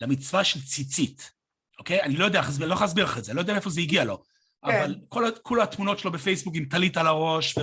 למצווה 0.00 0.44
של 0.44 0.62
ציצית, 0.62 1.32
אוקיי? 1.78 2.02
אני 2.02 2.16
לא 2.16 2.24
יודע, 2.24 2.40
אני 2.60 2.68
לא 2.68 2.74
יכול 2.74 2.84
להסביר 2.84 3.04
לך 3.04 3.18
את 3.18 3.24
זה, 3.24 3.32
אני 3.32 3.36
לא 3.36 3.40
יודע 3.40 3.52
מאיפה 3.52 3.70
זה 3.70 3.80
הגיע 3.80 4.04
לו, 4.04 4.22
אבל 4.64 4.96
כל, 5.08 5.24
כל 5.42 5.60
התמונות 5.60 5.98
שלו 5.98 6.12
בפייסבוק 6.12 6.54
עם 6.56 6.64
טלית 6.64 6.96
על 6.96 7.06
הראש, 7.06 7.54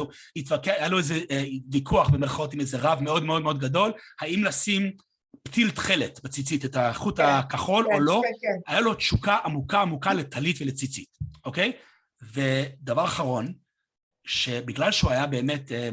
והיה 0.66 0.88
לו 0.88 0.97
איזה 0.97 1.20
אה, 1.32 1.43
ויכוח 1.72 2.09
במרכאות 2.09 2.53
עם 2.53 2.59
איזה 2.59 2.78
רב 2.80 3.01
מאוד 3.01 3.24
מאוד 3.24 3.41
מאוד 3.41 3.59
גדול, 3.59 3.91
האם 4.22 4.43
לשים 4.43 4.91
פתיל 5.44 5.72
תכלת 5.72 6.20
בציצית, 6.24 6.66
את 6.66 6.76
החוט 6.76 7.20
כן, 7.20 7.26
הכחול 7.26 7.86
כן, 7.90 7.94
או 7.94 8.00
לא, 8.00 8.22
כן, 8.24 8.30
כן. 8.42 8.72
היה 8.72 8.80
לו 8.80 8.94
תשוקה 8.94 9.38
עמוקה 9.46 9.82
עמוקה 9.82 10.14
לטלית 10.14 10.62
ולציצית, 10.62 11.10
אוקיי? 11.46 11.72
ודבר 12.34 13.06
אחרון, 13.06 13.54
שבגלל 14.28 14.92
שהוא 14.92 15.12
היה 15.12 15.28
באמת 15.28 15.72
אה, 15.72 15.90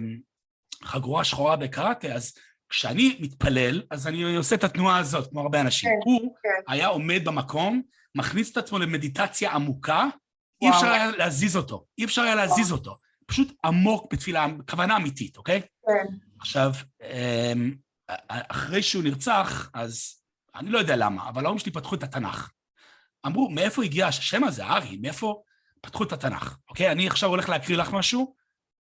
חגורה 0.84 1.24
שחורה 1.24 1.56
בקראטה, 1.56 2.08
אז 2.08 2.34
כשאני 2.68 3.16
מתפלל, 3.20 3.82
אז 3.90 4.06
אני 4.06 4.36
עושה 4.36 4.54
את 4.54 4.64
התנועה 4.64 4.98
הזאת, 4.98 5.30
כמו 5.30 5.40
הרבה 5.40 5.60
אנשים. 5.60 5.90
כן, 5.90 5.96
הוא 6.04 6.34
כן. 6.42 6.72
היה 6.72 6.86
עומד 6.86 7.24
במקום, 7.24 7.82
מכניס 8.14 8.52
את 8.52 8.56
עצמו 8.56 8.78
למדיטציה 8.78 9.52
עמוקה, 9.52 10.06
אי 10.62 10.70
אפשר 10.70 10.86
היה 10.86 11.10
להזיז 11.10 11.56
אותו, 11.56 11.84
אי 11.98 12.04
אפשר 12.04 12.22
היה 12.22 12.34
להזיז 12.34 12.72
אותו. 12.72 12.94
פשוט 13.26 13.52
עמוק 13.64 14.12
בתפילה, 14.12 14.46
כוונה 14.70 14.96
אמיתית, 14.96 15.36
אוקיי? 15.36 15.60
כן. 15.60 16.14
עכשיו, 16.40 16.72
אמ, 17.02 17.74
אחרי 18.28 18.82
שהוא 18.82 19.04
נרצח, 19.04 19.70
אז 19.74 20.14
אני 20.54 20.70
לא 20.70 20.78
יודע 20.78 20.96
למה, 20.96 21.28
אבל 21.28 21.44
ההורים 21.44 21.58
שלי 21.58 21.72
פתחו 21.72 21.94
את 21.94 22.02
התנ"ך. 22.02 22.50
אמרו, 23.26 23.50
מאיפה 23.50 23.84
הגיע 23.84 24.06
השם 24.06 24.44
הזה, 24.44 24.66
ארי? 24.66 24.96
מאיפה 24.96 25.42
פתחו 25.80 26.04
את 26.04 26.12
התנ"ך? 26.12 26.56
אוקיי? 26.68 26.92
אני 26.92 27.06
עכשיו 27.06 27.28
הולך 27.30 27.48
להקריא 27.48 27.76
לך 27.76 27.92
משהו, 27.92 28.34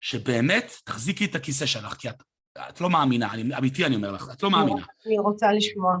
שבאמת 0.00 0.72
תחזיקי 0.84 1.24
את 1.24 1.34
הכיסא 1.34 1.66
שלך, 1.66 1.94
כי 1.94 2.08
את, 2.08 2.22
את 2.68 2.80
לא 2.80 2.90
מאמינה, 2.90 3.32
אני, 3.32 3.56
אמיתי 3.58 3.86
אני 3.86 3.96
אומר 3.96 4.12
לך, 4.12 4.28
את 4.32 4.42
לא 4.42 4.50
מאמינה. 4.50 4.82
אני 5.06 5.18
רוצה 5.18 5.52
לשמוע. 5.52 5.96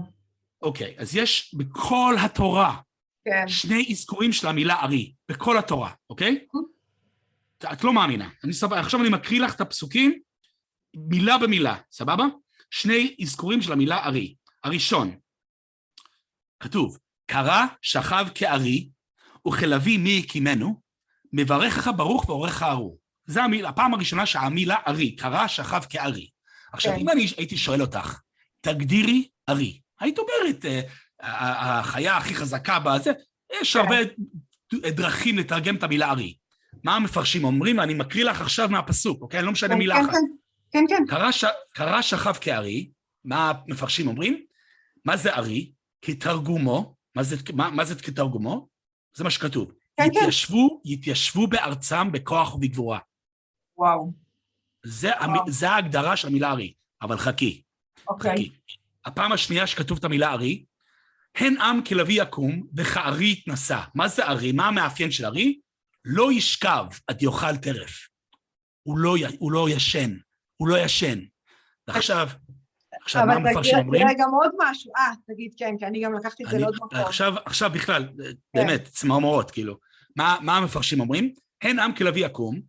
אוקיי, 0.62 0.94
אז 0.98 1.16
יש 1.16 1.54
בכל 1.54 2.14
התורה 2.24 2.76
כן. 3.24 3.48
שני 3.48 3.88
אזכורים 3.90 4.32
של 4.32 4.46
המילה 4.48 4.82
ארי, 4.82 5.12
בכל 5.28 5.58
התורה, 5.58 5.90
אוקיי? 6.10 6.46
את 7.72 7.84
לא 7.84 7.92
מאמינה. 7.92 8.28
אני 8.44 8.52
סבבה, 8.52 8.80
עכשיו 8.80 9.00
אני 9.00 9.08
מקריא 9.08 9.40
לך 9.40 9.54
את 9.54 9.60
הפסוקים, 9.60 10.20
מילה 10.96 11.38
במילה, 11.38 11.76
סבבה? 11.90 12.24
שני 12.70 13.16
אזכורים 13.22 13.62
של 13.62 13.72
המילה 13.72 14.04
ארי. 14.04 14.34
הראשון, 14.64 15.16
כתוב, 16.60 16.98
קרא 17.26 17.66
שכב 17.82 18.26
כארי, 18.34 18.88
וכלביא 19.48 19.98
מי 19.98 20.22
הקימנו, 20.24 20.80
מברכך 21.32 21.90
ברוך 21.96 22.28
ועורך 22.28 22.62
ארור. 22.62 22.98
זו 23.26 23.40
המילה, 23.40 23.68
הפעם 23.68 23.94
הראשונה 23.94 24.26
שהמילה 24.26 24.76
ארי, 24.86 25.16
קרא 25.16 25.46
שכב 25.46 25.82
כארי. 25.90 26.28
עכשיו, 26.72 26.92
כן. 26.92 27.00
אם 27.00 27.08
אני 27.08 27.26
הייתי 27.36 27.56
שואל 27.56 27.80
אותך, 27.80 28.20
תגדירי 28.60 29.28
ארי, 29.48 29.80
היית 30.00 30.18
אומרת, 30.18 30.64
אה, 30.64 30.80
החיה 31.80 32.16
הכי 32.16 32.34
חזקה 32.34 32.78
בזה, 32.78 33.12
יש 33.60 33.76
הרבה 33.76 33.96
דרכים 34.72 35.38
לתרגם 35.38 35.76
את 35.76 35.82
המילה 35.82 36.10
ארי. 36.10 36.34
מה 36.84 36.96
המפרשים 36.96 37.44
אומרים? 37.44 37.80
אני 37.80 37.94
מקריא 37.94 38.24
לך 38.24 38.40
עכשיו 38.40 38.68
מהפסוק, 38.68 39.22
אוקיי? 39.22 39.38
אני 39.38 39.46
לא 39.46 39.52
משנה 39.52 39.74
כן, 39.74 39.78
מילה 39.78 39.94
כן, 39.94 40.04
אחת. 40.04 40.12
כן, 40.70 40.84
כן. 40.88 41.04
קרא 41.72 42.02
שכב 42.02 42.32
כארי, 42.40 42.90
מה 43.24 43.52
המפרשים 43.66 44.08
אומרים? 44.08 44.44
מה 45.04 45.16
זה 45.16 45.34
ארי? 45.34 45.72
כתרגומו, 46.02 46.94
מה 47.14 47.22
זה, 47.22 47.36
מה, 47.54 47.70
מה 47.70 47.84
זה 47.84 47.94
כתרגומו? 47.94 48.68
זה 49.16 49.24
מה 49.24 49.30
שכתוב. 49.30 49.72
כן, 49.96 50.04
יתיישבו, 50.06 50.80
כן. 50.84 50.90
יתיישבו 50.90 51.46
בארצם 51.46 52.12
בכוח 52.12 52.54
ובגבורה. 52.54 52.98
וואו. 53.76 54.12
זה, 54.84 55.10
וואו. 55.20 55.50
זה 55.50 55.70
ההגדרה 55.70 56.16
של 56.16 56.28
המילה 56.28 56.50
ארי, 56.50 56.74
אבל 57.02 57.16
חכי. 57.16 57.62
אוקיי. 58.08 58.32
חכי. 58.32 58.50
הפעם 59.04 59.32
השנייה 59.32 59.66
שכתוב 59.66 59.98
את 59.98 60.04
המילה 60.04 60.32
ארי, 60.32 60.64
הן 61.36 61.60
עם 61.60 61.84
כלביא 61.84 62.22
יקום 62.22 62.66
וכארי 62.76 63.32
יתנשא. 63.32 63.80
מה 63.94 64.08
זה 64.08 64.26
ארי? 64.26 64.52
מה 64.52 64.68
המאפיין 64.68 65.10
של 65.10 65.24
ארי? 65.24 65.60
לא 66.04 66.32
ישכב 66.32 66.86
עד 67.06 67.22
יאכל 67.22 67.56
טרף. 67.56 68.08
הוא 68.82 68.98
לא, 68.98 69.14
הוא 69.38 69.52
לא 69.52 69.68
ישן, 69.70 70.16
הוא 70.58 70.68
לא 70.68 70.78
ישן. 70.78 71.18
ועכשיו, 71.88 72.28
עכשיו 73.02 73.26
מה 73.26 73.34
המפרשים 73.34 73.78
אומרים? 73.78 74.02
אבל 74.02 74.14
תראה 74.14 74.26
גם 74.26 74.34
עוד 74.34 74.50
משהו, 74.58 74.92
אה, 74.96 75.12
תגיד 75.26 75.54
כן, 75.56 75.74
כי 75.78 75.86
אני 75.86 76.00
גם 76.00 76.14
לקחתי 76.14 76.44
את 76.44 76.50
זה 76.50 76.58
לעוד 76.58 76.74
מקום. 76.76 76.88
עכשיו, 77.00 77.34
עכשיו 77.44 77.70
בכלל, 77.70 78.08
כן. 78.16 78.32
באמת, 78.54 78.84
צמרמורות, 78.84 79.50
כאילו. 79.50 79.78
מה, 80.16 80.38
מה 80.42 80.56
המפרשים 80.56 81.00
אומרים? 81.00 81.34
הן 81.62 81.78
עם 81.78 81.94
כלביא 81.94 82.26
יקום, 82.26 82.60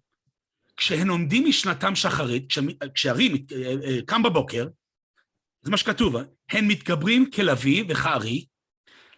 כשהן 0.78 1.10
עומדים 1.10 1.46
משנתם 1.48 1.96
שחרית, 1.96 2.54
כשהרי 2.94 3.46
אה, 3.52 3.74
אה, 3.84 3.98
קם 4.06 4.24
בבוקר, 4.24 4.68
זה 5.62 5.72
מה 5.72 5.78
שכתוב, 5.78 6.16
הן 6.52 6.68
מתגברים 6.68 7.32
כלביא 7.32 7.84
וכארי, 7.90 8.46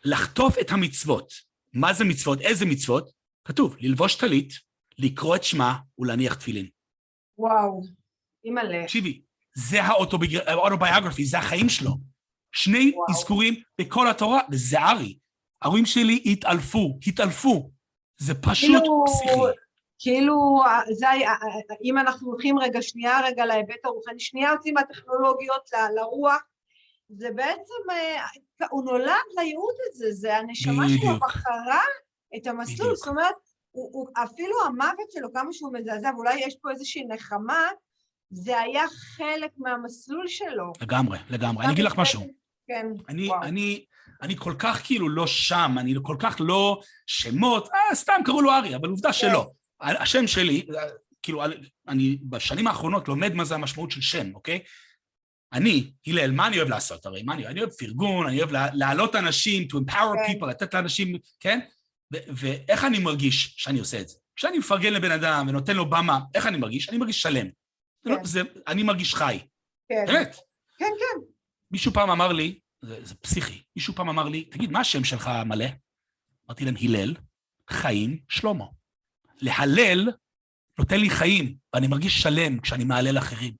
לחטוף 0.05 0.59
את 0.61 0.71
המצוות. 0.71 1.33
מה 1.73 1.93
זה 1.93 2.03
מצוות? 2.05 2.41
איזה 2.41 2.65
מצוות? 2.65 3.11
כתוב, 3.45 3.75
ללבוש 3.79 4.15
טלית, 4.15 4.53
לקרוא 4.97 5.35
את 5.35 5.43
שמה 5.43 5.77
ולהניח 5.99 6.33
תפילין. 6.33 6.67
וואו, 7.37 7.81
אימא'לה. 8.45 8.83
תקשיבי, 8.83 9.21
זה 9.55 9.83
האוטוביוגרפי, 9.83 11.25
זה 11.25 11.37
החיים 11.37 11.69
שלו. 11.69 11.91
שני 12.51 12.91
וואו. 12.95 13.05
אזכורים 13.09 13.53
בכל 13.81 14.09
התורה, 14.09 14.39
וזה 14.51 14.79
ארי. 14.79 15.17
ההורים 15.61 15.85
שלי 15.85 16.23
התעלפו, 16.25 16.99
התעלפו. 17.07 17.71
זה 18.17 18.33
פשוט 18.41 18.69
כאילו, 18.69 19.03
פסיכי. 19.07 19.39
כאילו, 19.99 20.61
זה, 20.91 21.07
אם 21.83 21.97
אנחנו 21.97 22.31
הולכים 22.31 22.59
רגע, 22.59 22.81
שנייה 22.81 23.21
רגע 23.25 23.45
להיבט 23.45 23.85
הרוחני, 23.85 24.19
שנייה 24.19 24.51
יוצאים 24.51 24.73
מהטכנולוגיות 24.73 25.69
ל, 25.73 25.99
לרוח, 25.99 26.41
זה 27.09 27.29
בעצם, 27.35 27.89
אה, 27.91 28.67
הוא 28.69 28.83
נולד 28.83 29.15
לייעוד 29.37 29.75
הזה, 29.89 30.11
זה 30.11 30.37
הנשמה 30.37 30.83
שלו 30.89 31.19
בחרה 31.19 31.81
את 32.37 32.47
המסלול, 32.47 32.87
בדיוק. 32.87 32.95
זאת 32.95 33.07
אומרת, 33.07 33.35
הוא, 33.71 33.89
הוא, 33.93 34.07
אפילו 34.23 34.65
המוות 34.65 35.11
שלו, 35.11 35.33
כמה 35.33 35.53
שהוא 35.53 35.73
מזעזע, 35.73 36.11
ואולי 36.15 36.39
יש 36.39 36.55
פה 36.61 36.71
איזושהי 36.71 37.05
נחמה, 37.05 37.67
זה 38.31 38.59
היה 38.59 38.83
חלק 39.17 39.51
מהמסלול 39.57 40.27
שלו. 40.27 40.73
לגמרי, 40.81 41.17
לגמרי. 41.29 41.65
אני 41.65 41.73
אגיד 41.73 41.85
לך 41.85 41.97
משהו. 41.97 42.27
כן, 42.67 42.85
אני, 43.09 43.27
וואו. 43.27 43.43
אני, 43.43 43.85
אני 44.21 44.35
כל 44.37 44.53
כך 44.59 44.81
כאילו 44.83 45.09
לא 45.09 45.27
שם, 45.27 45.75
אני 45.77 45.95
כל 46.01 46.15
כך 46.19 46.35
לא 46.39 46.81
שמות, 47.07 47.69
אה, 47.73 47.95
סתם 47.95 48.21
קראו 48.25 48.41
לו 48.41 48.51
ארי, 48.51 48.75
אבל 48.75 48.89
עובדה 48.89 49.09
כן. 49.09 49.13
שלא. 49.13 49.51
השם 49.81 50.27
שלי, 50.27 50.65
כאילו, 51.23 51.43
אני 51.87 52.17
בשנים 52.23 52.67
האחרונות 52.67 53.07
לומד 53.07 53.33
מה 53.33 53.45
זה 53.45 53.55
המשמעות 53.55 53.91
של 53.91 54.01
שם, 54.01 54.35
אוקיי? 54.35 54.59
אני, 55.53 55.91
הלל, 56.07 56.31
מה 56.31 56.47
אני 56.47 56.57
אוהב 56.57 56.69
לעשות? 56.69 57.05
הרי 57.05 57.23
מה 57.23 57.33
אני 57.33 57.41
אוהב? 57.41 57.51
אני 57.51 57.61
אוהב 57.61 57.71
פרגון, 57.71 58.27
אני 58.27 58.41
אוהב 58.41 58.51
להעלות 58.51 59.15
אנשים, 59.15 59.67
to 59.71 59.75
empower 59.75 59.93
כן. 60.27 60.33
people, 60.33 60.47
לתת 60.47 60.73
לאנשים, 60.73 61.17
כן? 61.39 61.59
ואיך 62.11 62.85
אני 62.85 62.99
מרגיש 62.99 63.53
שאני 63.57 63.79
עושה 63.79 64.01
את 64.01 64.09
זה? 64.09 64.15
כשאני 64.35 64.57
מפרגן 64.57 64.93
לבן 64.93 65.11
אדם 65.11 65.45
ונותן 65.49 65.75
לו 65.75 65.89
במה, 65.89 66.19
איך 66.35 66.47
אני 66.47 66.57
מרגיש? 66.57 66.89
אני 66.89 66.97
מרגיש 66.97 67.21
שלם. 67.21 67.47
לא, 68.05 68.15
כן. 68.15 68.23
זה, 68.23 68.41
אני 68.67 68.83
מרגיש 68.83 69.15
חי. 69.15 69.39
כן. 69.89 70.05
באמת. 70.07 70.35
כן, 70.77 70.85
כן. 70.99 71.21
מישהו 71.71 71.93
פעם 71.93 72.09
אמר 72.09 72.31
לי, 72.31 72.59
זה, 72.81 73.05
זה 73.05 73.15
פסיכי, 73.15 73.63
מישהו 73.75 73.93
פעם 73.93 74.09
אמר 74.09 74.29
לי, 74.29 74.43
תגיד, 74.45 74.71
מה 74.71 74.79
השם 74.79 75.03
שלך 75.03 75.29
מלא? 75.45 75.65
אמרתי 76.47 76.65
להם, 76.65 76.75
הלל, 76.81 77.15
חיים, 77.69 78.19
שלמה. 78.29 78.65
להלל 79.41 80.09
נותן 80.79 80.99
לי 80.99 81.09
חיים, 81.09 81.55
ואני 81.73 81.87
מרגיש 81.87 82.21
שלם 82.21 82.59
כשאני 82.59 82.83
מהלל 82.83 83.17
אחרים. 83.17 83.53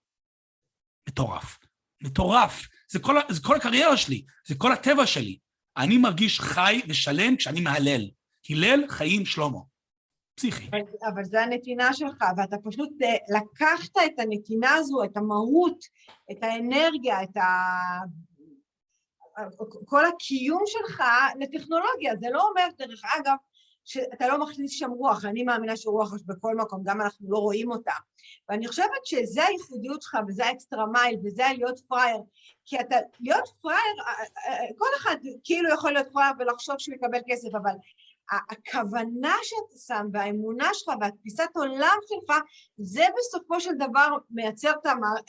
מטורף. 1.09 1.57
מטורף. 2.03 2.67
זה 2.91 2.99
כל, 2.99 3.15
זה 3.29 3.41
כל 3.43 3.55
הקריירה 3.55 3.97
שלי, 3.97 4.25
זה 4.47 4.55
כל 4.57 4.71
הטבע 4.71 5.07
שלי. 5.07 5.37
אני 5.77 5.97
מרגיש 5.97 6.39
חי 6.39 6.81
ושלם 6.87 7.35
כשאני 7.35 7.61
מהלל. 7.61 8.09
הלל 8.49 8.83
חיים 8.89 9.25
שלמה. 9.25 9.59
פסיכי. 10.41 10.67
אבל, 10.69 10.81
אבל 11.13 11.23
זה 11.23 11.41
הנתינה 11.41 11.93
שלך, 11.93 12.23
ואתה 12.37 12.55
פשוט 12.63 12.89
אה, 13.01 13.37
לקחת 13.37 13.97
את 14.05 14.19
הנתינה 14.19 14.73
הזו, 14.73 15.03
את 15.03 15.17
המהות, 15.17 15.85
את 16.31 16.43
האנרגיה, 16.43 17.23
את 17.23 17.37
ה... 17.37 17.41
כל 19.85 20.05
הקיום 20.05 20.63
שלך 20.65 21.03
לטכנולוגיה. 21.39 22.15
זה 22.15 22.27
לא 22.31 22.49
אומר, 22.49 22.67
דרך 22.77 23.01
אגב, 23.19 23.35
שאתה 23.85 24.27
לא 24.27 24.39
מכניס 24.39 24.71
שם 24.71 24.89
רוח, 24.89 25.25
אני 25.25 25.43
מאמינה 25.43 25.77
שרוח 25.77 26.15
יש 26.15 26.21
בכל 26.25 26.55
מקום, 26.55 26.81
גם 26.83 27.01
אנחנו 27.01 27.31
לא 27.31 27.37
רואים 27.37 27.71
אותה. 27.71 27.93
ואני 28.49 28.67
חושבת 28.67 29.05
שזה 29.05 29.45
הייחודיות 29.45 30.01
שלך, 30.01 30.17
וזה 30.27 30.45
ה 30.45 30.52
extra 30.52 30.85
mile, 30.85 31.19
וזה 31.23 31.43
להיות 31.57 31.79
פראייר. 31.87 32.21
כי 32.65 32.79
אתה, 32.79 32.95
להיות 33.19 33.49
פראייר, 33.61 33.95
כל 34.77 34.87
אחד 34.97 35.15
כאילו 35.43 35.69
יכול 35.69 35.91
להיות 35.91 36.07
פראייר 36.13 36.33
ולחשוב 36.39 36.75
שהוא 36.77 36.95
יקבל 36.95 37.19
כסף, 37.27 37.49
אבל 37.55 37.71
הכוונה 38.31 39.35
שאתה 39.43 39.79
שם, 39.87 40.07
והאמונה 40.13 40.69
שלך, 40.73 40.95
והתפיסת 41.01 41.49
עולם 41.55 41.97
שלך, 42.09 42.37
זה 42.77 43.05
בסופו 43.17 43.61
של 43.61 43.71
דבר 43.75 44.07
מייצר 44.29 44.71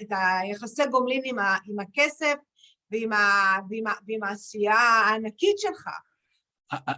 את 0.02 0.08
היחסי 0.10 0.86
גומלין 0.86 1.22
עם, 1.24 1.38
עם 1.38 1.80
הכסף 1.80 2.34
ועם, 2.90 3.12
ה, 3.12 3.56
ועם, 3.70 3.86
ה, 3.86 3.92
ועם 4.08 4.22
העשייה 4.22 4.78
הענקית 4.78 5.58
שלך. 5.58 5.88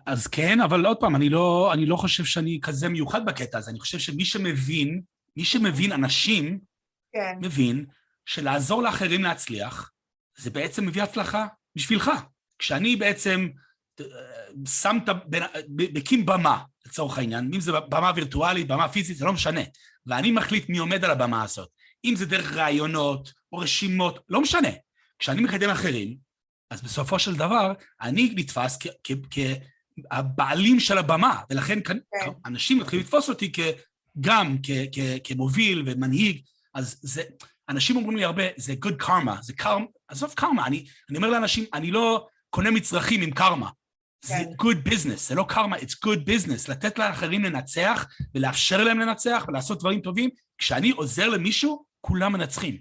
אז 0.07 0.27
כן, 0.27 0.61
אבל 0.61 0.87
עוד 0.87 0.97
פעם, 1.01 1.17
אני 1.17 1.29
לא, 1.29 1.71
אני 1.73 1.87
לא 1.87 1.97
חושב 1.97 2.25
שאני 2.25 2.59
כזה 2.63 2.89
מיוחד 2.89 3.27
בקטע 3.27 3.59
הזה, 3.59 3.71
אני 3.71 3.81
חושב 3.81 3.99
שמי 3.99 4.25
שמבין, 4.25 5.03
מי 5.37 5.45
שמבין 5.45 5.93
אנשים, 5.93 6.61
כן. 7.13 7.39
מבין 7.41 7.87
שלעזור 8.27 8.83
לאחרים 8.83 9.23
להצליח, 9.23 9.91
זה 10.39 10.51
בעצם 10.51 10.87
מביא 10.87 11.03
הצלחה 11.03 11.47
בשבילך. 11.77 12.11
כשאני 12.59 12.97
בעצם 12.97 13.49
שמת, 14.67 15.03
מקים 15.69 16.27
במה, 16.27 16.63
לצורך 16.87 17.19
העניין, 17.19 17.51
אם 17.55 17.61
זה 17.61 17.73
במה 17.73 18.13
וירטואלית, 18.15 18.67
במה 18.67 18.89
פיזית, 18.89 19.17
זה 19.17 19.25
לא 19.25 19.33
משנה. 19.33 19.61
ואני 20.07 20.33
מחליט 20.33 20.69
מי 20.69 20.79
עומד 20.79 21.05
על 21.05 21.11
הבמה 21.11 21.43
הזאת. 21.43 21.69
אם 22.05 22.17
זה 22.17 22.27
דרך 22.27 22.53
ראיונות 22.53 23.33
או 23.53 23.59
רשימות, 23.59 24.19
לא 24.29 24.41
משנה. 24.41 24.69
כשאני 25.19 25.43
מקדם 25.43 25.71
אחרים, 25.71 26.17
אז 26.71 26.83
בסופו 26.83 27.19
של 27.19 27.37
דבר, 27.37 27.73
אני 28.01 28.35
נתפס 28.37 28.79
כבעלים 29.31 30.81
של 30.81 30.99
הבמה, 30.99 31.41
ולכן 31.51 31.79
כן. 31.85 31.99
אנשים 32.47 32.79
מתחילים 32.79 33.05
לתפוס 33.05 33.29
אותי 33.29 33.53
גם 34.21 34.57
כמוביל 35.25 35.83
ומנהיג, 35.87 36.41
אז 36.75 36.99
זה, 37.03 37.23
אנשים 37.69 37.97
אומרים 37.97 38.17
לי 38.17 38.25
הרבה, 38.25 38.43
זה 38.57 38.75
good 38.85 39.05
karma, 39.05 39.43
זה 39.43 39.53
קרמה, 39.53 39.85
עזוב 40.09 40.33
קרמה, 40.35 40.67
אני, 40.67 40.87
אני 41.11 41.17
אומר 41.17 41.31
לאנשים, 41.31 41.65
אני 41.75 41.91
לא 41.91 42.27
קונה 42.51 42.71
מצרכים 42.71 43.23
עם 43.23 43.31
קרמה. 43.31 43.71
זה 44.25 44.35
כן. 44.35 44.69
good 44.69 44.89
business, 44.89 45.29
זה 45.29 45.35
לא 45.35 45.45
קרמה, 45.49 45.77
it's 45.77 46.07
good 46.07 46.29
business, 46.29 46.71
לתת 46.71 46.99
לאחרים 46.99 47.45
לנצח 47.45 48.07
ולאפשר 48.35 48.85
להם 48.85 48.99
לנצח 48.99 49.45
ולעשות 49.49 49.79
דברים 49.79 50.01
טובים. 50.01 50.31
כשאני 50.59 50.91
עוזר 50.91 51.29
למישהו, 51.29 51.85
כולם 52.01 52.33
מנצחים. 52.33 52.79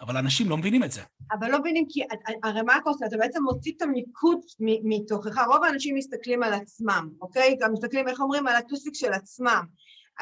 אבל 0.00 0.16
אנשים 0.16 0.50
לא 0.50 0.56
מבינים 0.56 0.84
את 0.84 0.92
זה. 0.92 1.00
אבל 1.32 1.50
לא 1.50 1.58
מבינים 1.58 1.84
כי 1.88 2.02
הרי 2.42 2.62
מה 2.62 2.76
אתה 2.76 2.90
עושה? 2.90 3.06
אתה 3.06 3.16
בעצם 3.16 3.42
מוציא 3.42 3.72
את 3.76 3.82
המיקוד 3.82 4.38
מתוכך. 4.60 5.38
רוב 5.46 5.64
האנשים 5.64 5.94
מסתכלים 5.94 6.42
על 6.42 6.52
עצמם, 6.52 7.08
אוקיי? 7.20 7.56
גם 7.60 7.72
מסתכלים, 7.72 8.08
איך 8.08 8.20
אומרים, 8.20 8.46
על 8.46 8.56
הטוסיק 8.56 8.94
של 8.94 9.12
עצמם. 9.12 9.64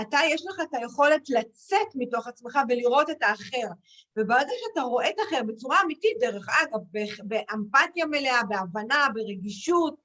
אתה, 0.00 0.18
יש 0.30 0.46
לך 0.46 0.60
את 0.60 0.74
היכולת 0.74 1.30
לצאת 1.30 1.86
מתוך 1.94 2.26
עצמך 2.26 2.58
ולראות 2.68 3.10
את 3.10 3.22
האחר. 3.22 3.68
וברגע 4.16 4.50
שאתה 4.66 4.82
רואה 4.82 5.10
את 5.10 5.14
האחר 5.18 5.42
בצורה 5.42 5.76
אמיתית, 5.84 6.16
דרך 6.20 6.46
אגב, 6.62 6.80
באמפתיה 7.24 8.06
מלאה, 8.06 8.42
בהבנה, 8.48 9.06
ברגישות, 9.14 9.96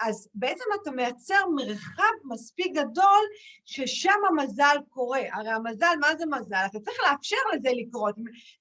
אז 0.00 0.28
בעצם 0.34 0.64
אתה 0.82 0.90
מייצר 0.90 1.48
מרחב 1.56 2.12
מספיק 2.24 2.72
גדול 2.76 3.22
ששם 3.64 4.18
המזל 4.28 4.76
קורה. 4.88 5.20
הרי 5.32 5.50
המזל, 5.50 5.94
מה 6.00 6.06
זה 6.18 6.24
מזל? 6.26 6.66
אתה 6.66 6.80
צריך 6.80 6.96
לאפשר 7.10 7.36
לזה 7.54 7.68
לקרות. 7.76 8.14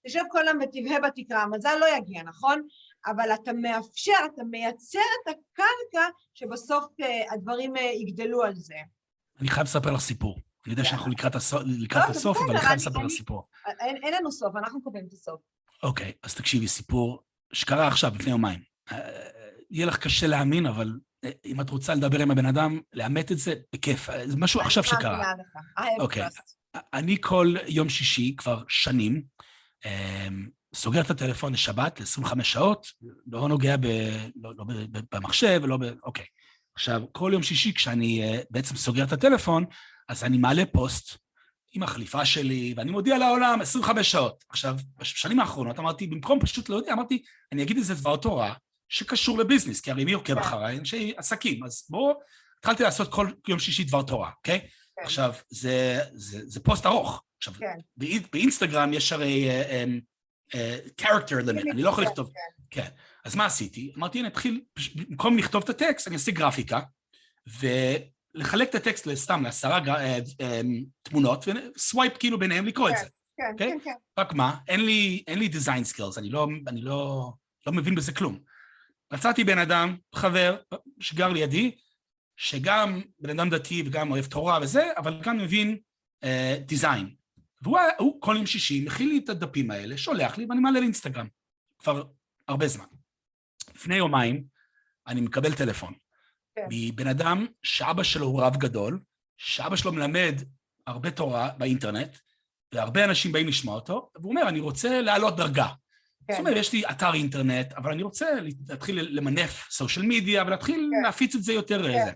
תשב 0.07 0.21
כל 0.29 0.47
היום 0.47 0.59
ותבהה 0.61 0.99
בתקרה, 0.99 1.43
המזל 1.43 1.77
לא 1.79 1.85
יגיע, 1.97 2.23
נכון? 2.23 2.61
אבל 3.05 3.33
אתה 3.33 3.53
מאפשר, 3.53 4.25
אתה 4.33 4.43
מייצר 4.43 4.99
את 4.99 5.35
הקרקע 5.35 6.09
שבסוף 6.33 6.85
uh, 7.01 7.33
הדברים 7.33 7.75
uh, 7.75 7.79
יגדלו 7.79 8.43
על 8.43 8.55
זה. 8.55 8.75
אני 9.39 9.49
חייב 9.49 9.65
לספר 9.67 9.91
לך 9.91 9.99
סיפור. 10.01 10.39
אני 10.65 10.73
יודע 10.73 10.83
שאנחנו 10.83 11.11
לקראת 11.11 11.35
לא, 11.35 11.99
הסוף, 12.09 12.37
אבל 12.37 12.49
אני 12.49 12.59
חייב 12.59 12.75
לספר 12.75 12.99
לך 12.99 13.11
סיפור. 13.11 13.43
אין 13.79 14.13
לנו 14.13 14.31
סוף, 14.31 14.55
אנחנו 14.55 14.81
קובעים 14.83 15.05
את 15.07 15.13
הסוף. 15.13 15.41
אוקיי, 15.83 16.13
אז 16.23 16.35
תקשיבי, 16.35 16.67
סיפור 16.67 17.19
שקרה 17.53 17.87
עכשיו, 17.87 18.11
לפני 18.15 18.31
יומיים. 18.31 18.59
יהיה 19.71 19.85
לך 19.85 19.97
קשה 19.97 20.27
להאמין, 20.27 20.65
אבל 20.65 20.99
אה, 21.23 21.31
אם 21.45 21.61
את 21.61 21.69
רוצה 21.69 21.95
לדבר 21.95 22.21
עם 22.21 22.31
הבן 22.31 22.45
אדם, 22.45 22.79
לאמת 22.93 23.31
את 23.31 23.37
זה, 23.37 23.53
בכיף. 23.73 24.09
זה 24.25 24.37
משהו 24.37 24.61
עכשיו 24.61 24.83
שקרה. 24.83 25.33
אוקיי. 25.99 26.23
אני 26.93 27.17
כל 27.21 27.55
יום 27.67 27.89
שישי, 27.89 28.35
כבר 28.37 28.63
שנים, 28.67 29.23
אמ, 29.85 30.49
סוגר 30.75 31.01
את 31.01 31.09
הטלפון 31.09 31.53
לשבת, 31.53 31.99
ל-25 31.99 32.43
שעות, 32.43 32.87
לא 33.27 33.47
נוגע 33.47 33.77
ב, 33.77 33.85
לא, 34.35 34.51
לא 34.57 34.65
במחשב 35.11 35.59
ולא 35.63 35.77
ב... 35.77 35.83
אוקיי. 36.03 36.25
עכשיו, 36.75 37.01
כל 37.11 37.29
יום 37.33 37.43
שישי 37.43 37.73
כשאני 37.73 38.23
אה, 38.23 38.41
בעצם 38.49 38.75
סוגר 38.75 39.03
את 39.03 39.11
הטלפון, 39.11 39.65
אז 40.09 40.23
אני 40.23 40.37
מעלה 40.37 40.63
פוסט 40.65 41.17
עם 41.71 41.83
החליפה 41.83 42.25
שלי, 42.25 42.73
ואני 42.77 42.91
מודיע 42.91 43.17
לעולם 43.17 43.61
25 43.61 44.11
שעות. 44.11 44.43
עכשיו, 44.49 44.77
בשנים 44.99 45.39
האחרונות 45.39 45.79
אמרתי, 45.79 46.07
במקום 46.07 46.39
פשוט 46.39 46.69
להודיע, 46.69 46.93
אמרתי, 46.93 47.23
אני 47.51 47.63
אגיד 47.63 47.77
איזה 47.77 47.95
דבר 47.95 48.17
תורה 48.17 48.53
שקשור 48.89 49.37
לביזנס, 49.37 49.81
כי 49.81 49.91
הרי 49.91 50.05
מי 50.05 50.13
עוקב 50.13 50.33
כן. 50.33 50.39
אחריי? 50.39 50.77
אנשי 50.77 51.13
עסקים. 51.17 51.63
אז 51.63 51.85
בואו, 51.89 52.19
התחלתי 52.59 52.83
לעשות 52.83 53.11
כל 53.11 53.31
יום 53.47 53.59
שישי 53.59 53.83
דבר 53.83 54.01
תורה, 54.01 54.31
אוקיי? 54.37 54.59
כן. 54.59 55.03
עכשיו, 55.03 55.33
זה, 55.49 55.99
זה, 56.13 56.41
זה 56.45 56.59
פוסט 56.59 56.85
ארוך. 56.85 57.23
עכשיו, 57.37 57.53
כן. 57.53 58.05
באינסטגרם 58.31 58.93
יש 58.93 59.13
הרי 59.13 59.49
character 61.01 61.41
uh, 61.41 61.45
uh, 61.45 61.49
limit, 61.49 61.71
אני 61.71 61.83
לא 61.83 61.89
יכול 61.89 62.03
לכתוב... 62.03 62.31
כן. 62.71 62.81
כן. 62.81 62.89
אז 63.25 63.35
מה 63.35 63.45
עשיתי? 63.45 63.91
אמרתי, 63.97 64.19
הנה, 64.19 64.27
נתחיל, 64.27 64.61
במקום 64.95 65.37
לכתוב 65.37 65.63
את 65.63 65.69
הטקסט, 65.69 66.07
אני 66.07 66.15
אעשה 66.15 66.31
גרפיקה, 66.31 66.79
ולחלק 67.59 68.69
את 68.69 68.75
הטקסט 68.75 69.05
לסתם 69.05 69.43
לעשרה 69.43 69.79
uh, 69.79 70.21
uh, 70.27 70.43
תמונות, 71.01 71.45
ו 71.75 71.82
swipe 71.82 72.17
כאילו 72.17 72.39
ביניהם 72.39 72.65
לקרוא 72.65 72.89
כן, 72.89 72.95
את 72.95 72.99
זה. 72.99 73.05
כן, 73.37 73.43
okay? 73.55 73.57
כן, 73.57 73.77
כן. 73.83 74.21
רק 74.21 74.33
מה, 74.33 74.55
אין 74.67 74.85
לי, 74.85 75.23
אין 75.27 75.39
לי 75.39 75.47
design 75.47 75.83
skills, 75.83 76.17
אני 76.17 76.29
לא, 76.29 76.47
אני 76.67 76.81
לא, 76.81 77.31
לא 77.67 77.73
מבין 77.73 77.95
בזה 77.95 78.11
כלום. 78.13 78.39
מצאתי 79.11 79.43
בן 79.43 79.57
אדם, 79.57 79.97
חבר, 80.15 80.57
שגר 80.99 81.29
לידי, 81.29 81.75
שגם 82.37 83.01
בן 83.19 83.29
אדם 83.29 83.49
דתי 83.49 83.83
וגם 83.85 84.11
אוהב 84.11 84.25
תורה 84.25 84.59
וזה, 84.61 84.89
אבל 84.97 85.21
גם 85.23 85.37
מבין 85.37 85.77
דיזיין. 86.65 87.05
Uh, 87.05 87.19
והוא 87.61 87.79
הוא, 87.97 88.21
כל 88.21 88.35
יום 88.35 88.45
שישי 88.45 88.85
מכיל 88.85 89.09
לי 89.09 89.17
את 89.23 89.29
הדפים 89.29 89.71
האלה, 89.71 89.97
שולח 89.97 90.37
לי 90.37 90.45
ואני 90.49 90.59
מעלה 90.59 90.79
לאינסטגרם. 90.79 91.27
כבר 91.79 92.03
הרבה 92.47 92.67
זמן. 92.67 92.85
לפני 93.75 93.95
יומיים 93.95 94.43
אני 95.07 95.21
מקבל 95.21 95.53
טלפון 95.53 95.93
כן. 96.55 96.67
מבן 96.69 97.07
אדם 97.07 97.45
שאבא 97.63 98.03
שלו 98.03 98.25
הוא 98.27 98.41
רב 98.41 98.57
גדול, 98.57 98.99
שאבא 99.37 99.75
שלו 99.75 99.91
מלמד 99.91 100.41
הרבה 100.87 101.11
תורה 101.11 101.49
באינטרנט, 101.57 102.17
והרבה 102.73 103.05
אנשים 103.05 103.31
באים 103.31 103.47
לשמוע 103.47 103.75
אותו, 103.75 104.09
והוא 104.15 104.29
אומר, 104.29 104.47
אני 104.49 104.59
רוצה 104.59 105.01
להעלות 105.01 105.37
דרגה. 105.37 105.67
כן. 106.29 106.33
זאת 106.33 106.39
אומרת, 106.39 106.57
יש 106.57 106.73
לי 106.73 106.83
אתר 106.91 107.13
אינטרנט, 107.13 107.73
אבל 107.73 107.91
אני 107.91 108.03
רוצה 108.03 108.25
להתחיל 108.69 109.17
למנף 109.17 109.67
סושיאל 109.71 110.05
מדיה 110.05 110.43
ולהתחיל 110.43 110.89
כן. 110.91 111.05
להפיץ 111.05 111.35
את 111.35 111.43
זה 111.43 111.53
יותר. 111.53 111.83
כן. 111.83 112.05
זה. 112.05 112.11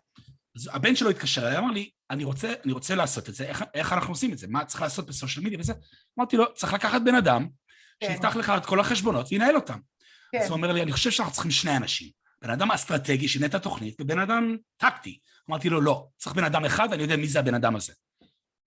אז 0.55 0.70
הבן 0.74 0.95
שלו 0.95 1.09
התקשר 1.09 1.47
אליי, 1.47 1.57
אמר 1.57 1.72
לי, 1.72 1.89
אני 2.09 2.24
רוצה, 2.24 2.53
אני 2.66 2.74
רוצה 2.74 2.95
לעשות 2.95 3.30
את 3.30 3.36
זה, 3.36 3.45
איך, 3.45 3.64
איך 3.74 3.93
אנחנו 3.93 4.14
עושים 4.14 4.34
את 4.34 4.38
זה? 4.38 4.47
מה 4.47 4.66
צריך 4.66 4.82
לעשות 4.82 5.05
בסושיאל 5.05 5.45
מדיה 5.45 5.59
וזה? 5.59 5.74
אמרתי 6.20 6.38
לו, 6.38 6.53
צריך 6.53 6.74
לקחת 6.74 7.01
בן 7.01 7.16
אדם 7.16 7.47
כן. 7.99 8.11
שיפתח 8.11 8.36
לך 8.36 8.53
את 8.57 8.66
כל 8.66 8.80
החשבונות 8.80 9.28
וינהל 9.32 9.55
אותם. 9.55 9.80
כן. 10.32 10.38
אז 10.38 10.49
הוא 10.49 10.57
אומר 10.57 10.72
לי, 10.72 10.82
אני 10.84 10.91
חושב 10.91 11.11
שאנחנו 11.11 11.34
צריכים 11.34 11.51
שני 11.51 11.78
אנשים. 11.78 12.09
בן 12.41 12.49
אדם 12.49 12.72
אסטרטגי 12.72 13.28
שינה 13.28 13.45
את 13.45 13.55
התוכנית, 13.55 13.95
ובן 14.01 14.20
אדם 14.20 14.57
טקטי. 14.78 15.20
אמרתי 15.49 15.70
לו, 15.70 15.82
לא, 15.82 16.07
צריך 16.18 16.36
בן 16.36 16.43
אדם 16.43 16.66
אחד, 16.66 16.93
אני 16.93 17.03
יודע 17.03 17.16
מי 17.16 17.28
זה 17.28 17.39
הבן 17.39 17.55
אדם 17.55 17.76
הזה. 17.76 17.93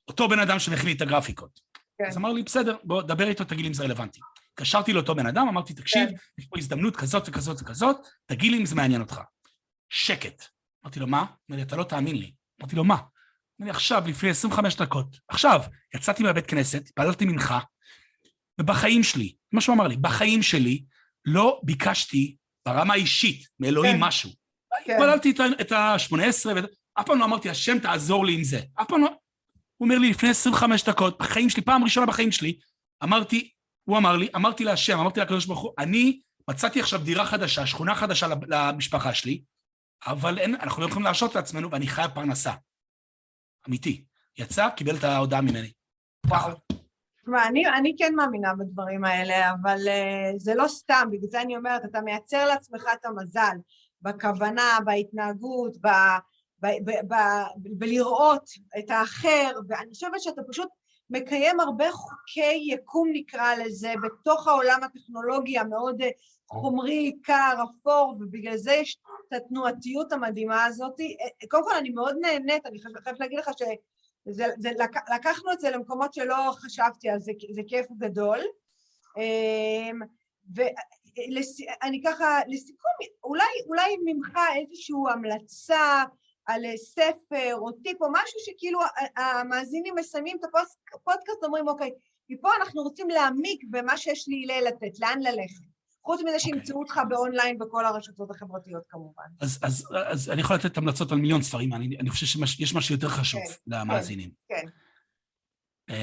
אותו 0.09 0.29
בן 0.29 0.39
אדם 0.39 0.59
שמכין 0.59 0.87
לי 0.87 0.93
את 0.93 1.01
הגרפיקות. 1.01 1.61
כן. 1.99 2.05
אז 2.09 2.17
אמר 2.17 2.33
לי, 2.33 2.43
בסדר, 2.43 2.77
בוא, 2.85 3.03
דבר 3.03 3.29
איתו, 3.29 3.45
תגיד 3.45 3.61
לי 3.61 3.69
אם 3.69 3.75
זה 3.75 3.85
רלוונטי. 3.85 4.21
התקשרתי 4.57 4.93
לאותו 4.93 5.15
בן 5.15 5.27
אדם, 5.27 5.49
אמרתי, 5.49 5.75
תקשיב, 5.75 6.09
כן. 6.09 6.15
יש 6.39 6.47
פה 6.47 6.59
הזדמנות 6.59 6.97
כזאת 6.97 7.29
וכזאת 7.29 7.63
וכזאת, 7.63 7.97
תגיד 8.27 8.53
לי 8.53 8.59
אם 8.59 8.67
זה 8.67 8.75
מעניין 8.75 9.01
אותך. 9.01 9.21
שקט. 9.91 10.45
אמרתי 10.85 11.01
לו, 11.01 11.07
מה? 11.07 11.19
אמר 11.51 11.57
לי, 11.57 11.63
אתה 11.63 11.77
לא 11.77 11.85
תאמין 11.85 12.17
לי. 12.17 12.33
אמרתי 12.61 12.77
לו, 12.77 12.85
מה? 12.85 12.95
אמר 12.95 13.67
לי, 13.67 13.71
עכשיו, 13.71 14.03
לפני 14.07 14.31
25 14.31 14.77
דקות, 14.77 15.17
עכשיו, 15.29 15.61
יצאתי 15.95 16.23
מהבית 16.23 16.47
כנסת, 16.47 16.89
פעלתי 16.89 17.25
מנחה, 17.25 17.61
ובחיים 18.61 19.03
שלי, 19.03 19.35
מה 19.53 19.61
שהוא 19.61 19.75
אמר 19.75 19.87
לי, 19.87 19.97
בחיים 19.97 20.43
שלי 20.43 20.85
לא 21.25 21.61
ביקשתי 21.65 22.37
ברמה 22.67 22.95
האישית 22.95 23.49
מאלוהים 23.61 23.97
כן. 23.97 24.05
משהו. 24.05 24.31
כן. 24.85 24.93
התפללתי 24.93 25.35
את 25.61 25.73
ה-18, 25.73 26.17
אף 27.01 27.07
פעם 27.07 27.19
לא 27.19 27.25
אמרתי, 27.25 27.51
השם 27.51 27.79
תעזור 27.79 28.27
לי 28.27 28.35
עם 28.35 28.45
זה. 28.45 28.61
אף 28.81 28.87
פעם 28.89 29.01
לא... 29.01 29.09
הוא 29.77 29.89
אומר 29.89 29.99
לי, 29.99 30.11
לפני 30.11 30.29
25 30.29 30.85
דקות, 30.85 31.19
בחיים 31.19 31.51
שלי, 31.51 31.63
פעם 31.63 31.85
ראשונה 31.85 32.07
בחיים 32.07 32.33
שלי, 32.33 32.59
אמרתי, 33.03 33.51
הוא 33.87 33.99
אמר 33.99 34.17
לי, 34.17 34.29
אמרתי 34.37 34.65
להשם, 34.65 34.99
אמרתי 34.99 35.21
לקדוש 35.21 35.47
ברוך 35.47 35.61
הוא, 35.61 35.73
אני 35.79 36.21
מצאתי 36.51 36.81
עכשיו 36.81 37.01
דירה 37.01 37.27
חדשה, 37.27 37.67
שכונה 37.67 37.95
חדשה 37.95 38.27
למשפחה 38.49 39.15
שלי, 39.15 39.43
אבל 40.07 40.39
אין, 40.39 40.55
אנחנו 40.55 40.83
לא 40.83 40.87
יכולים 40.87 41.05
להרשות 41.05 41.35
לעצמנו, 41.35 41.71
ואני 41.71 41.87
חייב 41.87 42.11
פרנסה. 42.11 42.53
אמיתי. 43.69 44.05
יצא, 44.39 44.69
קיבל 44.69 44.97
את 44.97 45.05
ההודעה 45.05 45.41
ממני. 45.41 45.73
וואו. 46.27 46.51
תשמע, 47.23 47.47
אני, 47.47 47.67
אני 47.69 47.95
כן 47.99 48.15
מאמינה 48.15 48.55
בדברים 48.55 49.05
האלה, 49.05 49.51
אבל 49.51 49.79
uh, 49.79 50.39
זה 50.39 50.55
לא 50.55 50.69
סתם, 50.69 51.09
בגלל 51.13 51.31
זה 51.31 51.43
אני 51.43 51.57
אומרת, 51.57 51.85
אתה 51.85 52.01
מייצר 52.01 52.47
לעצמך 52.47 52.85
את 52.93 53.05
המזל, 53.05 53.57
בכוונה, 54.03 54.79
בהתנהגות, 54.85 55.77
ב, 55.77 55.89
ב, 56.63 56.67
ב, 56.67 56.91
ב, 57.09 57.15
בלראות 57.57 58.51
את 58.79 58.91
האחר, 58.91 59.51
ואני 59.69 59.91
חושבת 59.91 60.21
שאתה 60.21 60.43
פשוט 60.51 60.69
מקיים 61.11 61.61
הרבה 61.61 61.93
חוקי 61.93 62.63
יקום 62.63 63.09
נקרא 63.13 63.55
לזה, 63.55 63.95
בתוך 64.03 64.49
העולם 64.49 64.81
הטכנולוגי 64.83 65.59
המאוד 65.59 66.03
אה, 66.03 66.09
חומרי, 66.49 67.19
קר, 67.23 67.55
אפור, 67.71 68.17
ובגלל 68.21 68.57
זה 68.57 68.73
יש 68.73 68.99
את 69.29 69.33
התנועתיות 69.33 70.13
המדהימה 70.13 70.65
הזאת. 70.65 71.01
אה, 71.01 71.49
קודם 71.51 71.65
כל 71.65 71.75
אני 71.79 71.91
מאוד 71.91 72.17
נהנית, 72.21 72.67
אני 72.67 72.79
חייבת 72.81 73.21
להגיד 73.21 73.39
לך 73.39 73.51
שלקחנו 74.27 75.53
את 75.53 75.61
זה 75.61 75.71
למקומות 75.71 76.15
שלא 76.15 76.53
חשבתי 76.53 77.09
על 77.09 77.21
זה, 77.21 77.33
זה 77.51 77.63
כיף 77.69 77.87
גדול. 77.99 78.39
אמ, 79.17 80.01
ואני 80.55 82.03
ככה, 82.05 82.41
לסיכום, 82.49 82.91
אולי, 83.25 83.45
אולי 83.67 83.97
ממך 84.05 84.39
איזושהי 84.57 84.95
המלצה, 85.13 86.05
על 86.47 86.65
אה, 86.65 86.77
ספר 86.77 87.55
או 87.55 87.73
טיפ 87.73 88.03
או 88.03 88.09
משהו 88.13 88.39
שכאילו 88.47 88.81
המאזינים 89.17 89.95
מסיימים 89.95 90.37
את 90.41 90.45
הפודקאסט 90.95 91.43
ואומרים, 91.43 91.69
אוקיי, 91.69 91.91
מפה 92.31 92.49
אנחנו 92.61 92.83
רוצים 92.83 93.09
להעמיק 93.09 93.65
במה 93.71 93.97
שיש 93.97 94.29
לי 94.29 94.47
לתת, 94.67 95.01
לאן 95.01 95.19
ללכת. 95.21 95.77
חוץ 96.07 96.21
מזה 96.21 96.39
שימצאו 96.39 96.79
אותך 96.79 97.01
באונליין 97.09 97.59
בכל 97.59 97.87
הרשתות 97.87 98.31
החברתיות 98.31 98.83
כמובן. 98.89 99.25
אז, 99.41 99.59
אז, 99.63 99.87
אז 100.07 100.31
אני 100.31 100.41
יכול 100.41 100.57
לתת 100.57 100.77
המלצות 100.77 101.13
על 101.13 101.19
מיליון 101.19 101.43
ספרים, 101.43 101.73
אני, 101.75 101.99
אני 101.99 102.11
חושב 102.11 102.27
שיש 102.47 102.75
משהו 102.75 102.95
יותר 102.95 103.09
חשוב 103.09 103.41
כן, 103.41 103.55
למאזינים. 103.67 104.31
כן. 104.49 104.67
Um, 105.91 105.95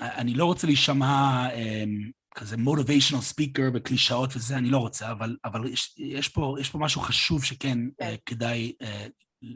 אני 0.00 0.34
לא 0.34 0.44
רוצה 0.44 0.66
להישמע 0.66 1.48
um, 1.48 2.12
כזה 2.34 2.56
motivational 2.56 3.34
speaker 3.34 3.70
בקלישאות 3.74 4.30
וזה, 4.36 4.56
אני 4.56 4.70
לא 4.70 4.78
רוצה, 4.78 5.10
אבל, 5.10 5.36
אבל 5.44 5.68
יש, 5.68 5.94
יש, 5.98 6.28
פה, 6.28 6.56
יש 6.60 6.70
פה 6.70 6.78
משהו 6.78 7.00
חשוב 7.00 7.44
שכן 7.44 7.78
כן. 7.98 8.14
uh, 8.14 8.18
כדאי 8.26 8.72
uh, 8.82 8.86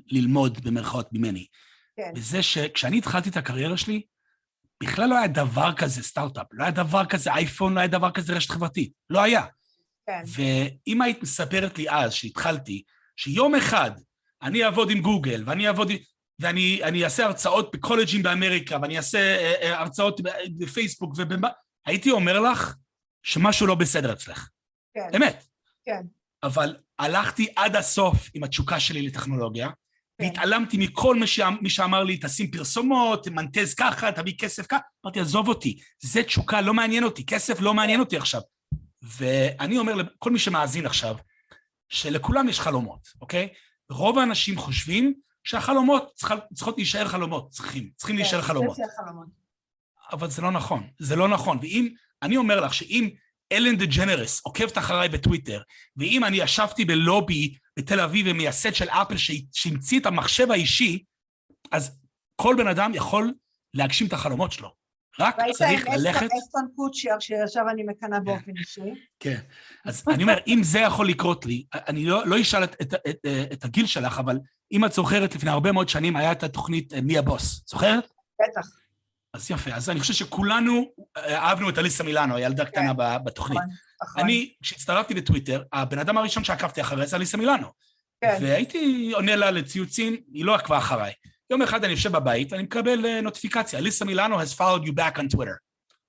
ללמוד 0.06 0.64
במרכאות 0.64 1.08
ממני. 1.12 1.46
כן. 1.96 2.12
וזה 2.16 2.42
שכשאני 2.42 2.98
התחלתי 2.98 3.28
את 3.28 3.36
הקריירה 3.36 3.76
שלי, 3.76 4.02
בכלל 4.82 5.08
לא 5.08 5.18
היה 5.18 5.28
דבר 5.28 5.72
כזה 5.76 6.02
סטארט-אפ, 6.02 6.46
לא 6.52 6.62
היה 6.62 6.72
דבר 6.72 7.06
כזה 7.06 7.32
אייפון, 7.32 7.74
לא 7.74 7.80
היה 7.80 7.88
דבר 7.88 8.10
כזה 8.10 8.32
רשת 8.32 8.50
חברתית, 8.50 8.92
לא 9.10 9.22
היה. 9.22 9.44
כן. 10.06 10.22
ואם 10.26 11.02
היית 11.02 11.22
מספרת 11.22 11.78
לי 11.78 11.90
אז, 11.90 12.12
שהתחלתי, 12.12 12.82
שיום 13.16 13.54
אחד 13.54 13.90
אני 14.42 14.64
אעבוד 14.64 14.90
עם 14.90 15.00
גוגל, 15.00 15.42
ואני 15.46 15.66
אעבוד 15.66 15.90
עם... 15.90 15.96
ואני 16.38 16.80
אני 16.82 17.04
אעשה 17.04 17.24
הרצאות 17.24 17.70
בקולג'ים 17.74 18.22
באמריקה, 18.22 18.78
ואני 18.82 18.96
אעשה 18.96 19.18
אה, 19.18 19.54
אה, 19.62 19.80
הרצאות 19.80 20.20
בפייסבוק, 20.58 21.14
ובמה... 21.16 21.48
הייתי 21.86 22.10
אומר 22.10 22.40
לך 22.40 22.74
שמשהו 23.22 23.66
לא 23.66 23.74
בסדר 23.74 24.12
אצלך. 24.12 24.48
כן. 24.94 25.08
אמת. 25.16 25.44
כן. 25.84 26.02
אבל 26.42 26.76
הלכתי 26.98 27.46
עד 27.56 27.76
הסוף 27.76 28.30
עם 28.34 28.44
התשוקה 28.44 28.80
שלי 28.80 29.02
לטכנולוגיה. 29.02 29.68
והתעלמתי 30.20 30.76
מכל 30.76 31.16
מי, 31.60 31.70
שאמר 31.70 32.04
לי, 32.04 32.18
תשים 32.22 32.50
פרסומות, 32.50 33.28
מנטז 33.28 33.74
ככה, 33.74 34.12
תביא 34.12 34.34
כסף 34.38 34.66
ככה. 34.66 34.80
אמרתי, 35.04 35.20
עזוב 35.20 35.48
אותי, 35.48 35.78
זה 36.02 36.22
תשוקה, 36.22 36.60
לא 36.60 36.74
מעניין 36.74 37.04
אותי, 37.04 37.26
כסף 37.26 37.60
לא 37.60 37.74
מעניין 37.74 38.00
אותי 38.00 38.16
עכשיו. 38.16 38.40
ואני 39.02 39.78
אומר 39.78 39.94
לכל 39.94 40.30
מי 40.30 40.38
שמאזין 40.38 40.86
עכשיו, 40.86 41.16
שלכולם 41.88 42.48
יש 42.48 42.60
חלומות, 42.60 43.08
אוקיי? 43.20 43.48
רוב 43.90 44.18
האנשים 44.18 44.58
חושבים 44.58 45.14
שהחלומות 45.44 46.12
צריכ... 46.14 46.34
צריכות 46.54 46.76
להישאר 46.76 47.08
חלומות, 47.08 47.50
צריכים, 47.50 47.90
צריכים 47.96 48.16
כן, 48.16 48.22
להישאר 48.22 48.42
חלומות. 48.42 48.76
אבל 50.12 50.30
זה 50.30 50.42
לא 50.42 50.50
נכון, 50.50 50.86
זה 50.98 51.16
לא 51.16 51.28
נכון. 51.28 51.58
ואם, 51.62 51.88
אני 52.22 52.36
אומר 52.36 52.60
לך 52.60 52.74
שאם 52.74 53.10
אלן 53.52 53.76
דה 53.76 53.84
ג'נרס 53.86 54.40
עוקבת 54.44 54.78
אחריי 54.78 55.08
בטוויטר, 55.08 55.62
ואם 55.96 56.24
אני 56.24 56.36
ישבתי 56.36 56.84
בלובי 56.84 57.54
בתל 57.80 58.00
אביב 58.00 58.26
ומייסד 58.30 58.74
של 58.74 58.88
אפל 58.88 59.14
שהמציא 59.52 60.00
את 60.00 60.06
המחשב 60.06 60.50
האישי, 60.50 61.04
אז 61.72 61.98
כל 62.36 62.54
בן 62.58 62.68
אדם 62.68 62.94
יכול 62.94 63.34
להגשים 63.74 64.06
את 64.06 64.12
החלומות 64.12 64.52
שלו. 64.52 64.74
רק 65.18 65.36
צריך 65.52 65.84
ללכת... 65.88 66.16
והיית 66.16 66.32
עם 66.32 66.38
אסטון 66.38 66.68
קוצ'ר, 66.76 67.18
שעכשיו 67.20 67.68
אני 67.68 67.82
מקנאה 67.82 68.20
באופן 68.20 68.52
אישי. 68.58 68.80
כן, 69.20 69.40
אז 69.84 70.04
אני 70.08 70.22
אומר, 70.22 70.38
אם 70.46 70.60
זה 70.62 70.78
יכול 70.78 71.08
לקרות 71.08 71.46
לי, 71.46 71.64
אני 71.74 72.04
לא, 72.04 72.26
לא 72.26 72.40
אשאל 72.40 72.64
את, 72.64 72.76
את, 72.82 72.94
את, 72.94 73.26
את 73.52 73.64
הגיל 73.64 73.86
שלך, 73.86 74.18
אבל 74.18 74.38
אם 74.72 74.84
את 74.84 74.92
זוכרת, 74.92 75.34
לפני 75.34 75.50
הרבה 75.50 75.72
מאוד 75.72 75.88
שנים 75.88 76.16
היה 76.16 76.32
את 76.32 76.42
התוכנית 76.42 76.92
מי 76.92 77.18
הבוס, 77.18 77.62
זוכרת? 77.66 78.08
בטח. 78.42 78.68
אז 79.34 79.50
יפה, 79.50 79.70
אז 79.70 79.90
אני 79.90 80.00
חושב 80.00 80.14
שכולנו 80.14 80.92
אהבנו 81.16 81.70
את 81.70 81.78
אליסה 81.78 82.04
מילאנו, 82.04 82.36
הילדה 82.36 82.64
כן. 82.64 82.70
קטנה 82.70 83.18
בתוכנית. 83.18 83.60
נכון. 84.02 84.22
אני, 84.22 84.52
כשהצטרפתי 84.62 85.14
בטוויטר, 85.14 85.62
הבן 85.72 85.98
אדם 85.98 86.18
הראשון 86.18 86.44
שעקבתי 86.44 86.80
אחריה 86.80 87.06
זה 87.06 87.16
אליסה 87.16 87.36
מילאנו. 87.36 87.66
כן. 88.20 88.38
והייתי 88.42 89.12
עונה 89.14 89.36
לה 89.36 89.50
לציוצים, 89.50 90.16
היא 90.32 90.44
לא 90.44 90.54
עקבה 90.54 90.78
אחריי. 90.78 91.12
יום 91.50 91.62
אחד 91.62 91.84
אני 91.84 91.92
יושב 91.92 92.12
בבית 92.12 92.52
ואני 92.52 92.62
מקבל 92.62 93.06
אה, 93.06 93.20
נוטיפיקציה, 93.20 93.78
אליסה 93.78 94.04
מילאנו 94.04 94.40
has 94.40 94.56
followed 94.58 94.86
you 94.86 94.90
back 94.92 95.18
on 95.18 95.36
Twitter. 95.36 95.56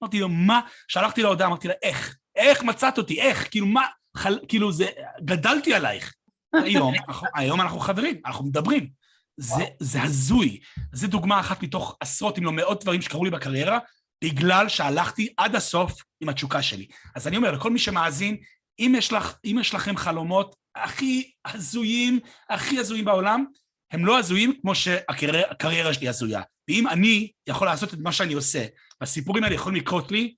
אמרתי 0.03 0.19
לו, 0.19 0.29
מה? 0.29 0.61
שלחתי 0.87 1.21
לה 1.21 1.27
הודעה, 1.27 1.47
אמרתי 1.47 1.67
לה, 1.67 1.73
איך? 1.83 2.17
איך 2.35 2.63
מצאת 2.63 2.97
אותי? 2.97 3.21
איך? 3.21 3.47
כאילו, 3.51 3.65
מה? 3.65 3.85
חל... 4.17 4.39
כאילו, 4.47 4.71
זה... 4.71 4.85
גדלתי 5.25 5.73
עלייך. 5.73 6.13
היום, 6.63 6.93
אנחנו- 7.07 7.27
היום 7.35 7.61
אנחנו 7.61 7.79
חברים, 7.79 8.21
אנחנו 8.25 8.45
מדברים. 8.45 8.89
זה, 9.37 9.63
זה 9.79 10.03
הזוי. 10.03 10.59
זו 10.93 11.07
דוגמה 11.07 11.39
אחת 11.39 11.63
מתוך 11.63 11.97
עשרות, 11.99 12.37
אם 12.37 12.43
לא 12.43 12.51
מאות 12.51 12.83
דברים 12.83 13.01
שקרו 13.01 13.25
לי 13.25 13.31
בקריירה, 13.31 13.79
בגלל 14.23 14.69
שהלכתי 14.69 15.33
עד 15.37 15.55
הסוף 15.55 16.03
עם 16.21 16.29
התשוקה 16.29 16.61
שלי. 16.61 16.87
אז 17.15 17.27
אני 17.27 17.37
אומר 17.37 17.51
לכל 17.51 17.71
מי 17.71 17.79
שמאזין, 17.79 18.37
אם 18.79 18.93
יש, 18.97 19.13
לך, 19.13 19.33
אם 19.45 19.57
יש 19.61 19.73
לכם 19.73 19.97
חלומות 19.97 20.55
הכי 20.75 21.31
הזויים, 21.45 22.19
הכי 22.49 22.79
הזויים 22.79 23.05
בעולם, 23.05 23.45
הם 23.91 24.05
לא 24.05 24.19
הזויים 24.19 24.53
כמו 24.61 24.75
שהקריירה 24.75 25.93
שלי 25.93 26.09
הזויה. 26.09 26.41
ואם 26.69 26.87
אני 26.87 27.31
יכול 27.47 27.67
לעשות 27.67 27.93
את 27.93 27.99
מה 27.99 28.11
שאני 28.11 28.33
עושה, 28.33 28.65
והסיפורים 29.01 29.43
האלה 29.43 29.55
יכולים 29.55 29.81
לקרות 29.81 30.11
לי, 30.11 30.35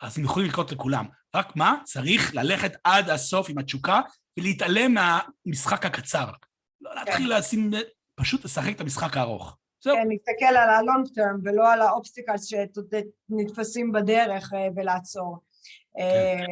אז 0.00 0.18
הם 0.18 0.24
יכולים 0.24 0.48
לקרות 0.48 0.72
לכולם. 0.72 1.06
רק 1.36 1.56
מה? 1.56 1.74
צריך 1.84 2.34
ללכת 2.34 2.72
עד 2.84 3.10
הסוף 3.10 3.50
עם 3.50 3.58
התשוקה 3.58 4.00
ולהתעלם 4.38 4.94
מהמשחק 4.94 5.86
הקצר. 5.86 6.30
לא 6.80 6.94
להתחיל 6.94 7.38
לשים, 7.38 7.70
פשוט 8.20 8.44
לשחק 8.44 8.74
את 8.74 8.80
המשחק 8.80 9.16
הארוך. 9.16 9.56
זהו. 9.86 9.96
כן, 9.96 10.08
להסתכל 10.08 10.56
על 10.56 10.70
ה-long 10.70 11.08
term 11.08 11.40
ולא 11.44 11.72
על 11.72 11.82
ה 11.82 11.88
obstacles 11.88 12.44
שנתפסים 12.44 13.92
בדרך 13.92 14.52
אה, 14.54 14.68
ולעצור. 14.76 15.38
אה, 15.98 16.44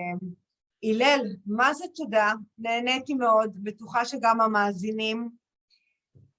הלל, 0.85 1.21
מה 1.47 1.75
זה 1.75 1.85
תודה? 1.95 2.33
נהניתי 2.59 3.15
מאוד, 3.15 3.51
בטוחה 3.63 4.05
שגם 4.05 4.41
המאזינים. 4.41 5.31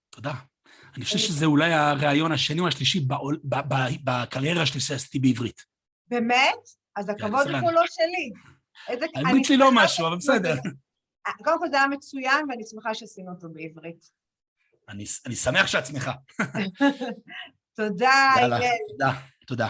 תודה. 0.09 0.33
אני 0.95 1.05
חושב 1.05 1.17
שזה 1.17 1.45
אולי 1.45 1.73
הראיון 1.73 2.31
השני 2.31 2.59
או 2.59 2.67
השלישי 2.67 2.99
בעול- 2.99 3.39
ב- 3.43 3.73
ב- 3.73 3.95
בקריירה 4.03 4.65
שלי 4.65 4.79
שעשיתי 4.79 5.19
בעברית. 5.19 5.61
באמת? 6.07 6.59
אז 6.95 7.09
הכבוד 7.09 7.43
סבבה. 7.43 7.59
הוא 7.59 7.71
לא 7.71 7.81
שלי. 7.87 8.31
האנגלית 9.15 9.45
שלי 9.45 9.57
לא 9.57 9.69
משהו, 9.73 10.07
אבל 10.07 10.17
בסדר. 10.17 10.55
קודם 11.43 11.59
כל 11.59 11.69
זה 11.69 11.77
היה 11.77 11.87
מצוין 11.87 12.45
ואני 12.49 12.63
שמחה 12.71 12.93
שעשינו 12.93 13.31
אותו 13.31 13.47
בעברית. 13.53 14.09
אני 14.89 15.05
אני 15.25 15.35
שמח 15.35 15.67
שאת 15.67 15.85
שמחה. 15.85 16.11
תודה, 17.77 18.33
יאללה. 18.39 18.59
תודה, 18.89 19.13
תודה. 19.47 19.67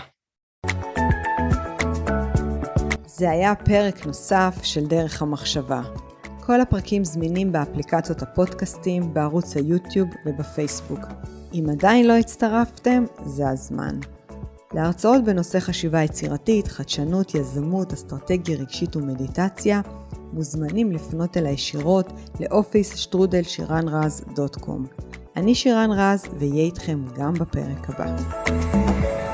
זה 3.05 3.30
היה 3.30 3.55
פרק 3.55 4.05
נוסף 4.05 4.55
של 4.63 4.86
דרך 4.88 5.22
המחשבה. 5.22 5.82
כל 6.45 6.61
הפרקים 6.61 7.03
זמינים 7.03 7.51
באפליקציות 7.51 8.22
הפודקאסטים, 8.22 9.13
בערוץ 9.13 9.57
היוטיוב 9.57 10.09
ובפייסבוק. 10.26 10.99
אם 11.53 11.66
עדיין 11.72 12.07
לא 12.07 12.13
הצטרפתם, 12.13 13.03
זה 13.26 13.49
הזמן. 13.49 13.99
להרצאות 14.74 15.24
בנושא 15.24 15.59
חשיבה 15.59 16.03
יצירתית, 16.03 16.68
חדשנות, 16.68 17.36
יזמות, 17.36 17.93
אסטרטגיה 17.93 18.57
רגשית 18.57 18.95
ומדיטציה, 18.95 19.82
מוזמנים 20.34 20.91
לפנות 20.91 21.38
אליי 21.38 21.53
ישירות 21.53 22.13
לאופיס 22.39 22.95
שטרודל 22.95 23.43
שירן 23.43 23.88
רז 23.88 24.26
דוט 24.36 24.55
קום. 24.55 24.86
אני 25.36 25.55
שירן 25.55 25.89
רז, 25.91 26.26
ואהיה 26.39 26.63
איתכם 26.63 27.05
גם 27.18 27.34
בפרק 27.34 27.89
הבא. 27.89 29.24